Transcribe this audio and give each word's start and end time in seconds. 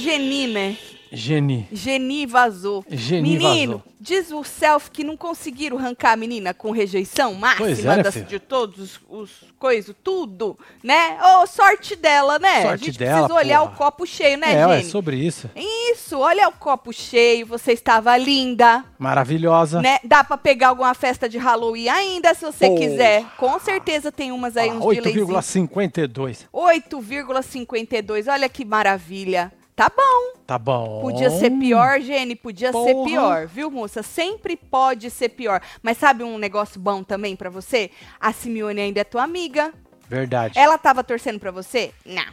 Geni, 0.00 0.46
né? 0.46 0.76
Geni. 1.12 1.66
Geni 1.72 2.24
vazou. 2.24 2.84
Geni 2.88 3.30
Menino, 3.36 3.78
vazou. 3.78 3.92
diz 4.00 4.30
o 4.30 4.44
self 4.44 4.92
que 4.92 5.02
não 5.02 5.16
conseguiram 5.16 5.76
arrancar 5.76 6.12
a 6.12 6.16
menina 6.16 6.54
com 6.54 6.70
rejeição 6.70 7.30
Pois 7.58 7.58
máxima 7.80 7.92
é, 7.94 7.96
né, 7.96 8.02
das- 8.04 8.28
de 8.28 8.38
todos 8.38 8.78
os, 8.78 9.00
os 9.08 9.30
coisas, 9.58 9.92
tudo, 10.04 10.56
né? 10.84 11.18
Ô, 11.20 11.48
sorte 11.48 11.96
dela, 11.96 12.38
né? 12.38 12.62
Sorte 12.62 12.84
a 12.84 12.86
gente 12.86 12.98
dela, 13.00 13.12
precisa 13.26 13.34
olhar 13.34 13.58
porra. 13.60 13.72
o 13.72 13.76
copo 13.76 14.06
cheio, 14.06 14.38
né, 14.38 14.54
é, 14.54 14.68
Geni? 14.78 14.84
sobre 14.88 15.16
isso. 15.16 15.50
Isso, 15.56 16.16
olha 16.16 16.48
o 16.48 16.52
copo 16.52 16.92
cheio, 16.92 17.44
você 17.44 17.72
estava 17.72 18.16
linda, 18.16 18.84
Maravilhosa. 18.96 19.82
né? 19.82 19.98
Dá 20.04 20.22
pra 20.22 20.38
pegar 20.38 20.68
alguma 20.68 20.94
festa 20.94 21.28
de 21.28 21.38
Halloween 21.38 21.88
ainda, 21.88 22.32
se 22.34 22.42
você 22.46 22.68
Pô. 22.68 22.76
quiser. 22.76 23.24
Com 23.36 23.58
certeza 23.58 24.12
tem 24.12 24.30
umas 24.30 24.56
aí, 24.56 24.70
Ah, 24.70 24.74
uns 24.74 24.86
delayzinhos. 24.94 25.28
8,52. 25.28 26.46
8,52, 26.52 28.28
olha 28.28 28.48
que 28.48 28.64
maravilha. 28.64 29.52
Tá 29.80 29.88
bom. 29.88 30.38
Tá 30.46 30.58
bom. 30.58 31.00
Podia 31.00 31.30
ser 31.30 31.48
pior, 31.52 31.98
Gene, 32.02 32.36
podia 32.36 32.70
ser 32.70 32.92
Porra. 32.92 33.08
pior, 33.08 33.46
viu, 33.46 33.70
moça? 33.70 34.02
Sempre 34.02 34.54
pode 34.54 35.10
ser 35.10 35.30
pior. 35.30 35.62
Mas 35.82 35.96
sabe 35.96 36.22
um 36.22 36.36
negócio 36.36 36.78
bom 36.78 37.02
também 37.02 37.34
pra 37.34 37.48
você? 37.48 37.90
A 38.20 38.30
Simeone 38.30 38.78
ainda 38.78 39.00
é 39.00 39.04
tua 39.04 39.22
amiga. 39.22 39.72
Verdade. 40.06 40.58
Ela 40.58 40.76
tava 40.76 41.02
torcendo 41.02 41.40
pra 41.40 41.50
você? 41.50 41.94
Não. 42.04 42.26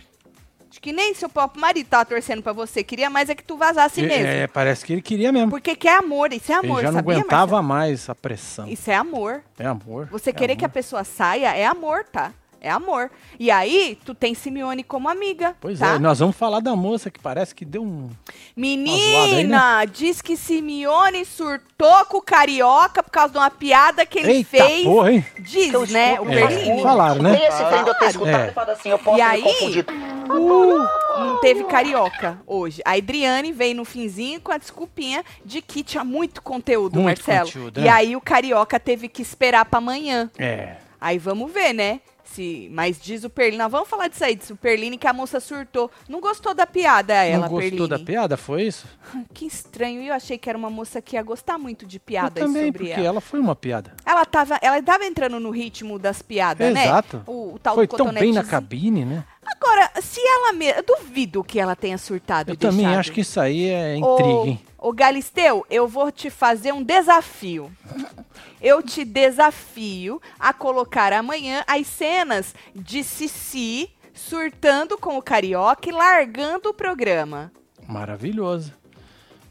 Acho 0.70 0.82
que 0.82 0.92
nem 0.92 1.14
seu 1.14 1.30
próprio 1.30 1.62
marido 1.62 1.88
tava 1.88 2.04
torcendo 2.04 2.44
pra 2.44 2.52
você. 2.52 2.84
Queria 2.84 3.10
mais 3.10 3.30
é 3.30 3.36
que 3.36 3.44
tu 3.46 3.56
vazasse 3.56 4.02
É, 4.04 4.08
mesmo. 4.08 4.28
é, 4.28 4.48
parece 4.48 4.84
que 4.84 4.92
ele 4.92 5.02
queria 5.02 5.32
mesmo. 5.32 5.50
Porque 5.50 5.74
que 5.74 5.88
é 5.88 5.96
amor, 5.96 6.34
isso 6.34 6.52
é 6.52 6.56
amor, 6.56 6.80
ele 6.80 6.88
já 6.88 6.92
não 6.92 7.00
sabia, 7.00 7.14
aguentava 7.16 7.62
mais 7.62 8.10
a 8.10 8.14
pressão. 8.16 8.66
Marcelo? 8.66 8.74
Isso 8.74 8.92
é 8.92 8.96
amor. 8.96 9.42
É 9.58 9.66
amor. 9.66 10.10
Você 10.12 10.32
é 10.32 10.34
querer 10.34 10.52
amor. 10.52 10.60
que 10.60 10.66
a 10.66 10.70
pessoa 10.70 11.06
saia 11.06 11.56
é 11.56 11.66
amor, 11.66 12.04
tá? 12.04 12.34
É 12.60 12.70
amor. 12.70 13.10
E 13.40 13.52
aí, 13.52 13.98
tu 14.06 14.14
tem 14.16 14.34
Simeone 14.34 14.84
como 14.84 15.08
amiga. 15.10 15.56
Pois 15.62 15.80
tá? 15.80 15.96
é, 15.96 16.00
nós 16.00 16.20
vamos 16.20 16.36
falar 16.36 16.60
da 16.60 16.76
moça 16.76 17.10
que 17.12 17.20
parece 17.20 17.54
que 17.54 17.64
deu 17.64 17.84
um. 17.84 18.10
Menina, 18.56 19.80
aí, 19.82 19.86
né? 19.86 19.92
diz 19.92 20.22
que 20.22 20.36
Simeone 20.36 21.24
surtou 21.26 22.06
com 22.06 22.18
o 22.18 22.22
Carioca 22.22 23.04
por 23.04 23.12
causa 23.12 23.34
de 23.34 23.38
uma 23.38 23.50
piada 23.52 24.06
que 24.06 24.20
ele 24.20 24.32
Eita 24.32 24.50
fez. 24.50 24.84
porra, 24.84 25.12
hein? 25.14 25.26
Diz, 25.40 25.74
Eu 25.74 25.86
né, 25.88 26.20
o 26.20 26.30
É, 26.30 26.36
Berlim. 26.48 26.82
falaram, 26.82 27.22
né? 27.22 27.48
Esse 27.48 27.64
trem 27.66 27.84
de 27.84 27.90
eu 27.90 27.96
ter 27.96 28.06
escutado 28.10 28.42
É. 28.50 28.54
e 28.68 28.72
assim, 28.72 28.90
eu 28.90 29.00
posso 29.00 29.18
E 29.18 29.22
me 29.24 29.28
aí- 29.30 29.42
confundir. 29.44 29.86
Não 30.28 31.38
teve 31.40 31.64
Carioca 31.64 32.40
hoje. 32.46 32.82
A 32.86 32.94
Adriane 32.94 33.52
veio 33.52 33.76
no 33.76 33.86
finzinho 33.86 34.40
com 34.42 34.52
a 34.52 34.58
desculpinha 34.58 35.24
de 35.46 35.62
que 35.62 35.84
tinha 35.84 36.04
muito 36.04 36.42
conteúdo, 36.42 37.00
Muito 37.00 37.18
Marcelo. 37.20 37.48
conteúdo, 37.48 37.80
e 37.80 37.84
né? 37.84 37.90
aí 37.90 38.16
o 38.16 38.22
Carioca 38.22 38.80
teve 38.80 39.08
que 39.08 39.22
esperar 39.22 39.66
pra 39.66 39.78
amanhã. 39.80 40.30
É. 40.38 40.76
Aí 41.00 41.18
vamos 41.18 41.52
ver, 41.52 41.74
né? 41.74 42.02
Se, 42.34 42.70
mas 42.72 43.00
diz 43.00 43.24
o 43.24 43.30
Perline, 43.30 43.58
nós 43.58 43.72
vamos 43.72 43.88
falar 43.88 44.08
disso 44.08 44.24
aí, 44.24 44.36
diz 44.36 44.50
o 44.50 44.56
Perline 44.56 44.98
que 44.98 45.08
a 45.08 45.14
moça 45.14 45.40
surtou. 45.40 45.90
Não 46.08 46.20
gostou 46.20 46.54
da 46.54 46.68
piada, 46.68 47.14
ela, 47.14 47.44
não 47.44 47.50
gostou 47.50 47.70
Perline. 47.70 47.88
da 47.88 48.00
piada, 48.00 48.38
foi 48.38 48.64
isso? 48.64 48.86
Que 49.34 49.46
estranho. 49.46 50.02
Eu 50.02 50.14
achei 50.14 50.38
que 50.38 50.50
era 50.50 50.58
uma 50.58 50.70
moça 50.70 51.02
que 51.02 51.16
ia 51.16 51.24
gostar 51.24 51.58
muito 51.58 51.86
de 51.86 51.98
Eu 51.98 52.02
piadas 52.02 52.44
também, 52.44 52.66
sobre 52.66 52.86
porque 52.86 53.00
ela. 53.00 53.08
ela 53.08 53.22
foi 53.22 53.40
uma 53.40 53.56
piada. 53.56 53.94
Ela 54.06 54.26
tava, 54.26 54.60
ela 54.62 54.82
tava 54.84 55.06
entrando 55.06 55.40
no 55.40 55.50
ritmo 55.50 55.98
das 55.98 56.22
piadas, 56.22 56.74
né? 56.74 56.86
Exato. 56.86 57.24
O, 57.26 57.56
o 57.56 57.60
tal 57.60 57.76
Foi 57.76 57.88
do 57.88 57.96
tão 57.96 58.12
bem 58.12 58.34
na 58.34 58.44
cabine, 58.44 59.06
né? 59.06 59.24
Agora, 59.46 59.90
se 60.02 60.20
ela 60.20 60.54
mesma. 60.54 60.80
Eu 60.80 60.84
duvido 60.84 61.44
que 61.44 61.60
ela 61.60 61.76
tenha 61.76 61.98
surtado 61.98 62.52
Eu 62.52 62.58
também 62.58 62.86
acho 62.86 63.12
que 63.12 63.22
isso 63.22 63.40
aí 63.40 63.70
é 63.70 63.96
intriga, 63.96 64.48
hein? 64.48 64.62
Ô, 64.78 64.90
ô 64.90 64.94
Galisteu, 64.94 65.66
eu 65.70 65.88
vou 65.88 66.12
te 66.12 66.30
fazer 66.30 66.74
um 66.74 66.84
desafio. 66.84 67.72
Eu 68.62 68.82
te 68.82 69.06
desafio 69.06 70.22
a 70.40 70.52
colocar 70.54 71.14
amanhã 71.14 71.64
as 71.68 71.88
cenas 71.88 72.56
de 72.76 73.04
Cici 73.04 73.90
surtando 74.14 74.98
com 74.98 75.18
o 75.18 75.22
Carioca 75.22 75.88
e 75.90 75.92
largando 75.92 76.70
o 76.70 76.74
programa. 76.74 77.52
Maravilhoso. 77.88 78.74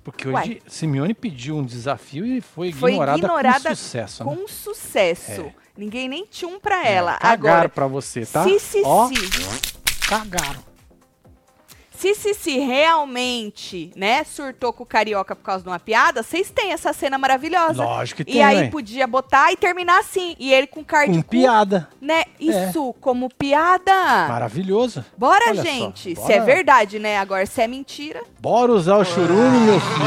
Porque 0.02 0.28
Uai. 0.28 0.42
hoje 0.42 0.62
Simeone 0.66 1.14
pediu 1.14 1.56
um 1.56 1.64
desafio 1.64 2.24
e 2.24 2.40
foi 2.40 2.72
Foi 2.72 2.92
ignorada, 2.92 3.18
ignorada 3.18 3.68
com 3.70 3.74
sucesso, 3.74 4.24
né? 4.24 4.36
Com 4.36 4.48
sucesso. 4.48 5.40
É. 5.42 5.54
Ninguém 5.76 6.08
nem 6.08 6.24
tinha 6.24 6.48
um 6.48 6.58
pra 6.58 6.86
ela. 6.86 7.18
Cagaram 7.18 7.32
Agora, 7.32 7.68
pra 7.68 7.86
você, 7.86 8.24
tá? 8.24 8.44
se 8.58 8.82
Ó, 8.84 9.10
cagaram. 10.08 10.75
Se 11.98 12.14
Cici 12.14 12.58
realmente, 12.58 13.90
né, 13.96 14.24
surtou 14.24 14.72
com 14.72 14.82
o 14.82 14.86
Carioca 14.86 15.34
por 15.36 15.42
causa 15.42 15.62
de 15.62 15.68
uma 15.68 15.78
piada, 15.78 16.22
vocês 16.22 16.50
têm 16.50 16.72
essa 16.72 16.92
cena 16.92 17.16
maravilhosa. 17.18 17.82
Lógico 17.84 18.24
que 18.24 18.30
E 18.30 18.34
tem, 18.34 18.44
aí 18.44 18.56
ué. 18.58 18.68
podia 18.68 19.06
botar 19.06 19.52
e 19.52 19.56
terminar 19.56 20.00
assim. 20.00 20.36
E 20.38 20.52
ele 20.52 20.66
com 20.66 20.84
card 20.84 21.12
Com 21.14 21.22
piada. 21.22 21.88
né? 22.00 22.24
Isso, 22.38 22.94
como 23.00 23.28
piada. 23.28 23.92
Maravilhoso. 24.28 25.04
Bora, 25.16 25.44
Olha 25.48 25.56
só, 25.56 25.62
gente. 25.62 26.10
Se 26.10 26.20
bora. 26.22 26.34
é 26.34 26.40
verdade, 26.40 26.98
né? 26.98 27.18
Agora, 27.18 27.46
se 27.46 27.60
é 27.62 27.66
mentira. 27.66 28.22
Bora 28.40 28.72
usar 28.72 28.96
o 28.96 29.04
churume, 29.04 29.58
meu 29.60 29.80
filho. 29.80 30.04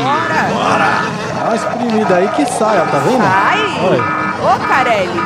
Bora! 0.53 0.89
Dá 1.35 1.43
uma 1.45 1.55
espremida 1.55 2.15
aí 2.17 2.27
que 2.29 2.45
sai, 2.45 2.79
ó, 2.79 2.85
tá 2.85 2.99
vendo? 2.99 3.21
Sai! 3.21 3.59
Olha. 3.85 4.03
Ô, 4.55 4.67
Carelli! 4.67 5.19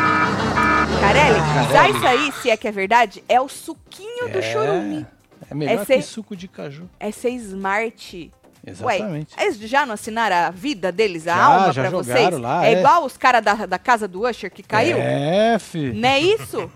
Carelli, 1.00 1.40
usar 1.69 1.90
isso 1.90 2.07
aí, 2.07 2.31
se 2.41 2.50
é 2.50 2.57
que 2.57 2.68
é 2.68 2.72
verdade, 2.72 3.24
é 3.28 3.40
o 3.41 3.47
suquinho 3.50 4.30
do 4.30 4.41
churume. 4.41 5.06
É 5.50 5.56
melhor 5.56 5.81
É 5.81 5.86
ser- 5.86 5.98
que 5.98 6.02
suco 6.04 6.36
de 6.36 6.48
caju. 6.48 6.90
É 7.00 7.12
ser 7.12 7.30
smart. 7.31 8.31
Exatamente. 8.66 9.36
Ué, 9.38 9.44
eles 9.44 9.58
já 9.59 9.86
não 9.86 9.94
assinaram 9.94 10.38
a 10.38 10.50
vida 10.50 10.90
deles, 10.90 11.28
a 11.28 11.36
Já, 11.36 11.44
alma 11.44 11.74
já 11.74 11.81
pra 11.81 11.90
vocês? 11.92 12.40
lá, 12.40 12.66
é, 12.66 12.74
é. 12.76 12.80
igual 12.80 13.04
os 13.04 13.18
caras 13.18 13.44
da, 13.44 13.66
da 13.66 13.78
casa 13.78 14.08
do 14.08 14.26
Usher 14.26 14.50
que 14.50 14.64
caiu? 14.64 14.98
É, 14.98 15.59
filho. 15.59 15.94
Não 15.94 16.08
é 16.08 16.18
isso? 16.22 16.72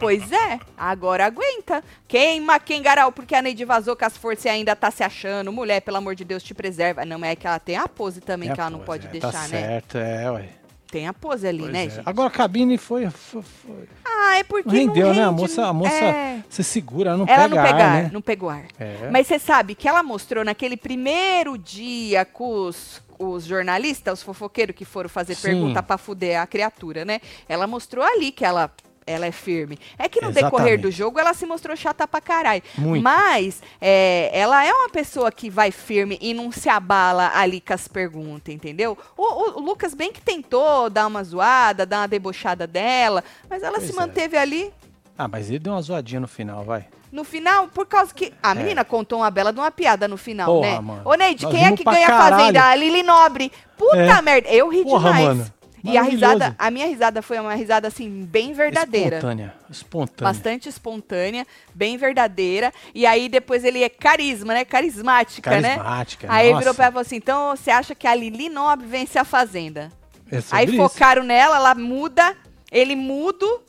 pois 0.00 0.32
é, 0.32 0.58
agora 0.76 1.26
aguenta. 1.26 1.84
Queima 2.08 2.58
quem 2.58 2.82
garal, 2.82 3.12
porque 3.12 3.36
a 3.36 3.42
Neide 3.42 3.64
vazou 3.64 3.94
com 3.94 4.04
as 4.04 4.16
forças 4.16 4.44
e 4.46 4.48
ainda 4.48 4.74
tá 4.74 4.90
se 4.90 5.04
achando. 5.04 5.52
Mulher, 5.52 5.80
pelo 5.82 5.98
amor 5.98 6.16
de 6.16 6.24
Deus, 6.24 6.42
te 6.42 6.52
preserva. 6.52 7.04
Não, 7.04 7.24
é 7.24 7.36
que 7.36 7.46
ela 7.46 7.60
tem 7.60 7.76
a 7.76 7.86
pose 7.86 8.20
também 8.20 8.50
É, 8.50 8.54
que 8.54 8.60
ela 8.60 8.70
não 8.70 8.80
pois 8.80 9.00
pode 9.00 9.06
é, 9.06 9.10
deixar, 9.20 9.30
tá 9.32 9.42
né? 9.42 9.60
certo, 9.60 9.98
é, 9.98 10.30
ué. 10.32 10.48
Tem 10.90 11.06
a 11.06 11.12
pose 11.12 11.46
ali, 11.46 11.60
Pois 11.60 11.72
né, 11.72 11.84
é. 11.86 11.90
gente? 11.90 12.02
Agora 12.04 12.28
a 12.28 12.30
cabine 12.30 12.76
foi. 12.76 13.08
foi, 13.10 13.42
foi- 13.42 13.88
Ah, 14.04 14.38
é 14.38 14.42
porque 14.44 14.68
Não 14.68 14.74
rendeu, 14.74 15.14
né? 15.14 15.22
A 15.22 15.28
rende, 15.28 15.40
moça, 15.40 15.66
a 15.66 15.72
moça 15.72 15.94
é. 15.94 16.42
você 16.48 16.62
segura, 16.62 17.10
ela 17.10 17.18
não 17.18 17.26
Ela 17.26 17.42
pega 17.42 17.54
não 17.56 17.62
pega 17.62 17.84
ar, 17.84 17.96
ar, 17.96 18.02
né? 18.02 18.10
não 18.12 18.20
pegou 18.20 18.48
ar. 18.50 18.64
É. 18.78 19.08
Mas 19.10 19.26
você 19.26 19.38
sabe 19.38 19.74
que 19.74 19.86
ela 19.88 20.02
mostrou 20.02 20.44
naquele 20.44 20.76
primeiro 20.76 21.56
dia 21.56 22.24
com 22.24 22.66
os, 22.66 23.00
os 23.18 23.44
jornalistas, 23.44 24.18
os 24.18 24.22
fofoqueiros 24.24 24.74
que 24.74 24.84
foram 24.84 25.08
fazer 25.08 25.34
Sim. 25.36 25.42
pergunta 25.42 25.82
pra 25.82 25.96
fuder 25.96 26.40
a 26.40 26.46
criatura, 26.46 27.04
né? 27.04 27.20
Ela 27.48 27.66
mostrou 27.68 28.04
ali 28.04 28.32
que 28.32 28.44
ela, 28.44 28.70
ela 29.10 29.26
é 29.26 29.32
firme. 29.32 29.78
É 29.98 30.08
que 30.08 30.20
no 30.20 30.30
decorrer 30.32 30.74
Exatamente. 30.74 30.82
do 30.82 30.90
jogo 30.90 31.18
ela 31.18 31.34
se 31.34 31.44
mostrou 31.46 31.76
chata 31.76 32.06
pra 32.06 32.20
caralho. 32.20 32.62
Muito. 32.78 33.02
Mas 33.02 33.62
é, 33.80 34.30
ela 34.32 34.64
é 34.64 34.72
uma 34.72 34.88
pessoa 34.88 35.30
que 35.32 35.50
vai 35.50 35.70
firme 35.70 36.18
e 36.20 36.32
não 36.32 36.50
se 36.52 36.68
abala 36.68 37.32
ali 37.34 37.60
com 37.60 37.74
as 37.74 37.86
perguntas, 37.88 38.54
entendeu? 38.54 38.96
O, 39.16 39.22
o- 39.22 39.58
o 39.58 39.60
Lucas 39.60 39.94
bem 39.94 40.12
que 40.12 40.20
tentou 40.20 40.88
dar 40.90 41.06
uma 41.06 41.22
zoada, 41.24 41.84
dar 41.84 41.98
uma 42.00 42.08
debochada 42.08 42.66
dela, 42.66 43.22
mas 43.48 43.62
ela 43.62 43.78
Pois 43.78 43.86
se 43.90 43.92
é. 43.92 43.96
manteve 44.00 44.36
ali. 44.36 44.72
Ah, 45.18 45.28
mas 45.28 45.48
ele 45.50 45.58
deu 45.58 45.72
uma 45.74 45.82
zoadinha 45.82 46.20
no 46.20 46.28
final, 46.28 46.64
vai. 46.64 46.86
No 47.12 47.24
final, 47.24 47.66
por 47.68 47.86
causa 47.86 48.14
que. 48.14 48.32
A 48.42 48.54
menina 48.54 48.84
contou 48.84 49.18
uma 49.18 49.30
bela 49.30 49.52
de 49.52 49.58
uma 49.58 49.70
piada 49.70 50.06
no 50.06 50.16
final, 50.16 50.48
É. 50.48 50.52
Porra, 50.54 50.70
né? 50.70 50.80
mano. 50.80 51.02
Ô, 51.04 51.14
Neide, 51.14 51.42
Nós 51.44 51.52
quem 51.54 51.66
é 51.66 51.76
que 51.76 51.82
ganha 51.84 52.06
a 52.06 52.30
fazenda? 52.30 52.64
A 52.64 52.74
Lili 52.76 53.02
Nobre. 53.02 53.50
Puta 53.76 53.96
É. 53.96 54.22
merda. 54.22 54.48
Eu 54.48 54.68
ri 54.68 54.84
Porra, 54.84 55.12
demais. 55.12 55.26
mano. 55.38 55.52
E 55.82 55.96
a 55.96 56.02
risada, 56.02 56.54
a 56.58 56.70
minha 56.70 56.86
risada 56.86 57.22
foi 57.22 57.38
uma 57.38 57.54
risada 57.54 57.88
assim, 57.88 58.24
bem 58.24 58.52
verdadeira. 58.52 59.16
Espontânea. 59.16 59.54
Espontânea. 59.70 60.32
Bastante 60.32 60.68
espontânea, 60.68 61.46
bem 61.74 61.96
verdadeira. 61.96 62.72
E 62.94 63.06
aí 63.06 63.28
depois 63.28 63.64
ele 63.64 63.82
é 63.82 63.88
carisma, 63.88 64.52
né? 64.54 64.64
Carismática, 64.64 65.50
né? 65.60 65.76
Carismática. 65.76 66.26
Aí 66.30 66.48
nossa. 66.48 66.58
virou 66.58 66.74
pra 66.74 66.84
ela 66.86 66.90
e 66.90 66.94
falou 66.94 67.02
assim: 67.06 67.16
então 67.16 67.56
você 67.56 67.70
acha 67.70 67.94
que 67.94 68.06
a 68.06 68.14
Lili 68.14 68.48
Nobre 68.48 68.86
vence 68.86 69.18
a 69.18 69.24
Fazenda? 69.24 69.90
É 70.30 70.38
Aí 70.52 70.66
isso. 70.66 70.76
focaram 70.76 71.22
nela, 71.24 71.56
ela 71.56 71.74
muda, 71.74 72.36
ele 72.70 72.94
mudo, 72.94 73.62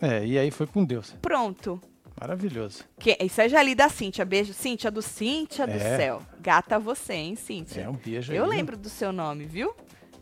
É, 0.00 0.24
e 0.24 0.38
aí 0.38 0.50
foi 0.50 0.66
com 0.66 0.84
Deus. 0.84 1.14
pronto. 1.20 1.80
Maravilhoso. 2.20 2.84
Que, 2.98 3.16
isso 3.20 3.40
é 3.40 3.48
já 3.48 3.58
ali 3.58 3.74
da 3.74 3.88
Cíntia. 3.88 4.24
Beijo, 4.24 4.52
Cíntia, 4.54 4.88
do 4.90 5.02
Cíntia 5.02 5.66
do 5.66 5.72
É. 5.74 5.96
céu. 5.96 6.22
Gata 6.40 6.78
você, 6.78 7.12
hein, 7.14 7.34
Cíntia? 7.36 7.82
É 7.82 7.88
um 7.88 7.94
beijo 7.94 8.32
Eu 8.32 8.44
aí. 8.44 8.50
lembro 8.50 8.76
do 8.76 8.88
seu 8.88 9.12
nome, 9.12 9.44
viu? 9.44 9.74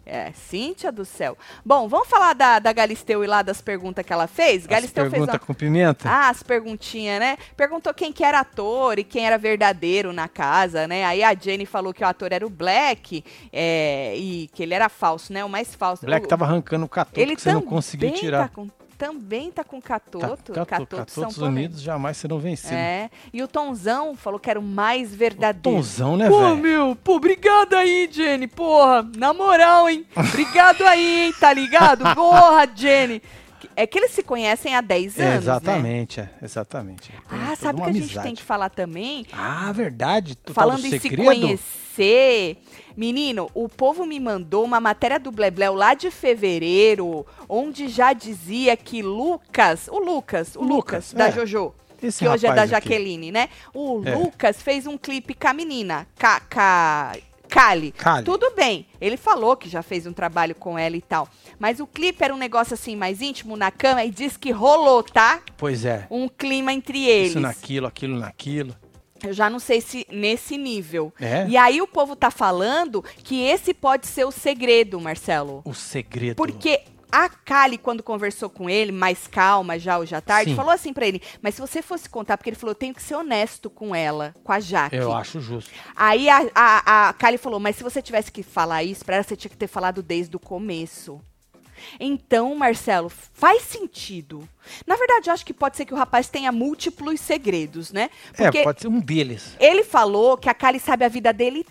É, 0.05 0.33
Cíntia 0.33 0.91
do 0.91 1.05
céu. 1.05 1.39
Bom, 1.65 1.89
vamos 1.89 2.09
falar 2.09 2.35
da, 2.35 2.59
da 2.59 2.73
Galisteu 2.73 3.23
e 3.23 3.27
lá 3.27 3.41
das 3.41 3.61
perguntas 3.61 4.05
que 4.05 4.13
ela 4.13 4.27
fez? 4.27 4.63
As 4.63 4.67
Galisteu 4.67 5.05
fez 5.05 5.13
pergunta 5.13 5.33
uma... 5.33 5.39
com 5.39 5.55
pimenta? 5.55 6.09
Ah, 6.09 6.29
as 6.29 6.43
perguntinhas, 6.43 7.21
né? 7.21 7.37
Perguntou 7.57 7.95
quem 7.95 8.13
que 8.13 8.25
era 8.25 8.41
ator 8.41 8.99
e 8.99 9.05
quem 9.05 9.27
era 9.27 9.39
verdadeiro 9.39 10.13
na 10.13 10.27
casa, 10.27 10.89
né? 10.89 11.05
Aí 11.05 11.23
a 11.23 11.35
Jenny 11.35 11.67
falou 11.67 11.95
que 11.95 12.03
o 12.03 12.07
ator 12.07 12.33
era 12.33 12.45
o 12.45 12.51
Black 12.51 13.25
é, 13.53 14.17
e 14.17 14.49
que 14.53 14.63
ele 14.63 14.75
era 14.75 14.89
falso, 14.89 15.33
né? 15.33 15.45
O 15.45 15.49
mais 15.49 15.75
falso. 15.75 16.05
O 16.05 16.07
Black 16.07 16.27
O- 16.27 16.29
tava 16.29 16.45
arrancando 16.45 16.85
o 16.85 16.89
catoto 16.89 17.21
ele 17.21 17.37
que 17.37 17.43
você 17.43 17.53
não 17.53 17.63
conseguiu 17.63 18.11
tirar. 18.13 18.49
Tá 18.49 18.55
com, 18.55 18.69
também 19.07 19.51
tá 19.51 19.65
com 19.65 19.83
catoto. 19.83 20.53
Tá, 20.53 20.65
catoto, 20.65 20.67
catoto, 20.97 21.11
são 21.11 21.23
Catotos 21.25 21.37
polêmicos. 21.39 21.65
Unidos 21.65 21.83
jamais 21.83 22.17
serão 22.17 22.39
vencidos. 22.39 22.73
É. 22.73 23.11
E 23.33 23.43
o 23.43 23.49
Tonzão 23.49 24.15
falou 24.15 24.39
que 24.39 24.49
era 24.49 24.61
o 24.61 24.63
mais 24.63 25.13
verdadeiro. 25.15 25.77
Tonzão, 25.79 26.17
né, 26.17 26.29
Pô, 26.29 26.39
velho? 26.41 26.57
meu, 26.57 26.97
pô, 27.03 27.17
obrigado 27.17 27.75
aí, 27.75 28.09
Jenny. 28.11 28.47
Porra, 28.47 29.03
na 29.17 29.33
moral, 29.35 29.89
hein? 29.91 30.07
Obrigado 30.15 30.83
aí, 30.85 31.27
hein? 31.27 31.35
Tá 31.41 31.53
ligado? 31.53 32.15
Porra, 32.15 32.69
Jenny. 32.75 33.21
É 33.75 33.87
que 33.87 33.99
eles 33.99 34.11
se 34.11 34.23
conhecem 34.23 34.75
há 34.75 34.81
10 34.81 35.19
anos, 35.19 35.31
né? 35.31 35.37
exatamente, 35.39 36.21
é, 36.21 36.29
exatamente. 36.43 37.11
Tem 37.11 37.39
Ah, 37.41 37.57
sabe 37.57 37.81
o 37.81 37.85
que 37.85 37.91
a 37.91 37.93
gente 37.93 38.03
amizade. 38.05 38.27
tem 38.27 38.35
que 38.37 38.43
falar 38.43 38.69
também? 38.69 39.27
Ah, 39.33 39.73
verdade. 39.73 40.37
Tu 40.37 40.53
Falando 40.53 40.83
tá 40.83 40.89
em 40.89 40.91
no 40.91 40.97
se 40.97 41.01
segredo? 41.01 41.25
conhecer. 41.25 42.59
Menino, 42.97 43.51
o 43.55 43.69
povo 43.69 44.05
me 44.05 44.19
mandou 44.21 44.65
uma 44.65 44.81
matéria 44.81 45.19
do 45.19 45.31
Blebleu 45.31 45.75
lá 45.75 45.95
de 45.95 46.11
fevereiro, 46.11 47.27
onde 47.49 47.89
já 47.89 48.13
dizia 48.13 48.77
que 48.77 49.03
Lucas, 49.03 49.89
o 49.89 49.99
Lucas, 49.99 50.57
o 50.57 50.61
Lucas, 50.61 51.13
Lucas, 51.13 51.13
da 51.13 51.29
é. 51.29 51.33
Jojo, 51.33 51.75
Esse 52.03 52.21
que 52.21 52.29
hoje 52.29 52.47
é 52.47 52.49
da 52.51 52.63
rapaz 52.63 52.73
aqui. 52.73 52.89
Jaqueline, 52.91 53.33
né? 53.33 53.49
O 53.75 54.03
É. 54.05 54.15
Lucas 54.15 54.61
fez 54.61 54.87
um 54.87 54.99
clipe 54.99 55.35
com 55.35 55.49
a 55.49 55.53
menina. 55.55 56.07
Kali. 57.49 58.25
Tudo 58.25 58.51
bem, 58.57 58.87
ele 58.99 59.19
falou 59.19 59.57
que 59.57 59.69
já 59.69 59.83
fez 59.83 60.07
um 60.07 60.13
trabalho 60.13 60.55
com 60.55 60.79
ela 60.79 60.97
e 60.97 61.03
tal. 61.03 61.29
Mas 61.59 61.81
o 61.81 61.87
clipe 61.87 62.25
era 62.25 62.35
um 62.35 62.39
negócio 62.39 62.73
assim 62.73 62.97
mais 62.97 63.21
íntimo 63.21 63.59
na 63.59 63.71
cama 63.71 64.03
e 64.05 64.11
diz 64.11 64.39
que 64.39 64.51
rolou, 64.51 65.03
tá? 65.03 65.41
Pois 65.59 65.85
é. 65.85 66.07
Um 66.11 66.29
clima 66.29 66.73
entre 66.73 67.05
eles. 67.07 67.31
Isso 67.33 67.41
naquilo, 67.41 67.87
aquilo 67.87 68.19
naquilo. 68.19 68.75
Eu 69.23 69.33
já 69.33 69.49
não 69.49 69.59
sei 69.59 69.81
se 69.81 70.07
nesse 70.11 70.57
nível. 70.57 71.13
É? 71.21 71.47
E 71.49 71.57
aí 71.57 71.81
o 71.81 71.87
povo 71.87 72.17
tá 72.17 72.31
falando 72.31 73.03
que 73.03 73.43
esse 73.43 73.73
pode 73.73 74.07
ser 74.07 74.25
o 74.25 74.31
segredo, 74.31 75.01
Marcelo. 75.01 75.63
O 75.65 75.75
segredo. 75.75 76.37
Porque 76.37 76.81
a 77.13 77.29
Kali, 77.29 77.77
quando 77.77 78.03
conversou 78.03 78.49
com 78.49 78.71
ele, 78.71 78.91
mais 78.91 79.27
calma 79.27 79.79
já 79.79 79.99
hoje 79.99 80.15
à 80.15 80.21
tarde, 80.23 80.53
Sim. 80.53 80.57
falou 80.57 80.73
assim 80.73 80.95
pra 80.95 81.07
ele: 81.07 81.21
Mas 81.43 81.55
se 81.55 81.61
você 81.61 81.83
fosse 81.83 82.09
contar, 82.09 82.39
porque 82.39 82.49
ele 82.49 82.57
falou: 82.57 82.71
Eu 82.71 82.79
tenho 82.79 82.95
que 82.95 83.03
ser 83.03 83.15
honesto 83.15 83.69
com 83.69 83.95
ela, 83.95 84.35
com 84.43 84.51
a 84.51 84.59
Jaque. 84.59 84.97
Eu 84.97 85.13
acho 85.13 85.39
justo. 85.39 85.71
Aí 85.95 86.31
a, 86.31 86.49
a, 86.55 87.09
a 87.09 87.13
Kali 87.13 87.37
falou: 87.37 87.61
Mas 87.61 87.77
se 87.77 87.83
você 87.83 88.01
tivesse 88.01 88.33
que 88.33 88.43
falar 88.43 88.83
isso 88.83 89.05
pra 89.05 89.17
ela, 89.17 89.25
você 89.25 89.37
tinha 89.37 89.51
que 89.51 89.57
ter 89.57 89.67
falado 89.67 90.03
desde 90.03 90.35
o 90.35 90.41
começo. 90.41 91.21
Então, 92.01 92.55
Marcelo, 92.55 93.09
faz 93.11 93.63
sentido. 93.63 94.49
Na 94.87 94.97
verdade, 94.97 95.29
eu 95.29 95.35
acho 95.35 95.45
que 95.47 95.53
pode 95.55 95.77
ser 95.77 95.85
que 95.85 95.95
o 95.95 95.97
rapaz 95.97 96.29
tenha 96.29 96.51
múltiplos 96.53 97.21
segredos, 97.21 97.93
né? 97.93 98.11
Porque 98.37 98.59
É, 98.59 98.63
pode 98.65 98.81
ser 98.81 98.89
um 98.89 99.01
deles. 99.01 99.57
ele 99.61 99.85
falou 99.85 100.37
que 100.37 100.49
a 100.49 100.55
Kali 100.55 100.79
sabe 100.81 101.05
a 101.05 101.09
vida 101.09 101.33
dele 101.33 101.67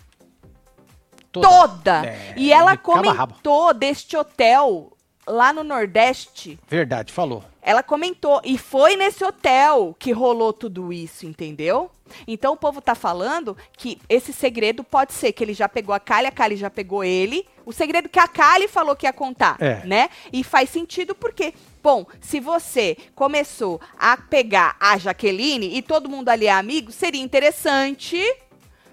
Toda. 1.30 1.48
toda. 1.48 2.06
É, 2.06 2.34
e 2.36 2.52
ela 2.52 2.76
comentou 2.76 3.72
deste 3.72 4.16
hotel 4.16 4.92
lá 5.26 5.52
no 5.52 5.62
Nordeste. 5.62 6.58
Verdade, 6.68 7.12
falou. 7.12 7.44
Ela 7.60 7.82
comentou. 7.82 8.40
E 8.44 8.58
foi 8.58 8.96
nesse 8.96 9.24
hotel 9.24 9.94
que 9.98 10.10
rolou 10.10 10.52
tudo 10.52 10.92
isso, 10.92 11.24
entendeu? 11.26 11.90
Então 12.26 12.52
o 12.54 12.56
povo 12.56 12.80
tá 12.80 12.94
falando 12.94 13.56
que 13.76 13.98
esse 14.08 14.32
segredo 14.32 14.82
pode 14.82 15.12
ser 15.12 15.32
que 15.32 15.42
ele 15.44 15.54
já 15.54 15.68
pegou 15.68 15.94
a 15.94 16.00
Kali, 16.00 16.26
a 16.26 16.30
Kali 16.32 16.56
já 16.56 16.68
pegou 16.68 17.04
ele. 17.04 17.46
O 17.64 17.72
segredo 17.72 18.08
que 18.08 18.18
a 18.18 18.26
Kali 18.26 18.66
falou 18.66 18.96
que 18.96 19.06
ia 19.06 19.12
contar, 19.12 19.56
É. 19.60 19.84
né? 19.86 20.10
E 20.32 20.42
faz 20.42 20.68
sentido 20.70 21.14
porque, 21.14 21.54
bom, 21.82 22.04
se 22.20 22.40
você 22.40 22.96
começou 23.14 23.80
a 23.98 24.16
pegar 24.16 24.76
a 24.80 24.98
Jaqueline 24.98 25.76
e 25.76 25.80
todo 25.82 26.08
mundo 26.08 26.28
ali 26.28 26.46
é 26.46 26.52
amigo, 26.52 26.90
seria 26.90 27.22
interessante 27.22 28.20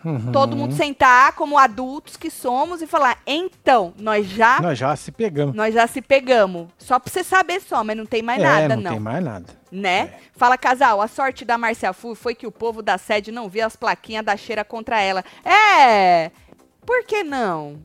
Uhum. 0.03 0.31
todo 0.31 0.55
mundo 0.55 0.73
sentar 0.73 1.33
como 1.33 1.57
adultos 1.57 2.15
que 2.15 2.29
somos 2.29 2.81
e 2.81 2.87
falar: 2.87 3.21
então, 3.27 3.93
nós 3.97 4.27
já, 4.27 4.61
Nós 4.61 4.77
já 4.77 4.95
se 4.95 5.11
pegamos. 5.11 5.55
nós 5.55 5.73
já 5.73 5.87
se 5.87 6.01
pegamos. 6.01 6.67
Só 6.77 6.99
pra 6.99 7.11
você 7.11 7.23
saber 7.23 7.61
só, 7.61 7.83
mas 7.83 7.97
não 7.97 8.05
tem 8.05 8.21
mais 8.21 8.41
é, 8.41 8.43
nada, 8.43 8.75
não, 8.75 8.83
não. 8.83 8.91
tem 8.91 8.99
mais 8.99 9.23
nada. 9.23 9.45
Né? 9.71 10.13
Fala, 10.35 10.57
casal, 10.57 11.01
a 11.01 11.07
sorte 11.07 11.45
da 11.45 11.57
Marcia 11.57 11.93
Fu 11.93 12.15
foi 12.15 12.33
que 12.33 12.47
o 12.47 12.51
povo 12.51 12.81
da 12.81 12.97
sede 12.97 13.31
não 13.31 13.47
via 13.49 13.65
as 13.65 13.75
plaquinhas 13.75 14.25
da 14.25 14.35
cheira 14.35 14.63
contra 14.63 15.01
ela. 15.01 15.23
É! 15.45 16.31
Por 16.85 17.03
que 17.05 17.23
não? 17.23 17.77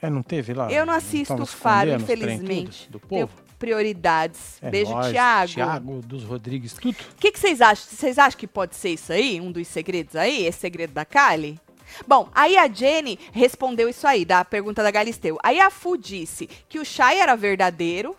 É, 0.00 0.08
não 0.08 0.22
teve 0.22 0.54
lá? 0.54 0.70
Eu 0.70 0.86
não 0.86 0.94
assisto 0.94 1.34
o 1.34 1.44
Faro, 1.44 1.90
infelizmente. 1.90 2.88
Do 2.90 3.00
povo? 3.00 3.30
Prioridades. 3.58 4.58
É 4.62 4.70
Beijo, 4.70 4.92
nóis, 4.92 5.10
Thiago. 5.10 5.52
Thiago 5.52 6.00
dos 6.02 6.24
Rodrigues, 6.24 6.72
tudo. 6.72 6.96
O 7.16 7.20
que 7.20 7.36
vocês 7.36 7.60
acham? 7.60 7.86
Vocês 7.90 8.18
acham 8.18 8.38
que 8.38 8.46
pode 8.46 8.76
ser 8.76 8.90
isso 8.90 9.12
aí? 9.12 9.40
Um 9.40 9.50
dos 9.50 9.66
segredos 9.66 10.16
aí? 10.16 10.46
Esse 10.46 10.60
segredo 10.60 10.92
da 10.92 11.04
Kali? 11.04 11.58
Bom, 12.06 12.28
aí 12.34 12.56
a 12.56 12.68
Jenny 12.68 13.18
respondeu 13.32 13.88
isso 13.88 14.06
aí, 14.06 14.24
da 14.24 14.44
pergunta 14.44 14.82
da 14.82 14.90
Galisteu. 14.90 15.38
Aí 15.42 15.58
a 15.58 15.70
Fu 15.70 15.96
disse 15.96 16.48
que 16.68 16.78
o 16.78 16.84
Shai 16.84 17.18
era 17.18 17.34
verdadeiro. 17.36 18.16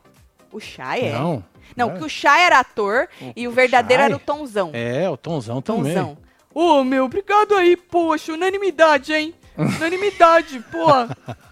O 0.51 0.59
Shai 0.59 1.01
é? 1.05 1.13
Não. 1.13 1.43
Não, 1.75 1.91
é. 1.91 1.97
que 1.97 2.03
o 2.03 2.09
Shai 2.09 2.43
era 2.43 2.59
ator 2.59 3.07
e 3.35 3.47
o 3.47 3.51
verdadeiro 3.51 4.01
Shai? 4.01 4.11
era 4.11 4.15
o 4.15 4.19
Tonzão. 4.19 4.71
É, 4.73 5.09
o 5.09 5.15
Tonzão 5.15 5.61
também. 5.61 5.93
Tonzão. 5.93 6.17
Ô, 6.53 6.83
meu, 6.83 7.05
obrigado 7.05 7.55
aí, 7.55 7.77
poxa, 7.77 8.33
unanimidade, 8.33 9.13
hein? 9.13 9.33
Unanimidade, 9.57 10.59
pô. 10.71 10.87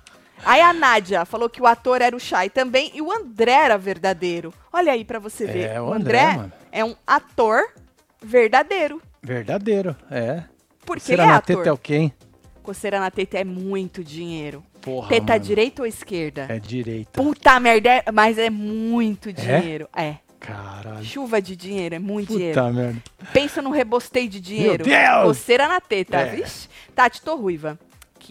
Aí 0.47 0.61
a 0.61 0.71
Nádia 0.71 1.25
falou 1.25 1.49
que 1.49 1.61
o 1.61 1.67
ator 1.67 2.01
era 2.01 2.15
o 2.15 2.19
Shai 2.19 2.49
também 2.49 2.89
e 2.93 3.01
o 3.01 3.11
André 3.11 3.51
era 3.51 3.77
verdadeiro. 3.77 4.53
Olha 4.71 4.93
aí 4.93 5.03
pra 5.03 5.19
você 5.19 5.45
ver. 5.45 5.69
É, 5.71 5.81
o 5.81 5.91
André, 5.91 6.21
André, 6.23 6.37
mano. 6.37 6.53
é 6.71 6.85
um 6.85 6.95
ator 7.05 7.63
verdadeiro. 8.21 9.01
Verdadeiro, 9.21 9.95
é. 10.09 10.43
Porque 10.85 11.11
ele 11.11 11.21
é 11.21 11.25
na 11.25 11.35
ator. 11.37 11.57
teta 11.57 11.69
é 11.69 11.71
o 11.73 11.77
quê, 11.77 11.95
hein? 11.95 12.13
Coceira 12.63 12.99
na 12.99 13.11
teta 13.11 13.37
é 13.37 13.43
muito 13.43 14.03
dinheiro. 14.03 14.63
Porra, 14.81 15.09
teta 15.09 15.33
mano. 15.33 15.43
direita 15.45 15.81
ou 15.81 15.85
esquerda? 15.87 16.45
É 16.49 16.57
direita. 16.59 17.11
Puta 17.21 17.59
merda, 17.59 17.89
é- 17.89 18.03
mas 18.13 18.37
é 18.37 18.49
muito 18.49 19.33
dinheiro. 19.33 19.89
É. 19.95 20.15
Caralho. 20.39 21.03
Chuva 21.03 21.41
de 21.41 21.55
dinheiro, 21.57 21.95
é 21.95 21.99
muito 21.99 22.27
Puta 22.27 22.37
dinheiro. 22.39 22.73
merda. 22.73 23.01
Pensa 23.33 23.61
num 23.61 23.71
rebosteio 23.71 24.29
de 24.29 24.39
dinheiro. 24.39 24.83
Deus! 24.85 25.23
Coceira 25.25 25.67
na 25.67 25.81
teta. 25.81 26.17
É. 26.19 26.35
Vixe. 26.35 26.69
Tati, 26.95 27.21
tô 27.21 27.35
ruiva. 27.35 27.77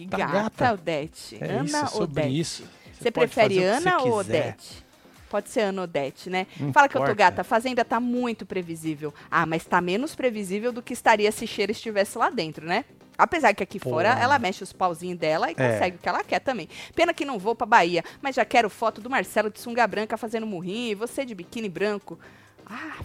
Que 0.05 0.07
Tá 0.07 0.17
gata, 0.17 0.33
gata. 0.33 0.73
Odete. 0.73 1.37
É 1.41 1.45
Ana 1.51 1.63
isso, 1.65 1.75
é 1.77 1.85
sobre 1.87 2.21
Odete. 2.21 2.39
isso. 2.39 2.63
Você 2.93 3.11
pode 3.11 3.31
prefere 3.33 3.63
Ana 3.63 3.91
você 3.99 4.07
ou 4.07 4.17
quiser. 4.23 4.41
Odete? 4.47 4.85
Pode 5.29 5.49
ser 5.49 5.59
Ana 5.61 5.81
Odete, 5.83 6.29
né? 6.29 6.47
Não 6.59 6.71
Fala 6.71 6.87
que 6.87 6.95
eu 6.95 7.01
tô 7.01 7.05
importa. 7.05 7.17
gata. 7.31 7.41
A 7.41 7.43
Fazenda 7.43 7.83
tá 7.83 7.99
muito 7.99 8.45
previsível. 8.45 9.13
Ah, 9.29 9.45
mas 9.45 9.65
tá 9.65 9.81
menos 9.81 10.15
previsível 10.15 10.71
do 10.71 10.81
que 10.81 10.93
estaria 10.93 11.31
se 11.31 11.45
Cheira 11.45 11.71
estivesse 11.71 12.17
lá 12.17 12.29
dentro, 12.29 12.65
né? 12.65 12.85
Apesar 13.17 13.53
que 13.53 13.63
aqui 13.63 13.79
fora 13.79 14.11
Porra. 14.11 14.23
ela 14.23 14.39
mexe 14.39 14.63
os 14.63 14.71
pauzinhos 14.71 15.17
dela 15.17 15.49
e 15.49 15.55
É. 15.57 15.73
consegue 15.73 15.95
o 15.97 15.99
que 15.99 16.07
ela 16.07 16.23
quer 16.23 16.39
também. 16.39 16.69
Pena 16.95 17.13
que 17.13 17.25
não 17.25 17.39
vou 17.39 17.55
pra 17.55 17.65
Bahia, 17.65 18.03
mas 18.21 18.35
já 18.35 18.45
quero 18.45 18.69
foto 18.69 19.01
do 19.01 19.09
Marcelo 19.09 19.49
de 19.49 19.59
sunga 19.59 19.85
branca 19.87 20.15
fazendo 20.17 20.45
murrinho 20.45 20.91
e 20.91 20.95
você 20.95 21.25
de 21.25 21.33
biquíni 21.35 21.67
branco. 21.67 22.17
Ah, 22.65 22.97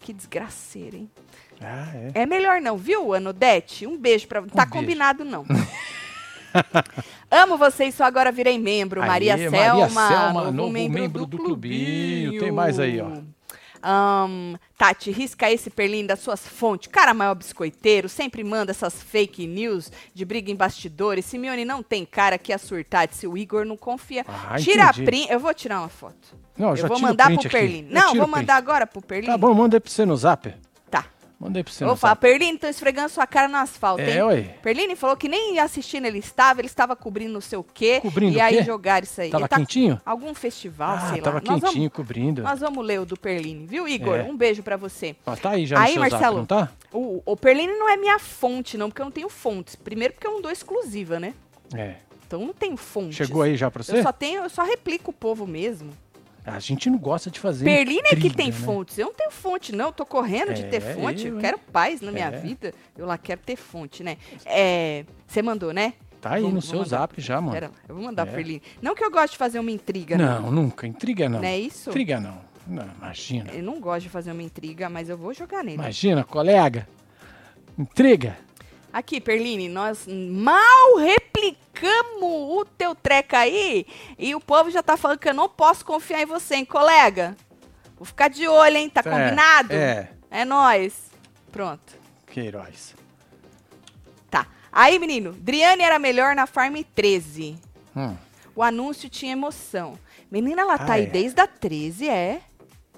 que 0.00 0.12
desgraceira, 0.12 0.96
hein? 0.96 1.10
Ah, 1.60 1.90
é. 2.14 2.22
É 2.22 2.26
melhor 2.26 2.60
não, 2.60 2.76
viu, 2.76 3.14
Anodete? 3.14 3.86
Um 3.86 3.96
beijo 3.98 4.28
pra... 4.28 4.42
tá 4.42 4.48
beijo. 4.66 4.70
combinado, 4.70 5.24
não. 5.24 5.44
Amo 7.30 7.56
vocês, 7.58 7.94
só 7.94 8.04
agora 8.04 8.30
virei 8.32 8.58
membro. 8.58 9.00
Aê, 9.00 9.06
Maria 9.06 9.32
Maria 9.36 9.50
Selma, 9.50 10.08
Selma, 10.08 10.32
novo, 10.44 10.52
novo 10.52 10.72
membro, 10.72 11.00
membro 11.00 11.26
do, 11.26 11.36
do 11.36 11.38
clubinho. 11.38 12.30
clubinho. 12.30 12.40
Tem 12.40 12.52
mais 12.52 12.78
aí, 12.78 13.00
ó. 13.00 13.10
Ahn, 13.82 14.56
Tati, 14.76 15.10
risca 15.12 15.50
esse 15.50 15.70
perlinho 15.70 16.08
das 16.08 16.18
suas 16.20 16.46
fontes. 16.46 16.88
Cara 16.90 17.14
maior 17.14 17.34
biscoiteiro, 17.34 18.08
sempre 18.08 18.42
manda 18.42 18.72
essas 18.72 19.00
fake 19.02 19.46
news 19.46 19.92
de 20.12 20.24
briga 20.24 20.50
em 20.50 20.56
bastidores. 20.56 21.24
Simeone 21.24 21.64
não 21.64 21.82
tem 21.82 22.04
cara 22.04 22.36
que 22.36 22.52
ia 22.52 22.58
surtar 22.58 23.08
se 23.12 23.26
o 23.26 23.36
Igor 23.36 23.64
não 23.64 23.76
confia. 23.76 24.24
Ah, 24.26 24.56
Tira 24.58 24.86
a 24.86 24.92
print. 24.92 25.30
Eu 25.30 25.38
vou 25.38 25.54
tirar 25.54 25.80
uma 25.80 25.88
foto. 25.88 26.36
Não, 26.58 26.70
eu 26.70 26.76
já 26.76 26.88
vou 26.88 26.98
mandar 26.98 27.26
pro 27.26 27.38
aqui. 27.38 27.48
Perlin. 27.48 27.86
Eu 27.88 27.94
Não, 27.94 28.14
vou 28.14 28.26
mandar 28.26 28.56
agora 28.56 28.86
pro 28.86 29.02
Perlin. 29.02 29.26
Tá 29.26 29.38
bom, 29.38 29.52
manda 29.54 29.76
aí 29.76 29.80
pra 29.80 29.90
você 29.90 30.04
no 30.04 30.16
zap. 30.16 30.52
Aí 31.38 31.62
pra 31.62 31.72
você 31.72 31.84
falar, 31.84 31.96
zap. 31.96 32.20
Perline, 32.20 32.58
tô 32.58 32.66
esfregando 32.66 33.10
sua 33.10 33.26
cara 33.26 33.46
no 33.46 33.56
asfalto, 33.58 34.00
hein? 34.00 34.10
É, 34.10 34.24
ué. 34.24 34.42
Perline 34.62 34.96
falou 34.96 35.16
que 35.16 35.28
nem 35.28 35.58
assistindo 35.58 36.06
ele 36.06 36.18
estava, 36.18 36.60
ele 36.60 36.66
estava 36.66 36.96
cobrindo 36.96 37.32
não 37.32 37.42
sei 37.42 37.58
o 37.58 37.62
quê. 37.62 38.00
Cobrindo 38.00 38.36
e 38.36 38.40
aí 38.40 38.58
quê? 38.58 38.64
jogaram 38.64 39.04
isso 39.04 39.20
aí. 39.20 39.30
Tava 39.30 39.46
tá- 39.46 39.58
quentinho? 39.58 40.00
Algum 40.04 40.34
festival, 40.34 40.96
Ah, 40.96 41.10
sei 41.12 41.20
tava 41.20 41.36
lá. 41.36 41.42
Nós 41.44 41.60
quentinho, 41.62 41.90
vamos, 41.90 41.92
cobrindo. 41.92 42.42
nós 42.42 42.60
vamos 42.60 42.84
ler 42.84 43.00
o 43.00 43.04
do 43.04 43.18
Perline, 43.18 43.66
viu, 43.66 43.86
Igor? 43.86 44.16
É. 44.16 44.22
Um 44.22 44.36
beijo 44.36 44.62
pra 44.62 44.78
você. 44.78 45.14
Ó, 45.26 45.36
tá 45.36 45.50
aí 45.50 45.66
já 45.66 45.78
Aí, 45.78 45.98
Marcelo, 45.98 46.20
zap, 46.20 46.36
não 46.36 46.46
tá? 46.46 46.70
O, 46.90 47.22
o 47.26 47.36
Perline 47.36 47.72
não 47.74 47.88
é 47.88 47.96
minha 47.98 48.18
fonte, 48.18 48.78
não, 48.78 48.88
porque 48.88 49.02
eu 49.02 49.06
não 49.06 49.12
tenho 49.12 49.28
fontes. 49.28 49.76
Primeiro 49.76 50.14
porque 50.14 50.26
eu 50.26 50.32
não 50.32 50.40
dou 50.40 50.50
exclusiva, 50.50 51.20
né? 51.20 51.34
É. 51.74 51.96
Então 52.26 52.40
não 52.40 52.52
tenho 52.54 52.76
fontes. 52.76 53.16
Chegou 53.16 53.42
aí 53.42 53.56
já 53.56 53.70
pra 53.70 53.82
você? 53.82 53.98
Eu 53.98 54.02
só 54.02 54.12
tenho, 54.12 54.42
eu 54.42 54.50
só 54.50 54.64
replico 54.64 55.10
o 55.10 55.14
povo 55.14 55.46
mesmo. 55.46 55.90
A 56.46 56.60
gente 56.60 56.88
não 56.88 56.96
gosta 56.96 57.28
de 57.30 57.40
fazer 57.40 57.64
Perline 57.64 58.02
é 58.04 58.14
que 58.16 58.30
tem 58.32 58.46
né? 58.46 58.52
fontes. 58.52 58.96
Eu 58.98 59.06
não 59.06 59.14
tenho 59.14 59.32
fonte, 59.32 59.74
não. 59.74 59.86
Eu 59.86 59.92
tô 59.92 60.06
correndo 60.06 60.54
de 60.54 60.62
ter 60.66 60.76
É, 60.76 60.94
fonte. 60.94 61.26
Eu, 61.26 61.34
eu, 61.34 61.40
quero 61.40 61.58
paz 61.58 62.00
na 62.00 62.12
minha 62.12 62.26
É. 62.28 62.30
vida. 62.38 62.72
Eu 62.96 63.04
lá 63.04 63.18
quero 63.18 63.40
ter 63.40 63.56
fonte, 63.56 64.04
né? 64.04 64.16
É, 64.44 65.04
Você 65.26 65.42
mandou, 65.42 65.72
né? 65.72 65.94
Tá 66.20 66.34
aí 66.34 66.42
Vou- 66.42 66.50
no 66.52 66.60
vou 66.60 66.62
seu 66.62 66.78
mandar. 66.78 66.88
zap 66.88 67.20
já, 67.20 67.40
mano. 67.40 67.52
Pera 67.52 67.70
eu 67.88 67.94
vou 67.96 68.04
mandar 68.04 68.22
É. 68.22 68.26
pro 68.26 68.36
Perline. 68.36 68.62
Não 68.80 68.94
que 68.94 69.04
eu 69.04 69.10
gosto 69.10 69.32
de 69.32 69.38
fazer 69.38 69.58
uma 69.58 69.70
intriga, 69.72 70.16
não. 70.16 70.42
Não, 70.42 70.50
nunca. 70.52 70.86
Intriga 70.86 71.28
não. 71.28 71.40
Não 71.40 71.48
é 71.48 71.58
isso? 71.58 71.90
Intriga 71.90 72.20
não. 72.20 72.38
Não, 72.66 72.88
imagina. 72.96 73.50
Eu 73.52 73.62
não 73.64 73.80
gosto 73.80 74.02
de 74.04 74.08
fazer 74.08 74.30
uma 74.32 74.42
intriga, 74.42 74.88
mas 74.88 75.08
eu 75.08 75.16
vou 75.18 75.34
jogar 75.34 75.62
nele. 75.64 75.74
Imagina, 75.76 76.22
colega. 76.24 76.86
Intriga. 77.78 78.38
Aqui, 78.96 79.20
Perline, 79.20 79.68
nós 79.68 80.06
mal 80.08 80.96
replicamos 80.96 82.22
o 82.22 82.64
teu 82.64 82.94
treca 82.94 83.40
aí 83.40 83.84
e 84.18 84.34
o 84.34 84.40
povo 84.40 84.70
já 84.70 84.82
tá 84.82 84.96
falando 84.96 85.18
que 85.18 85.28
eu 85.28 85.34
não 85.34 85.50
posso 85.50 85.84
confiar 85.84 86.22
em 86.22 86.24
você, 86.24 86.54
hein, 86.54 86.64
colega? 86.64 87.36
Vou 87.98 88.06
ficar 88.06 88.28
de 88.28 88.48
olho, 88.48 88.74
hein? 88.78 88.88
Tá 88.88 89.00
É, 89.00 89.02
combinado? 89.02 89.74
É, 89.74 90.08
É 90.30 90.46
nóis. 90.46 91.10
Pronto. 91.52 91.92
Queiroz. 92.26 92.94
Tá. 94.30 94.46
Aí, 94.72 94.98
menino, 94.98 95.32
Driane 95.32 95.82
era 95.82 95.98
melhor 95.98 96.34
na 96.34 96.46
Farm 96.46 96.76
13. 96.94 97.58
Hum. 97.94 98.16
O 98.54 98.62
anúncio 98.62 99.10
tinha 99.10 99.32
emoção. 99.32 99.98
Menina, 100.30 100.62
ela 100.62 100.78
tá 100.78 100.92
Ah, 100.92 100.96
aí 100.96 101.02
é? 101.02 101.06
desde 101.06 101.38
a 101.38 101.46
13, 101.46 102.08
é? 102.08 102.40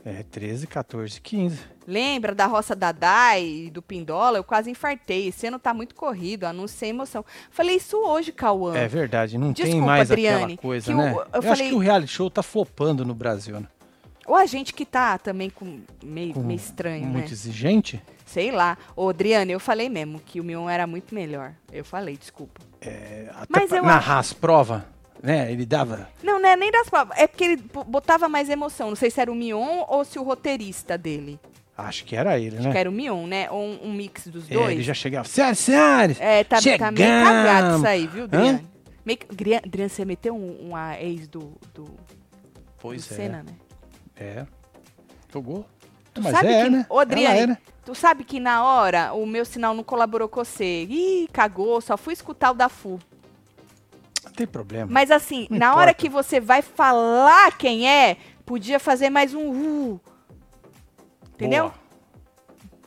É, 0.09 0.23
13, 0.23 0.67
14, 0.67 1.21
15. 1.21 1.59
Lembra 1.87 2.35
da 2.35 2.47
roça 2.47 2.75
da 2.75 2.93
Dai 2.93 3.45
e 3.45 3.71
do 3.71 3.83
Pindola? 3.83 4.39
Eu 4.39 4.45
quase 4.45 4.71
infartei. 4.71 5.29
Esse 5.29 5.47
ano 5.49 5.59
tá 5.59 5.75
muito 5.75 5.95
corrido, 5.95 6.45
anúncio 6.45 6.79
sem 6.79 6.91
emoção. 6.91 7.23
Falei 7.51 7.77
isso 7.77 7.97
hoje, 7.99 8.33
Cauã. 8.33 8.75
É 8.75 8.89
verdade, 8.89 9.37
não 9.37 9.53
tem 9.53 9.67
Desculpa, 9.67 9.87
mais 9.87 10.11
Adriane, 10.11 10.43
aquela 10.55 10.57
coisa, 10.59 10.87
que 10.87 10.93
o- 10.95 10.97
né? 10.97 11.13
eu 11.13 11.17
Eu, 11.19 11.25
acho 11.41 11.49
falei- 11.49 11.69
que 11.69 11.75
o 11.75 11.79
reality 11.79 12.11
show 12.13 12.31
tá 12.31 12.43
flopando 12.43 13.05
no 13.05 13.15
Brasil, 13.15 13.61
né? 13.61 13.67
Ou 14.27 14.35
a 14.35 14.47
gente 14.47 14.73
que 14.75 14.85
tá 14.87 15.19
também 15.19 15.51
com 15.51 15.81
meio, 16.03 16.35
Com 16.35 16.41
meio 16.43 16.57
estranho, 16.59 17.07
Muito 17.07 17.27
né? 17.27 17.33
exigente. 17.33 18.03
Sei 18.27 18.51
lá. 18.51 18.77
Ô, 18.95 19.09
Adriane, 19.09 19.53
eu 19.53 19.61
falei 19.61 19.89
mesmo 19.89 20.21
que 20.21 20.39
o 20.41 20.45
Mion 20.45 20.69
era 20.69 20.87
muito 20.87 21.15
melhor. 21.15 21.53
Eu 21.73 21.85
falei, 21.85 22.17
desculpa. 22.17 22.61
É, 22.81 23.29
até 23.35 23.47
Mas 23.49 23.69
pra 23.71 23.79
eu 23.79 23.83
narrar 23.85 24.19
as 24.19 24.33
provas, 24.35 24.83
né? 25.23 25.51
Ele 25.53 25.65
dava. 25.67 26.09
Não, 26.23 26.41
não 26.41 26.49
é 26.49 26.57
nem 26.57 26.71
das 26.71 26.89
provas. 26.89 27.17
É 27.19 27.27
porque 27.27 27.45
ele 27.45 27.57
bo- 27.57 27.85
botava 27.85 28.29
mais 28.29 28.49
emoção. 28.49 28.89
Não 28.89 28.97
sei 28.97 29.11
se 29.11 29.21
era 29.21 29.31
o 29.31 29.35
Mion 29.35 29.85
ou 29.89 30.05
se 30.05 30.19
o 30.19 30.23
roteirista 30.23 30.97
dele. 30.99 31.39
Acho 31.77 32.05
que 32.05 32.17
era 32.17 32.39
ele, 32.39 32.57
Acho 32.57 32.67
né? 32.67 32.73
que 32.73 32.79
era 32.79 32.89
o 32.91 32.93
Mion, 32.93 33.27
né? 33.27 33.49
Ou 33.51 33.63
um, 33.65 33.79
um 33.85 33.93
mix 33.93 34.27
dos 34.27 34.51
É, 34.51 34.55
dois. 34.55 34.71
ele 34.73 34.83
já 34.83 34.95
chegava. 34.95 35.29
Sério, 35.29 35.55
sério! 35.55 36.17
É, 36.19 36.43
tá, 36.43 36.57
tá 36.57 36.91
meio 36.91 37.25
cagado 37.25 37.77
isso 37.77 37.87
aí, 37.87 38.07
viu, 38.09 38.23
Hã? 38.25 38.27
Adriane? 38.27 38.67
Meio, 39.05 39.19
Adriane, 39.31 39.63
Adriane, 39.65 39.91
você 39.91 40.05
meteu 40.05 40.35
um, 40.35 40.69
uma 40.69 41.01
ex 41.01 41.29
do, 41.29 41.53
do, 41.73 41.85
do 41.85 41.97
Pois 42.81 43.11
é. 43.13 43.15
Senna, 43.15 43.43
né? 43.45 43.53
É. 44.17 44.45
Jogou. 45.33 45.65
Tu 46.13 46.23
Mas 46.23 46.33
sabe 46.33 46.49
é, 46.49 46.65
que, 46.65 46.71
né? 46.71 46.87
Ô, 46.91 46.99
Adriane, 46.99 47.27
Ela 47.27 47.43
é, 47.43 47.47
né? 47.47 47.59
tu 47.85 47.95
sabe 47.95 48.25
que 48.25 48.41
na 48.41 48.65
hora 48.65 49.13
o 49.13 49.25
meu 49.25 49.45
sinal 49.45 49.73
não 49.73 49.85
colaborou 49.85 50.29
com 50.29 50.43
você. 50.45 50.85
Ih, 50.91 51.29
cagou, 51.33 51.81
só 51.81 51.97
fui 51.97 52.13
escutar 52.13 52.51
o 52.51 52.55
da 52.55 52.69
FU. 52.69 52.99
Não 54.39 54.47
tem 54.47 54.47
problema. 54.47 54.89
Mas 54.91 55.11
assim, 55.11 55.47
Não 55.51 55.59
na 55.59 55.73
hora 55.73 55.91
importa. 55.91 55.95
que 56.03 56.09
você 56.09 56.39
vai 56.41 56.63
falar 56.63 57.57
quem 57.59 57.89
é, 57.89 58.17
podia 58.47 58.79
fazer 58.79 59.11
mais 59.11 59.35
um 59.35 59.51
uh. 59.51 60.01
Entendeu? 61.35 61.65
Boa. 61.65 61.75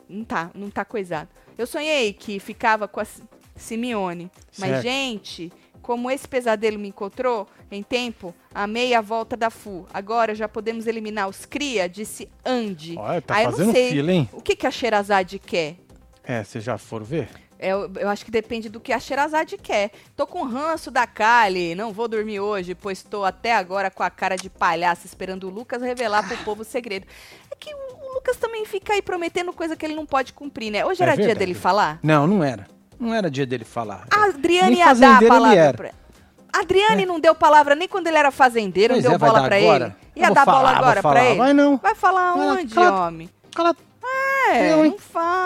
Não 0.08 0.24
tá, 0.24 0.50
não 0.54 0.70
tá 0.70 0.84
coisado. 0.84 1.28
Eu 1.56 1.66
sonhei 1.66 2.12
que 2.12 2.38
ficava 2.38 2.86
com 2.88 3.00
a 3.00 3.04
Si- 3.04 3.22
Simeone. 3.56 4.30
Mas, 4.58 4.70
Certo. 4.70 4.82
gente, 4.82 5.52
como 5.82 6.10
esse 6.10 6.26
pesadelo 6.26 6.78
me 6.78 6.88
encontrou 6.88 7.46
em 7.70 7.82
tempo, 7.82 8.34
amei 8.54 8.94
a 8.94 9.00
volta 9.00 9.36
da 9.36 9.50
FU. 9.50 9.86
Agora 9.92 10.34
já 10.34 10.48
podemos 10.48 10.86
eliminar 10.86 11.28
os 11.28 11.44
cria, 11.44 11.88
disse 11.88 12.30
Andy. 12.44 12.96
Olha, 12.98 13.20
tá 13.22 13.36
Ah, 13.36 13.42
eu 13.42 13.50
não 13.50 13.58
fazendo 13.58 13.72
sei. 13.72 13.90
fila, 13.90 14.12
hein? 14.12 14.28
O 14.32 14.40
que, 14.40 14.56
que 14.56 14.66
a 14.66 14.70
Sherazade 14.70 15.38
quer? 15.38 15.76
É, 16.24 16.42
vocês 16.44 16.62
já 16.64 16.76
foram 16.78 17.04
ver? 17.04 17.28
É, 17.62 17.68
Eu, 17.72 17.90
eu 17.96 18.08
acho 18.08 18.24
que 18.24 18.30
depende 18.30 18.68
do 18.68 18.80
que 18.80 18.92
a 18.92 18.98
Sherazade 18.98 19.56
quer. 19.56 19.92
Tô 20.16 20.26
com 20.26 20.42
ranço 20.42 20.90
da 20.90 21.06
Kali, 21.06 21.74
não 21.76 21.92
vou 21.92 22.08
dormir 22.08 22.40
hoje, 22.40 22.74
pois 22.74 22.98
estou 22.98 23.24
até 23.24 23.54
agora 23.54 23.88
com 23.90 24.02
a 24.02 24.10
cara 24.10 24.36
de 24.36 24.50
palhaço 24.50 25.06
esperando 25.06 25.44
o 25.46 25.50
Lucas 25.50 25.80
revelar 25.80 26.26
pro 26.26 26.36
povo 26.38 26.62
o 26.62 26.64
segredo. 26.64 27.06
É 27.50 27.54
que 27.54 27.72
o, 27.72 28.14
Lucas 28.14 28.36
também 28.36 28.64
fica 28.66 28.92
aí 28.92 29.00
prometendo 29.00 29.52
coisa 29.52 29.76
que 29.76 29.86
ele 29.86 29.94
não 29.94 30.04
pode 30.04 30.32
cumprir, 30.32 30.70
né? 30.70 30.84
Hoje 30.84 31.02
É 31.02 31.06
era 31.06 31.16
dia 31.16 31.34
dele 31.34 31.54
falar? 31.54 31.98
Não, 32.02 32.26
não 32.26 32.42
era. 32.44 32.66
Não 32.98 33.14
era 33.14 33.30
dia 33.30 33.46
dele 33.46 33.64
falar. 33.64 34.06
A 34.10 34.24
Adriane 34.26 34.76
ia 34.76 34.92
dar 34.94 35.16
a 35.22 35.28
palavra 35.28 35.72
pra 35.74 35.90
A 36.52 36.60
Adriane 36.60 37.06
não 37.06 37.18
deu 37.18 37.34
palavra 37.34 37.74
nem 37.74 37.88
quando 37.88 38.06
ele 38.08 38.16
era 38.16 38.30
fazendeiro, 38.30 38.94
Pois 38.94 39.04
não 39.04 39.12
deu 39.12 39.16
é, 39.16 39.18
bola 39.30 39.46
agora? 39.46 39.96
ele. 40.14 40.22
Ia 40.24 40.30
dar 40.30 40.44
bola 40.44 40.58
falar, 40.58 40.70
vou 40.70 40.78
agora 40.78 41.00
pra 41.00 41.02
falar. 41.02 41.24
ele? 41.24 41.38
Vai 41.38 41.52
não. 41.52 41.76
Vai 41.78 41.94
falar 41.94 42.34
onde, 42.34 42.74
cala- 42.74 43.06
homem? 43.06 43.30
Cala... 43.54 43.74
É, 44.52 44.76
não 44.76 44.98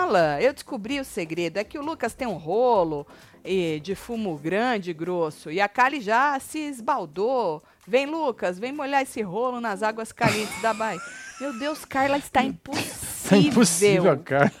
fala. 0.07 0.41
Eu 0.41 0.53
descobri 0.53 0.99
o 0.99 1.05
segredo. 1.05 1.57
É 1.57 1.63
que 1.63 1.77
o 1.77 1.83
Lucas 1.83 2.13
tem 2.13 2.27
um 2.27 2.37
rolo 2.37 3.05
eh, 3.43 3.79
de 3.81 3.95
fumo 3.95 4.37
grande 4.37 4.91
e 4.91 4.93
grosso. 4.93 5.51
E 5.51 5.59
a 5.59 5.67
Kali 5.67 6.01
já 6.01 6.39
se 6.39 6.59
esbaldou. 6.59 7.61
Vem, 7.87 8.05
Lucas, 8.05 8.59
vem 8.59 8.71
molhar 8.71 9.01
esse 9.01 9.21
rolo 9.21 9.61
nas 9.61 9.81
águas 9.83 10.11
calientes 10.11 10.61
da 10.61 10.73
Bahia. 10.73 10.99
Meu 11.39 11.57
Deus, 11.57 11.85
Carla, 11.85 12.17
está 12.17 12.43
impossível. 12.43 13.37
Impossível, 13.39 14.17
cara. 14.19 14.51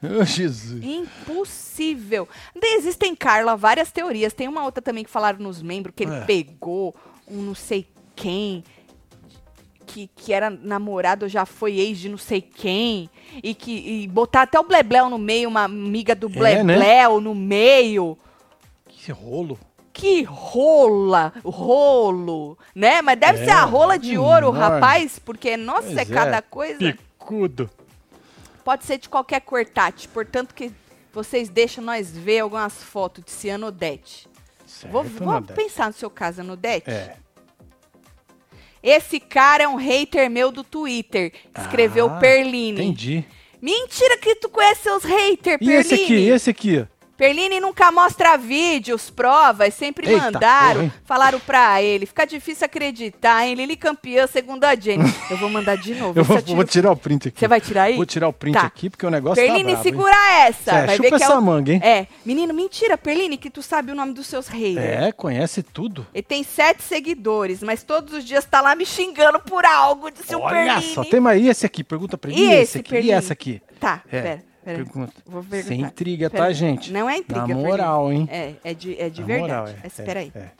Meu 0.00 0.24
Jesus. 0.24 0.82
Impossível. 0.82 2.28
Existem, 2.62 3.14
Carla, 3.14 3.56
várias 3.56 3.90
teorias. 3.90 4.32
Tem 4.32 4.48
uma 4.48 4.64
outra 4.64 4.82
também 4.82 5.04
que 5.04 5.10
falaram 5.10 5.38
nos 5.40 5.62
membros 5.62 5.94
que 5.94 6.04
ele 6.04 6.14
É. 6.14 6.24
pegou 6.24 6.94
um 7.28 7.42
não 7.42 7.54
sei 7.54 7.86
quem. 8.14 8.62
Que, 9.92 10.08
que 10.14 10.32
era 10.32 10.48
namorado 10.48 11.24
ou 11.24 11.28
já 11.28 11.44
foi 11.44 11.78
ex 11.80 11.98
de 11.98 12.08
não 12.08 12.16
sei 12.16 12.40
quem. 12.40 13.10
E 13.42 13.54
que 13.54 13.72
e 13.72 14.06
botar 14.08 14.42
até 14.42 14.58
o 14.58 14.62
Blebleu 14.62 15.10
no 15.10 15.18
meio, 15.18 15.48
uma 15.48 15.64
amiga 15.64 16.14
do 16.14 16.28
É, 16.44 16.62
né? 16.62 16.76
Blebleu 16.76 17.20
no 17.20 17.34
meio. 17.34 18.16
Que 18.86 19.10
rolo. 19.10 19.58
Que 19.92 20.22
rola, 20.22 21.32
rolo, 21.44 22.56
né? 22.74 23.02
Mas 23.02 23.18
deve 23.18 23.40
É, 23.40 23.44
ser 23.46 23.50
a 23.50 23.64
rola 23.64 23.98
de 23.98 24.16
ouro, 24.16 24.50
rapaz, 24.50 25.18
porque, 25.18 25.56
nossa, 25.56 25.88
Pois 25.88 25.98
é 25.98 26.04
cada 26.04 26.40
coisa. 26.40 26.78
Picudo. 26.78 27.68
Pode 28.64 28.84
ser 28.84 28.98
de 28.98 29.08
qualquer 29.08 29.40
cor, 29.40 29.66
Tati. 29.66 30.06
Portanto, 30.06 30.54
que 30.54 30.70
vocês 31.12 31.48
deixam 31.48 31.82
nós 31.82 32.10
ver 32.16 32.38
algumas 32.40 32.82
fotos 32.84 33.24
de 33.24 33.32
Cianodete. 33.32 34.28
Certo, 34.64 34.92
Vou, 34.92 35.02
vou 35.02 35.42
pensar 35.42 35.88
no 35.88 35.92
seu 35.92 36.08
caso, 36.08 36.40
Anodete. 36.42 36.88
É. 36.88 37.16
Esse 38.82 39.20
cara 39.20 39.64
é 39.64 39.68
um 39.68 39.76
hater 39.76 40.30
meu 40.30 40.50
do 40.50 40.64
Twitter. 40.64 41.32
Escreveu 41.58 42.06
Ah, 42.06 42.18
Perline. 42.18 42.80
Entendi. 42.80 43.24
Mentira 43.60 44.16
que 44.16 44.34
tu 44.36 44.48
conhece 44.48 44.82
seus 44.84 45.04
haters, 45.04 45.58
E 45.60 45.70
esse 45.70 45.94
aqui? 45.94 46.06
Perline. 46.06 46.28
Esse 46.30 46.50
aqui? 46.50 46.86
Perline 47.20 47.60
nunca 47.60 47.92
mostra 47.92 48.38
vídeos, 48.38 49.10
provas, 49.10 49.74
sempre 49.74 50.08
Eita 50.10 50.24
mandaram, 50.32 50.88
porra, 50.88 50.94
falaram 51.04 51.38
pra 51.38 51.82
ele. 51.82 52.06
Fica 52.06 52.24
difícil 52.24 52.64
acreditar, 52.64 53.46
hein? 53.46 53.54
Lili 53.54 53.76
campeã, 53.76 54.26
segundo 54.26 54.64
a 54.64 54.74
Jenny. 54.74 55.04
Eu 55.30 55.36
vou 55.36 55.50
mandar 55.50 55.76
de 55.76 55.94
novo. 55.94 56.18
Eu 56.18 56.24
vou, 56.24 56.38
vou 56.40 56.64
tirar 56.64 56.90
o 56.90 56.96
print 56.96 57.28
aqui. 57.28 57.38
Você 57.40 57.46
vai 57.46 57.60
tirar 57.60 57.82
aí? 57.84 57.96
Vou 57.96 58.06
tirar 58.06 58.26
o 58.26 58.32
print 58.32 58.54
Tá. 58.54 58.62
aqui, 58.62 58.88
porque 58.88 59.04
o 59.04 59.10
negócio 59.10 59.36
Perline, 59.36 59.64
tá 59.64 59.70
bravo, 59.72 59.86
hein? 59.86 59.92
segura 59.92 60.16
essa. 60.46 60.70
É, 60.72 60.86
vai 60.86 60.96
chupa 60.96 61.10
ver 61.10 61.16
que 61.18 61.22
é 61.22 61.26
essa 61.26 61.38
o... 61.38 61.42
manga, 61.42 61.72
hein? 61.74 61.80
É, 61.84 62.06
menino, 62.24 62.54
mentira, 62.54 62.96
Perline, 62.96 63.36
que 63.36 63.50
tu 63.50 63.60
sabe 63.62 63.92
o 63.92 63.94
nome 63.94 64.14
dos 64.14 64.26
seus 64.26 64.48
haters. 64.48 64.78
É, 64.78 65.12
conhece 65.12 65.62
tudo. 65.62 66.06
Ele 66.14 66.22
tem 66.22 66.42
sete 66.42 66.82
seguidores, 66.82 67.62
mas 67.62 67.82
todos 67.82 68.14
os 68.14 68.24
dias 68.24 68.46
tá 68.46 68.62
lá 68.62 68.74
me 68.74 68.86
xingando 68.86 69.38
por 69.40 69.66
algo, 69.66 70.10
disse 70.10 70.34
o 70.34 70.40
Olha 70.40 70.54
Perline. 70.74 70.94
só, 70.94 71.04
tem 71.04 71.20
mais 71.20 71.44
esse 71.44 71.66
aqui. 71.66 71.84
Pergunta 71.84 72.16
pra 72.16 72.30
ele. 72.30 72.40
E 72.40 72.44
E 72.44 72.50
esse, 72.52 72.62
esse 72.62 72.78
aqui? 72.78 72.88
Perline? 72.90 73.12
E 73.12 73.14
essa 73.14 73.32
aqui? 73.34 73.62
Tá, 73.78 74.02
É, 74.10 74.20
pera, 74.22 74.44
pera. 74.64 74.76
Pergunta. 74.84 75.12
Vou 75.26 75.42
perguntar. 75.42 75.68
Sem 75.68 75.80
intriga, 75.82 76.30
Pera. 76.30 76.44
tá, 76.44 76.52
gente? 76.52 76.92
Não 76.92 77.08
é 77.08 77.18
intriga, 77.18 77.46
Na 77.46 77.54
moral, 77.54 78.12
hein? 78.12 78.28
É, 78.30 78.54
é 78.64 78.74
de, 78.74 79.00
é 79.00 79.08
de 79.10 79.20
Na 79.20 79.26
verdade. 79.26 79.48
moral, 79.52 79.68
é. 79.68 79.86
Espera 79.86 80.20
aí. 80.20 80.32
É, 80.34 80.50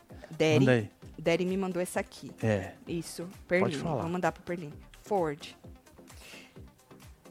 é. 0.44 0.88
Daddy 1.18 1.44
me 1.44 1.56
mandou 1.56 1.80
essa 1.82 2.00
aqui. 2.00 2.30
É. 2.42 2.72
Isso, 2.88 3.28
Perline. 3.46 3.76
Vou 3.76 4.08
mandar 4.08 4.32
pro 4.32 4.42
Perline. 4.42 4.72
Ford. 5.02 5.54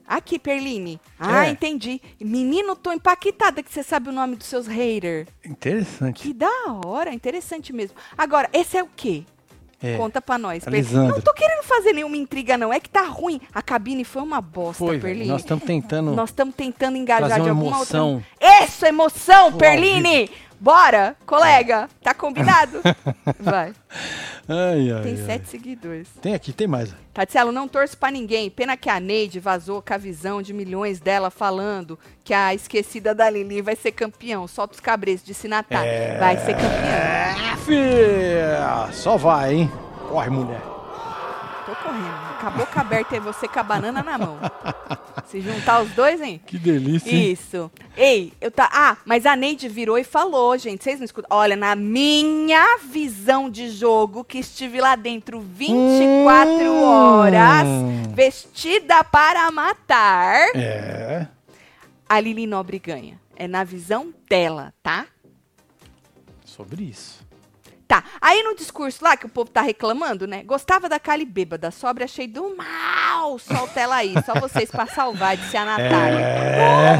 Aqui, 0.08 0.40
Perline. 0.40 1.00
Ah, 1.20 1.46
É. 1.46 1.52
entendi. 1.52 2.02
Menino, 2.20 2.76
tô 2.76 2.92
impactada 2.92 3.62
que 3.62 3.72
você 3.72 3.84
sabe 3.84 4.10
o 4.10 4.12
nome 4.12 4.36
dos 4.36 4.48
seus 4.48 4.66
haters. 4.68 5.28
Interessante. 5.46 6.24
Que 6.24 6.34
da 6.34 6.50
hora, 6.86 7.14
interessante 7.14 7.72
mesmo. 7.72 7.96
Agora, 8.18 8.50
esse 8.52 8.76
é 8.76 8.84
o 8.84 8.90
quê? 8.96 9.24
É. 9.82 9.96
Conta 9.96 10.22
pra 10.22 10.38
nós. 10.38 10.64
Não 10.94 11.22
tô 11.22 11.34
querendo 11.34 11.64
fazer 11.64 11.94
nenhuma 11.94 12.18
intriga, 12.18 12.58
não. 12.58 12.72
É 12.72 12.80
que 12.80 12.90
tá 12.90 13.04
ruim. 13.04 13.40
A 13.54 13.62
cabine 13.62 14.04
foi 14.04 14.22
uma 14.22 14.42
bosta, 14.42 14.84
Foi. 14.84 15.00
Nós 15.26 15.42
estamos 15.42 15.64
tentando 15.64 16.12
Nós 16.12 16.30
estamos 16.30 16.54
tentando 16.56 16.98
engajar 16.98 17.36
de 17.36 17.42
uma 17.42 17.50
alguma 17.50 17.76
emoção. 17.78 18.14
outra. 18.16 18.64
Isso, 18.66 18.86
emoção, 18.86 19.52
Pô, 19.52 19.58
Perline! 19.58 20.30
Bora, 20.60 21.16
colega. 21.26 21.90
Tá 22.04 22.14
combinado? 22.14 22.82
Vai. 23.40 23.74
Ai, 24.48 24.92
ai, 24.92 25.02
Tem 25.04 25.12
ai. 25.16 25.26
sete 25.26 25.48
seguidores. 25.48 26.08
Tem 26.22 26.34
aqui, 26.34 26.52
tem 26.52 26.68
mais. 26.68 26.94
Tatielo, 27.14 27.52
não 27.52 27.68
torço 27.68 27.98
pra 27.98 28.10
ninguém. 28.12 28.50
Pena 28.50 28.76
que 28.76 28.90
a 28.90 29.00
Neide 29.00 29.40
vazou 29.40 29.82
com 29.82 29.94
a 29.94 29.98
visão 29.98 30.42
de 30.42 30.52
milhões 30.54 31.00
dela 31.00 31.30
falando 31.30 31.98
que 32.24 32.34
a 32.34 32.54
esquecida 32.54 33.14
da 33.16 33.30
Lili 33.30 33.62
vai 33.62 33.76
ser 33.76 33.92
campeão. 33.92 34.48
Solta 34.48 34.74
os 34.74 34.80
cabreços, 34.80 35.26
disse 35.26 35.48
Natália. 35.48 35.90
É. 35.90 36.18
Vai 36.20 36.38
ser 36.38 36.54
campeão. 36.54 36.70
É, 36.72 37.58
filha. 37.66 38.90
Só 38.92 39.18
vai, 39.18 39.54
hein? 39.54 39.72
Corre, 40.10 40.30
mulher. 40.30 40.62
Tô 41.66 41.76
correndo. 41.76 42.29
Com 42.40 42.48
a 42.48 42.50
boca 42.52 42.80
aberta 42.80 43.16
e 43.16 43.20
você 43.20 43.48
com 43.48 43.60
a 43.60 43.64
banana 43.64 44.02
na 44.02 44.18
mão. 44.18 44.38
Se 45.28 45.42
juntar 45.42 45.82
os 45.82 45.90
dois, 45.92 46.22
hein? 46.22 46.42
Que 46.46 46.58
delícia, 46.58 47.12
hein? 47.12 47.32
Isso. 47.32 47.70
Ei, 47.98 48.32
eu 48.40 48.50
tá. 48.50 48.70
Ah, 48.72 48.98
mas 49.06 49.26
a 49.26 49.36
Neide 49.36 49.68
virou 49.68 49.98
e 49.98 50.04
falou, 50.04 50.58
gente. 50.58 50.84
Vocês 50.84 51.00
não 51.00 51.06
escutam? 51.06 51.28
Olha, 51.38 51.56
na 51.56 51.76
minha 51.76 52.78
visão 52.78 53.50
de 53.50 53.70
jogo, 53.70 54.24
que 54.24 54.40
estive 54.40 54.80
lá 54.80 54.96
dentro 54.96 55.42
24 55.42 56.52
Hum. 56.72 56.84
horas, 56.84 57.68
vestida 58.14 59.04
para 59.04 59.52
matar, 59.52 60.50
É. 60.56 61.28
a 62.08 62.20
Lili 62.20 62.48
Nobre 62.48 62.80
ganha. 62.80 63.20
É 63.36 63.48
na 63.48 63.64
visão 63.64 64.14
dela, 64.30 64.74
tá? 64.82 65.06
Sobre 66.46 66.84
isso. 66.84 67.26
Tá. 67.90 68.04
Aí 68.22 68.44
no 68.44 68.56
discurso 68.56 69.04
lá 69.04 69.18
que 69.18 69.26
o 69.26 69.30
povo 69.30 69.50
tá 69.50 69.62
reclamando, 69.62 70.28
né? 70.28 70.44
Gostava 70.44 70.88
da 70.88 71.00
Cali 71.00 71.26
bêbada, 71.26 71.72
sobra 71.72 72.06
achei 72.06 72.28
do 72.28 72.56
mal. 72.56 73.40
Solta 73.40 73.80
ela 73.80 73.96
aí, 73.96 74.14
só 74.24 74.40
vocês 74.40 74.70
pra 74.70 74.86
salvar, 74.86 75.36
disse 75.36 75.58
a 75.58 75.66
Natália. 75.66 76.20
É. 76.20 77.00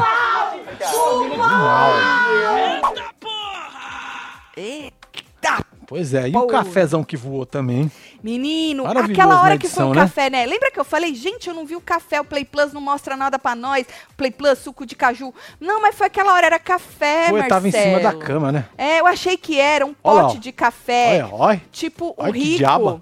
Eita 4.58 5.64
Pois 5.90 6.14
é, 6.14 6.28
e 6.28 6.32
Pô. 6.32 6.42
o 6.42 6.48
cafezão 6.48 7.04
que 7.04 7.18
voou 7.18 7.48
também. 7.48 7.92
Menino, 8.22 8.86
aquela 8.86 9.42
hora 9.42 9.58
que 9.58 9.68
foi 9.68 9.70
edição, 9.86 9.90
o 9.90 9.94
né? 9.96 10.02
café, 10.02 10.30
né? 10.30 10.46
Lembra 10.46 10.70
que 10.70 10.80
eu 10.80 10.84
falei, 10.86 11.16
gente, 11.16 11.48
eu 11.50 11.54
não 11.56 11.66
vi 11.66 11.76
o 11.76 11.82
café, 11.82 12.22
o 12.22 12.24
Play 12.24 12.46
Plus 12.46 12.72
não 12.72 12.80
mostra 12.80 13.18
nada 13.18 13.40
pra 13.40 13.56
nós. 13.56 13.88
Play 14.16 14.30
Plus, 14.30 14.60
suco 14.60 14.86
de 14.86 14.96
caju. 14.96 15.34
Não, 15.60 15.82
mas 15.82 15.96
foi 15.96 16.06
aquela 16.06 16.32
hora, 16.34 16.46
era 16.46 16.60
café, 16.60 17.30
Pô, 17.32 17.38
eu 17.40 17.48
tava 17.48 17.68
em 17.68 17.72
cima 17.72 17.98
da 17.98 18.04
Marcelo. 18.12 18.20
cama, 18.24 18.52
né? 18.52 18.66
É, 18.78 19.00
eu 19.00 19.08
achei 19.08 19.36
que 19.36 19.60
era 19.60 19.84
um 19.84 19.96
Olha 20.04 20.16
lá, 20.16 20.24
pote 20.26 20.38
ó. 20.38 20.40
de 20.40 20.52
café, 20.52 21.24
Olha, 21.24 21.34
olha. 21.34 21.62
tipo 21.72 22.14
o 22.16 22.32
que 22.32 22.38
rico. 22.40 22.58
diaba. 22.60 23.02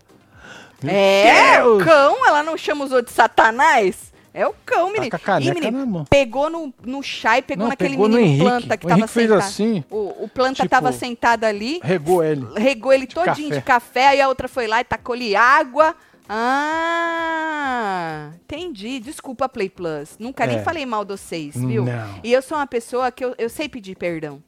Meu 0.82 0.94
É, 0.96 1.62
o 1.66 1.78
Deus. 1.78 1.84
cão, 1.84 2.26
ela 2.26 2.42
não 2.42 2.56
chama 2.56 2.86
os 2.86 2.92
outros 2.94 3.12
de 3.12 3.16
satanás? 3.18 4.14
É 4.34 4.46
o 4.46 4.54
cão, 4.66 4.92
menino. 4.92 5.16
a 5.16 5.20
caneca 5.20 5.58
Ih, 5.58 5.62
menino, 5.72 6.06
pegou 6.10 6.50
no, 6.50 6.72
no 6.86 7.02
chá 7.02 7.40
e 7.40 7.42
pegou 7.42 7.64
Não, 7.64 7.70
naquele 7.70 7.92
pegou 7.92 8.08
no 8.08 8.18
menino 8.18 8.44
planta 8.44 8.78
que 8.78 8.86
O 8.86 8.90
tava 8.90 9.00
Henrique 9.00 9.14
fez 9.14 9.30
sentado. 9.30 9.48
assim, 9.48 9.84
O, 9.90 10.24
o 10.26 10.30
planta 10.30 10.56
tipo, 10.64 10.70
tava 10.70 10.92
sentado 10.92 11.44
ali, 11.46 11.80
regou 11.84 12.24
ele. 12.24 12.46
regou 12.56 12.94
ele 12.94 13.08
todinho 13.08 13.50
café. 13.50 13.60
de 13.60 13.66
café, 13.66 14.08
aí 14.10 14.22
a 14.22 14.28
outra 14.28 14.48
foi 14.48 14.68
lá 14.68 14.82
e 14.82 14.84
tacou-lhe 14.84 15.36
água. 15.36 15.96
Ah, 16.30 18.32
entendi. 18.44 19.00
Desculpa, 19.00 19.48
Play 19.48 19.70
Plus. 19.70 20.18
Nunca 20.20 20.46
nem 20.46 20.58
É. 20.58 20.64
falei 20.64 20.86
mal 20.86 21.06
de 21.06 21.14
vocês, 21.14 21.56
viu? 21.56 21.86
Não. 21.86 22.20
E 22.24 22.32
eu 22.32 22.42
sou 22.42 22.58
uma 22.58 22.68
pessoa 22.68 23.12
que 23.12 23.24
eu, 23.24 23.34
eu 23.38 23.50
sei 23.50 23.70
pedir 23.70 23.96
perdão. 23.96 24.42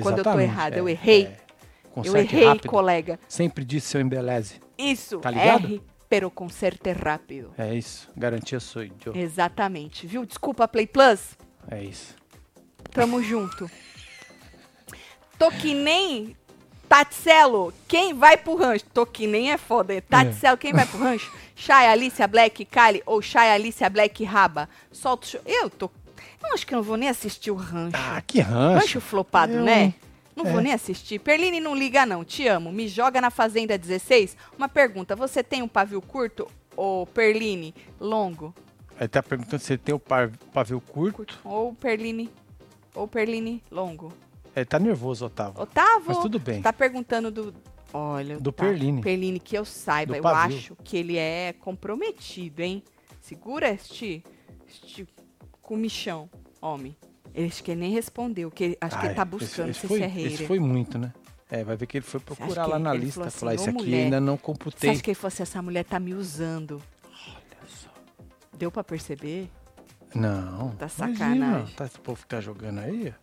Quando 0.00 0.18
eu 0.18 0.24
tô 0.24 0.30
Exatamente, 0.30 0.50
errada, 0.50 0.76
é, 0.76 0.80
eu 0.80 0.88
errei. 0.88 1.24
é. 1.26 1.36
eu 2.04 2.16
errei, 2.16 2.44
rápido. 2.46 2.68
colega. 2.68 3.18
Sempre 3.28 3.64
disse 3.64 3.88
seu 3.88 4.00
embeleze. 4.00 4.60
Isso, 4.78 5.18
Tá 5.18 5.30
ligado? 5.30 5.64
erre, 5.66 5.82
pero 6.12 6.30
conserte 6.30 6.92
rápido. 6.92 7.54
É 7.56 7.74
isso. 7.74 8.06
Garantia 8.14 8.60
sou 8.60 8.82
eu. 8.82 9.16
Exatamente, 9.16 10.06
viu? 10.06 10.26
Desculpa, 10.26 10.68
Play 10.68 10.86
Plus. 10.86 11.38
É 11.70 11.82
isso. 11.82 12.14
Tamo 12.90 13.22
junto. 13.22 13.70
Tô 15.38 15.50
que 15.50 15.72
nem 15.72 16.36
Tatselo, 16.86 17.72
quem 17.88 18.12
vai 18.12 18.36
pro 18.36 18.56
rancho? 18.56 18.84
Tô 18.92 19.06
que 19.06 19.26
nem 19.26 19.52
é 19.52 19.56
foda. 19.56 19.98
Tatselo, 20.02 20.58
quem 20.58 20.74
vai 20.74 20.84
pro 20.84 20.98
rancho? 20.98 21.32
Shai, 21.56 21.86
Alicia 21.88 22.28
Black, 22.28 22.62
Kali 22.66 23.02
ou 23.06 23.22
Shai, 23.22 23.50
Alicia 23.50 23.88
Black, 23.88 24.22
Raba? 24.22 24.68
Solta 24.90 25.26
o 25.26 25.30
show. 25.30 25.40
Eu 25.46 25.70
tô... 25.70 25.90
Eu 26.44 26.52
acho 26.52 26.66
que 26.66 26.74
eu 26.74 26.76
não 26.76 26.82
vou 26.84 26.98
nem 26.98 27.08
assistir 27.08 27.50
o 27.50 27.54
rancho. 27.54 27.96
Ah, 27.96 28.20
que 28.20 28.40
rancho. 28.40 28.80
rancho 28.80 29.00
flopado, 29.00 29.54
Eu- 29.54 29.64
né? 29.64 29.94
Não 30.42 30.50
vou 30.50 30.60
é. 30.60 30.64
nem 30.64 30.72
assistir. 30.72 31.18
Perline 31.18 31.60
não 31.60 31.74
liga 31.74 32.04
não, 32.06 32.24
te 32.24 32.46
amo. 32.46 32.72
Me 32.72 32.88
joga 32.88 33.20
na 33.20 33.30
Fazenda 33.30 33.76
16. 33.78 34.36
Uma 34.56 34.68
pergunta, 34.68 35.14
você 35.14 35.42
tem 35.42 35.62
um 35.62 35.68
pavio 35.68 36.00
curto 36.00 36.46
ou 36.76 37.06
Perline 37.06 37.74
longo? 38.00 38.54
Ele 38.98 39.08
tá 39.08 39.22
perguntando 39.22 39.62
se 39.62 39.72
ele 39.72 39.82
tem 39.82 39.94
o 39.94 39.98
pavio 39.98 40.80
curto. 40.80 41.38
Ou 41.44 41.74
Perline 41.74 42.30
ou 42.94 43.08
Perline 43.08 43.62
longo? 43.70 44.12
Ele 44.54 44.64
tá 44.66 44.78
nervoso, 44.78 45.26
Otávio. 45.26 45.62
Otávio, 45.62 46.04
Mas 46.08 46.18
tudo 46.18 46.38
bem. 46.38 46.60
tá 46.60 46.72
perguntando 46.72 47.30
do. 47.30 47.54
Olha, 47.92 48.38
Do 48.38 48.52
tá, 48.52 48.64
Perline. 48.64 49.00
Perline, 49.02 49.40
que 49.40 49.56
eu 49.56 49.64
saiba, 49.64 50.12
Do 50.12 50.18
eu 50.18 50.22
pavio. 50.22 50.56
acho 50.56 50.76
que 50.84 50.96
ele 50.96 51.16
é 51.16 51.54
comprometido, 51.60 52.62
hein? 52.62 52.82
Segura 53.20 53.68
este, 53.70 54.22
este 54.68 55.06
comichão, 55.60 56.28
homem. 56.60 56.96
Ele 57.34 57.46
acho 57.46 57.62
que 57.64 57.70
ele 57.70 57.80
nem 57.80 57.92
respondeu, 57.92 58.50
que 58.50 58.76
acho 58.80 58.96
que 58.98 59.02
ele 59.02 59.08
Ai, 59.10 59.14
tá 59.14 59.24
buscando 59.24 59.70
esse, 59.70 59.80
se 59.80 59.86
esse 59.86 59.88
foi, 59.88 60.02
é 60.02 60.20
esse 60.20 60.46
foi 60.46 60.58
muito, 60.58 60.98
né? 60.98 61.12
É, 61.50 61.62
vai 61.64 61.76
ver 61.76 61.86
que 61.86 61.98
ele 61.98 62.04
foi 62.04 62.20
procurar 62.20 62.66
lá 62.66 62.78
na 62.78 62.94
ele 62.94 63.04
lista. 63.06 63.24
assim, 63.26 63.38
falar, 63.40 63.52
"Ô, 63.52 63.54
isso 63.56 63.70
aqui 63.70 63.78
mulher, 63.84 64.04
ainda 64.04 64.20
não 64.20 64.36
Você 64.36 64.42
computei. 64.42 64.90
acha 64.90 65.02
que 65.02 65.10
ele 65.10 65.14
fosse 65.14 65.42
essa 65.42 65.60
mulher 65.60 65.84
tá 65.84 65.98
me 66.00 66.14
usando? 66.14 66.80
Olha 67.28 67.68
só. 67.68 67.88
Deu 68.56 68.70
pra 68.70 68.82
perceber? 68.84 69.50
Não. 70.14 70.70
Tá 70.76 70.86
imagina, 70.98 71.16
sacanagem. 71.18 71.74
Tá, 71.74 71.84
esse 71.86 71.98
povo 71.98 72.20
que 72.20 72.26
tá 72.26 72.40
jogando 72.40 72.80
aí? 72.80 73.14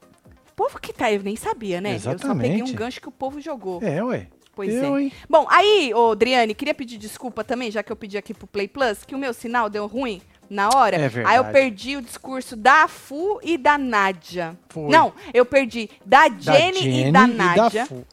O 0.51 0.53
povo 0.55 0.79
que 0.79 0.91
tá, 0.91 1.12
eu 1.12 1.21
nem 1.23 1.36
sabia, 1.36 1.79
né? 1.79 1.95
Eu 1.95 1.99
só 1.99 2.10
peguei 2.12 2.25
um 2.27 2.34
Exatamente. 2.34 2.73
gancho 2.73 3.01
que 3.01 3.07
o 3.07 3.12
povo 3.12 3.39
jogou. 3.39 3.81
É, 3.81 4.03
ué. 4.03 4.27
Pois 4.55 4.73
eu, 4.73 4.97
é. 4.97 5.03
hein? 5.03 5.12
Bom, 5.29 5.47
aí, 5.49 5.93
ô 5.93 6.12
Adriane, 6.12 6.53
queria 6.53 6.73
pedir 6.73 6.97
desculpa 6.97 7.43
também, 7.43 7.71
já 7.71 7.81
que 7.81 7.91
eu 7.91 7.95
pedi 7.95 8.17
aqui 8.17 8.34
pro 8.34 8.45
Play 8.47 8.67
Plus, 8.67 9.05
que 9.05 9.15
o 9.15 9.17
meu 9.17 9.34
sinal 9.34 9.69
deu 9.69 9.88
ruim 9.88 10.21
na 10.49 10.69
hora. 10.75 10.95
É 10.97 11.12
Aí 11.25 11.38
eu 11.38 11.45
perdi 11.45 11.97
o 11.97 12.01
discurso 12.01 12.55
da 12.55 12.88
Fu 12.88 13.39
e 13.43 13.57
da 13.57 13.77
Nádia. 13.77 14.57
Foi. 14.69 14.89
Não, 14.89 15.13
eu 15.33 15.45
perdi 15.45 15.89
da 16.05 16.27
Jenny, 16.29 17.07
e 17.07 17.12
da 17.12 17.27
Nádia. 17.27 17.85
Fu. 17.85 18.05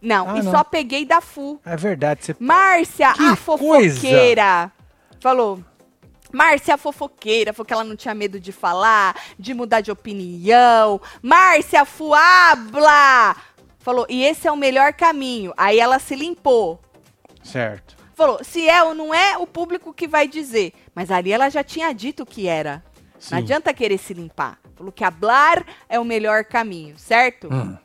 Não, 0.00 0.30
Ah, 0.30 0.38
e 0.38 0.42
não. 0.42 0.52
só 0.52 0.62
peguei 0.64 1.04
da 1.04 1.20
Fu. 1.20 1.60
É 1.64 1.76
verdade. 1.76 2.24
Você... 2.24 2.36
Márcia, 2.38 3.12
Que 3.14 3.22
a 3.24 3.36
fofoqueira. 3.36 4.72
Falou. 5.20 5.60
Márcia, 6.32 6.74
a 6.74 6.78
fofoqueira, 6.78 7.52
falou 7.52 7.66
que 7.66 7.72
ela 7.72 7.84
não 7.84 7.96
tinha 7.96 8.14
medo 8.14 8.38
de 8.38 8.52
falar, 8.52 9.16
de 9.38 9.54
mudar 9.54 9.80
de 9.80 9.90
opinião. 9.90 11.00
Márcia, 11.22 11.84
fuabla! 11.84 13.36
Falou, 13.78 14.04
e 14.08 14.24
esse 14.24 14.46
é 14.48 14.52
o 14.52 14.56
melhor 14.56 14.92
caminho. 14.92 15.52
Aí 15.56 15.78
ela 15.78 15.98
se 15.98 16.14
limpou. 16.16 16.80
Certo. 17.42 17.95
Falou, 18.16 18.42
se 18.42 18.66
é 18.66 18.82
ou 18.82 18.94
não 18.94 19.12
é, 19.12 19.36
o 19.36 19.46
público 19.46 19.92
que 19.92 20.08
vai 20.08 20.26
dizer. 20.26 20.72
Mas 20.94 21.10
ali 21.10 21.32
ela 21.32 21.50
já 21.50 21.62
tinha 21.62 21.92
dito 21.92 22.24
que 22.24 22.48
era. 22.48 22.82
Sim. 23.18 23.32
Não 23.32 23.38
adianta 23.38 23.74
querer 23.74 23.98
se 23.98 24.14
limpar. 24.14 24.58
Falou 24.74 24.90
que 24.90 25.04
hablar 25.04 25.66
é 25.86 26.00
o 26.00 26.04
melhor 26.04 26.42
caminho, 26.46 26.98
certo? 26.98 27.46
Hum. 27.52 27.76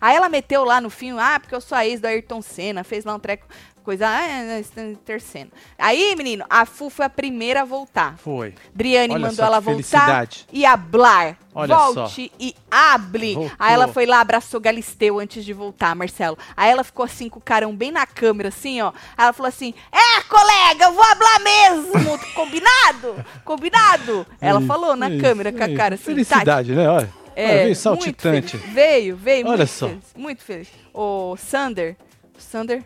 Aí 0.00 0.16
ela 0.16 0.30
meteu 0.30 0.64
lá 0.64 0.80
no 0.80 0.88
fim, 0.88 1.12
ah, 1.18 1.38
porque 1.38 1.54
eu 1.54 1.60
sou 1.60 1.76
a 1.76 1.86
ex 1.86 2.00
do 2.00 2.06
Ayrton 2.06 2.40
Senna, 2.40 2.82
fez 2.82 3.04
lá 3.04 3.14
um 3.14 3.18
treco, 3.20 3.46
coisa, 3.84 4.08
ah, 4.08 4.22
é, 4.26 4.60
é, 4.60 4.94
terceiro. 5.04 5.50
Aí, 5.78 6.14
menino, 6.16 6.44
a 6.48 6.64
Fu 6.64 6.88
foi 6.88 7.04
a 7.04 7.10
primeira 7.10 7.62
a 7.62 7.64
voltar. 7.64 8.16
Foi. 8.18 8.54
Driane 8.74 9.12
Olha 9.12 9.20
mandou 9.20 9.36
só 9.36 9.44
ela 9.44 9.60
voltar 9.60 9.76
felicidade. 9.76 10.46
e 10.52 10.64
hablar. 10.64 11.36
Olha 11.54 11.76
Volte 11.76 12.32
e 12.40 12.52
hable. 12.68 13.34
Voltou. 13.34 13.52
Aí 13.58 13.74
ela 13.74 13.86
foi 13.86 14.06
lá, 14.06 14.20
abraçou 14.20 14.58
Galisteu 14.58 15.20
antes 15.20 15.44
de 15.44 15.52
voltar, 15.52 15.94
Marcelo. 15.94 16.36
Aí 16.56 16.70
ela 16.70 16.82
ficou 16.82 17.04
assim 17.04 17.28
com 17.28 17.38
o 17.38 17.42
carão 17.42 17.76
bem 17.76 17.92
na 17.92 18.06
câmera, 18.06 18.48
assim, 18.48 18.80
ó. 18.80 18.88
Aí 19.16 19.24
ela 19.24 19.32
falou 19.32 19.48
assim: 19.48 19.72
É, 19.92 20.20
colega, 20.22 20.86
eu 20.86 20.92
vou 20.92 21.04
hablar 21.04 21.40
mesmo. 21.40 22.18
Combinado? 22.34 23.24
Combinado? 23.44 24.26
Ela 24.40 24.58
Isso, 24.58 24.66
falou 24.66 24.96
na 24.96 25.08
isso, 25.08 25.22
câmera 25.22 25.52
com 25.52 25.62
a 25.62 25.68
isso. 25.68 25.76
cara 25.76 25.94
assim. 25.94 26.04
Felicidade, 26.04 26.72
né? 26.74 26.88
Olha. 26.88 27.12
É, 27.36 27.44
Olha, 27.44 27.52
veio 27.54 27.64
muito 27.66 27.78
saltitante. 27.78 28.58
feliz. 28.58 28.74
Veio, 28.74 29.16
veio. 29.16 29.46
Olha 29.46 29.56
muito 29.58 29.70
só. 29.70 29.88
Feliz, 29.88 30.04
muito 30.16 30.42
feliz. 30.42 30.68
O 30.92 31.36
Sander. 31.36 31.96
O 32.36 32.40
Sander. 32.40 32.82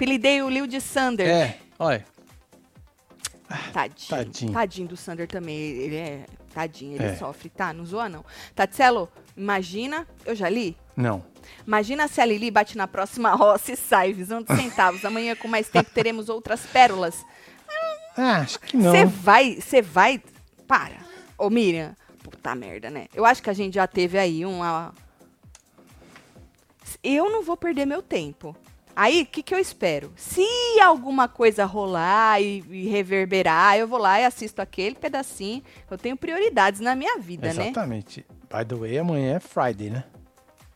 Apelidei 0.00 0.40
o 0.40 0.48
Lil 0.48 0.66
de 0.66 0.80
Sander. 0.80 1.28
É, 1.28 1.58
olha. 1.78 2.06
Tadinho. 3.70 4.08
Tadinho. 4.08 4.52
Tadinho 4.54 4.88
do 4.88 4.96
Sander 4.96 5.28
também. 5.28 5.54
Ele 5.58 5.94
é. 5.96 6.24
Tadinho, 6.54 6.94
ele 6.94 7.04
É. 7.04 7.16
sofre, 7.16 7.50
tá? 7.50 7.70
Não 7.74 7.84
zoa, 7.84 8.08
não. 8.08 8.24
Tatselo, 8.54 9.12
imagina. 9.36 10.08
Eu 10.24 10.34
já 10.34 10.48
li? 10.48 10.74
Não. 10.96 11.22
Imagina 11.66 12.08
se 12.08 12.18
a 12.18 12.24
Lili 12.24 12.50
bate 12.50 12.78
na 12.78 12.88
próxima 12.88 13.34
roça 13.36 13.72
e 13.72 13.76
sai, 13.76 14.14
visão 14.14 14.40
de 14.40 14.56
centavos. 14.56 15.04
Amanhã, 15.04 15.36
com 15.36 15.46
mais 15.48 15.68
tempo, 15.68 15.90
teremos 15.92 16.30
outras 16.30 16.64
pérolas. 16.64 17.22
Ah, 18.16 18.38
acho 18.38 18.58
que 18.58 18.78
não. 18.78 18.90
Você 18.92 19.04
vai, 19.04 19.60
você 19.60 19.82
vai. 19.82 20.22
Para. 20.66 20.96
Ô, 21.36 21.50
Miriam. 21.50 21.94
Puta 22.22 22.54
merda, 22.54 22.88
né? 22.88 23.06
Eu 23.12 23.26
acho 23.26 23.42
que 23.42 23.50
a 23.50 23.54
gente 23.54 23.74
já 23.74 23.86
teve 23.86 24.18
aí 24.18 24.46
uma. 24.46 24.94
Eu 27.04 27.28
não 27.30 27.42
vou 27.42 27.56
perder 27.56 27.84
meu 27.84 28.00
tempo. 28.00 28.56
Aí, 28.94 29.22
o 29.22 29.26
que, 29.26 29.42
que 29.42 29.54
eu 29.54 29.58
espero? 29.58 30.12
Se 30.16 30.46
alguma 30.82 31.28
coisa 31.28 31.64
rolar 31.64 32.40
e, 32.40 32.64
e 32.70 32.88
reverberar, 32.88 33.76
eu 33.76 33.86
vou 33.86 33.98
lá 33.98 34.20
e 34.20 34.24
assisto 34.24 34.60
aquele 34.60 34.94
pedacinho. 34.94 35.62
Eu 35.90 35.96
tenho 35.96 36.16
prioridades 36.16 36.80
na 36.80 36.94
minha 36.94 37.18
vida, 37.18 37.52
né? 37.52 37.64
Exatamente. 37.64 38.26
By 38.52 38.64
the 38.64 38.74
way, 38.74 38.98
amanhã 38.98 39.36
é 39.36 39.40
Friday, 39.40 39.90
né? 39.90 40.04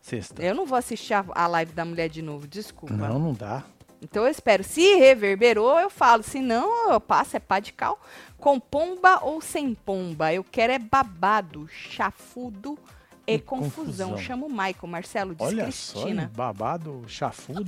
Sexta. 0.00 0.42
Eu 0.42 0.55
não 0.55 0.66
vou 0.66 0.77
assistir 0.77 1.14
a, 1.14 1.24
a 1.35 1.46
live 1.46 1.72
da 1.72 1.85
mulher 1.85 2.09
de 2.09 2.20
novo, 2.20 2.46
desculpa. 2.46 2.94
Não, 2.94 3.18
não 3.18 3.33
dá. 3.33 3.64
Então 4.03 4.24
eu 4.24 4.31
espero. 4.31 4.62
Se 4.62 4.96
reverberou, 4.96 5.81
eu 5.81 5.88
falo. 5.88 6.22
Se 6.22 6.40
não, 6.40 6.92
eu 6.92 7.00
passo, 7.00 7.37
é 7.37 7.40
pá 7.40 7.59
de 7.59 7.72
cal. 7.72 7.98
Com 8.37 8.61
pomba 8.61 9.20
ou 9.22 9.40
sem 9.40 9.74
pomba. 9.74 10.33
Eu 10.33 10.44
quero 10.44 10.74
é 10.74 10.79
babado, 10.79 11.66
chafudo 11.68 12.79
e, 13.27 13.35
E 13.35 13.39
confusão. 13.39 14.11
confusão. 14.11 14.19
Chama 14.19 14.47
o 14.47 14.51
Michael, 14.51 14.87
Marcelo, 14.89 15.35
diz 15.35 15.47
Olha 15.47 15.71
só, 15.71 15.93
Cristina. 16.03 16.23
hein? 16.25 16.31
babado, 16.35 17.03
chafudo. 17.07 17.65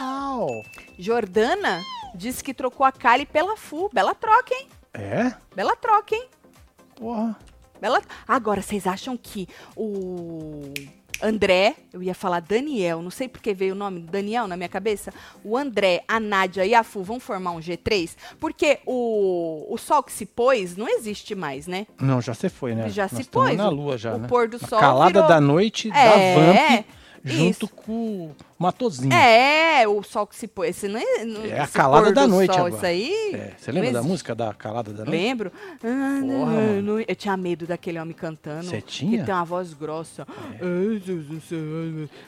Au. 0.00 0.48
Jordana 0.98 1.82
disse 2.14 2.42
que 2.42 2.54
trocou 2.54 2.84
a 2.86 2.92
Kali 2.92 3.26
pela 3.26 3.56
Fu. 3.56 3.88
Bela 3.92 4.14
troca, 4.14 4.54
hein? 4.54 4.68
É? 4.94 5.34
Bela 5.54 5.76
troca, 5.76 6.14
hein? 6.14 6.28
Porra. 6.96 7.36
Bela... 7.80 8.02
Agora, 8.26 8.60
vocês 8.62 8.86
acham 8.86 9.16
que 9.16 9.48
o 9.76 10.72
André, 11.22 11.74
eu 11.92 12.02
ia 12.02 12.14
falar 12.14 12.40
Daniel, 12.40 13.02
não 13.02 13.10
sei 13.10 13.28
porque 13.28 13.52
veio 13.52 13.74
o 13.74 13.76
nome 13.76 14.00
Daniel 14.00 14.46
na 14.46 14.56
minha 14.56 14.68
cabeça. 14.68 15.12
O 15.44 15.56
André, 15.56 16.02
a 16.06 16.20
Nádia 16.20 16.64
e 16.64 16.74
a 16.74 16.82
Fu 16.84 17.02
vão 17.02 17.18
formar 17.18 17.50
um 17.52 17.58
G3? 17.60 18.16
Porque 18.38 18.78
o, 18.86 19.66
o 19.68 19.76
sol 19.78 20.02
que 20.02 20.12
se 20.12 20.24
pôs 20.26 20.76
não 20.76 20.88
existe 20.88 21.34
mais, 21.34 21.66
né? 21.66 21.86
Não, 22.00 22.20
já 22.20 22.34
se 22.34 22.48
foi, 22.48 22.74
né? 22.74 22.88
Já 22.88 23.04
Nós 23.10 23.12
se 23.12 23.24
pôs. 23.24 23.56
na 23.56 23.68
lua 23.68 23.98
já, 23.98 24.14
o 24.14 24.18
né? 24.18 24.28
pôr 24.28 24.48
do 24.48 24.58
Na 24.60 24.68
sol 24.68 24.78
calada 24.78 25.12
virou- 25.12 25.28
da 25.28 25.40
noite 25.40 25.90
É. 25.92 26.34
da 26.34 26.40
Vamp 26.76 26.84
junto 27.28 27.66
Isso. 27.66 27.68
com 27.68 28.26
o 28.26 28.36
Matozinho. 28.58 29.12
É, 29.12 29.86
o 29.86 30.02
sol 30.02 30.26
que 30.26 30.34
se 30.36 30.48
põe. 30.48 30.68
Esse 30.68 30.88
não 30.88 30.98
é, 30.98 31.24
não- 31.24 31.44
É 31.44 31.60
a 31.60 31.66
calada 31.66 32.10
da 32.12 32.26
noite 32.26 32.52
sol, 32.54 32.66
agora. 32.66 32.74
Isso 32.76 32.86
aí. 32.86 33.30
É, 33.34 33.52
Você 33.58 33.70
lembra 33.70 33.92
da 33.92 34.02
música 34.02 34.34
da 34.34 34.52
Calada 34.54 34.92
da 34.92 35.04
Noite? 35.04 35.10
Lembro. 35.10 35.52
Ah, 35.84 35.86
mano. 35.86 36.82
não, 36.82 37.00
Eu 37.00 37.14
tinha 37.16 37.36
medo 37.36 37.66
daquele 37.66 37.98
homem 38.00 38.14
cantando. 38.14 38.64
Você 38.64 38.80
Que 38.80 38.86
tinha? 38.88 39.24
tem 39.24 39.34
uma 39.34 39.44
voz 39.44 39.72
grossa. 39.74 40.26
Céu. 41.48 41.58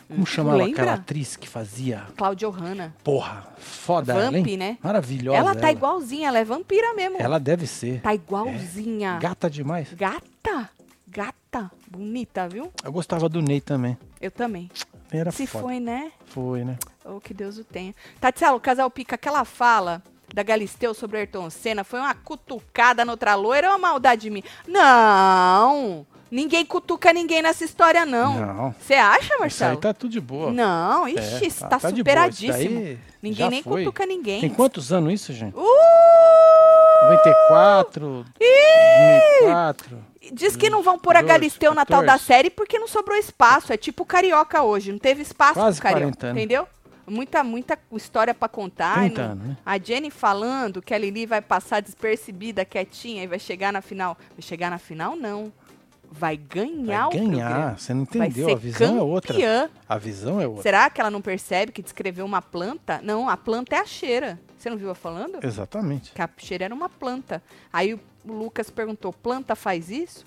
Como 0.09 0.27
chamava 0.27 0.57
lembra? 0.59 0.73
aquela 0.83 0.95
atriz 0.95 1.37
que 1.37 1.49
fazia? 1.49 2.05
Cláudia 2.17 2.49
Hanna. 2.49 2.95
Porra, 3.03 3.47
foda 3.59 4.15
Vamp, 4.15 4.35
ela, 4.35 4.39
hein? 4.49 4.57
né? 4.57 4.79
Maravilhosa. 4.83 5.39
Ela 5.39 5.55
tá 5.55 5.71
igualzinha, 5.73 6.29
ela 6.29 6.39
é 6.39 6.45
vampira 6.45 6.93
mesmo. 6.95 7.17
Ela 7.19 7.39
deve 7.39 7.67
ser. 7.67 8.01
Tá 8.01 8.15
igualzinha. 8.15 9.19
Gata 9.21 9.49
demais. 9.51 9.89
Gata. 9.95 10.71
Gata. 11.09 11.71
Bonita, 11.91 12.49
viu? 12.49 12.71
Eu 12.85 12.93
gostava 12.93 13.29
do 13.29 13.43
Ney 13.43 13.61
também. 13.61 13.99
Eu 14.21 14.31
também. 14.31 14.71
Era 15.13 15.31
Se 15.33 15.47
foda. 15.47 15.65
foi, 15.65 15.81
né? 15.81 16.13
Foi, 16.27 16.65
né? 16.65 16.77
Oh, 17.05 17.21
que 17.21 17.35
Deus 17.35 17.59
o 17.59 17.65
tenha. 17.65 17.95
Tatiana, 18.21 18.55
o 18.55 18.61
casal 18.61 18.91
pica, 18.91 19.15
aquela 19.17 19.45
fala 19.45 20.03
da 20.33 20.43
Galisteu 20.45 20.95
sobre 20.95 21.17
o 21.17 21.21
Ayrton 21.21 21.51
Senna 21.51 21.83
foi 21.83 21.99
uma 21.99 22.15
cutucada 22.15 23.05
noutra 23.05 23.35
loira 23.35 23.69
ou 23.69 23.73
uma 23.77 23.89
maldade 23.89 24.23
de 24.23 24.31
mim? 24.31 24.43
Não! 24.69 26.07
Ninguém 26.31 26.65
cutuca 26.65 27.13
ninguém 27.13 27.43
nessa 27.43 27.65
história, 27.65 28.07
não. 28.07 28.39
Não. 28.47 28.75
Você 28.81 28.95
acha, 28.95 29.25
Isso 29.25 29.33
aí 29.35 29.41
Marcelo? 29.41 29.77
tá 29.79 29.93
tudo 29.93 30.13
de 30.13 30.21
boa. 30.21 30.53
Não, 30.53 31.05
É, 31.05 31.11
ixi, 31.11 31.47
isso 31.49 31.61
tá- 31.63 31.71
tá, 31.71 31.79
tá 31.81 31.91
superadíssimo. 31.91 32.97
Ninguém 33.21 33.51
nem 33.51 33.63
foi. 33.65 33.83
cutuca 33.83 34.07
ninguém. 34.07 34.41
Tem 34.41 34.51
quantos 34.51 34.93
anos 34.93 35.13
isso, 35.13 35.33
gente? 35.33 35.57
Uh! 35.57 35.61
94, 37.03 38.25
2004. 38.39 39.99
Diz 40.33 40.55
que 40.55 40.69
não 40.71 40.83
vão 40.83 40.99
pôr 40.99 41.17
a 41.17 41.23
12, 41.23 41.29
Galisteu 41.33 41.75
na 41.75 41.85
tal 41.87 42.01
da 42.03 42.13
14. 42.13 42.25
série 42.25 42.51
porque 42.51 42.79
não 42.79 42.87
sobrou 42.87 43.17
espaço. 43.17 43.73
É 43.73 43.77
tipo 43.77 44.03
o 44.03 44.07
Carioca 44.07 44.63
hoje, 44.63 44.93
não 44.93 44.99
teve 44.99 45.23
espaço 45.23 45.55
Quase 45.55 45.81
pro 45.81 45.83
Carioca, 45.91 46.05
40 46.17 46.27
anos. 46.27 46.39
entendeu? 46.39 46.69
Muita, 47.07 47.43
muita 47.43 47.77
história 47.93 48.33
pra 48.33 48.49
contar. 48.49 48.95
30 48.99 49.21
e 49.21 49.25
não- 49.25 49.33
anos, 49.33 49.47
né? 49.49 49.57
A 49.67 49.79
Jenny 49.79 50.11
falando 50.11 50.81
que 50.81 50.95
a 50.95 50.99
Lili 50.99 51.27
vai 51.27 51.41
passar 51.41 51.81
despercebida, 51.81 52.65
quietinha, 52.65 53.25
e 53.25 53.27
vai 53.27 53.39
chegar 53.41 53.73
na 53.73 53.81
final. 53.81 54.17
Vai 54.31 54.43
chegar 54.43 54.71
na 54.71 54.79
final, 54.79 55.17
não. 55.17 55.53
Vai 56.13 56.37
ganhar 56.37 57.09
Vai 57.09 57.21
o 57.21 57.29
ganhar. 57.29 57.49
programa. 57.51 57.79
Você 57.79 57.95
não 57.95 58.03
entendeu. 58.03 58.51
A 58.51 58.57
visão 58.57 58.99
é 58.99 59.03
outra. 59.03 59.33
campeã. 59.33 59.71
A 59.89 59.97
visão 59.99 60.41
é 60.41 60.47
outra. 60.47 60.63
Será 60.65 60.91
que 60.91 61.01
ela 61.01 61.11
não 61.11 61.23
percebe 61.23 61.71
que 61.73 61.81
descreveu 61.83 62.27
uma 62.27 62.43
planta? 62.43 63.01
Não, 63.03 63.29
a 63.29 63.37
planta 63.37 63.77
é 63.77 63.79
a 63.79 63.87
cheira. 63.87 64.39
Você 64.59 64.69
não 64.69 64.77
viu 64.77 64.89
eu 64.89 64.95
falando? 64.95 65.39
Exatamente. 65.43 66.13
Que 66.13 66.21
a 66.21 66.29
cheira 66.37 66.65
era 66.65 66.75
uma 66.75 66.89
planta. 66.89 67.41
Aí 67.73 67.95
o 67.95 68.01
Lucas 68.27 68.71
perguntou: 68.71 69.13
planta 69.13 69.55
faz 69.55 69.89
isso? 69.91 70.27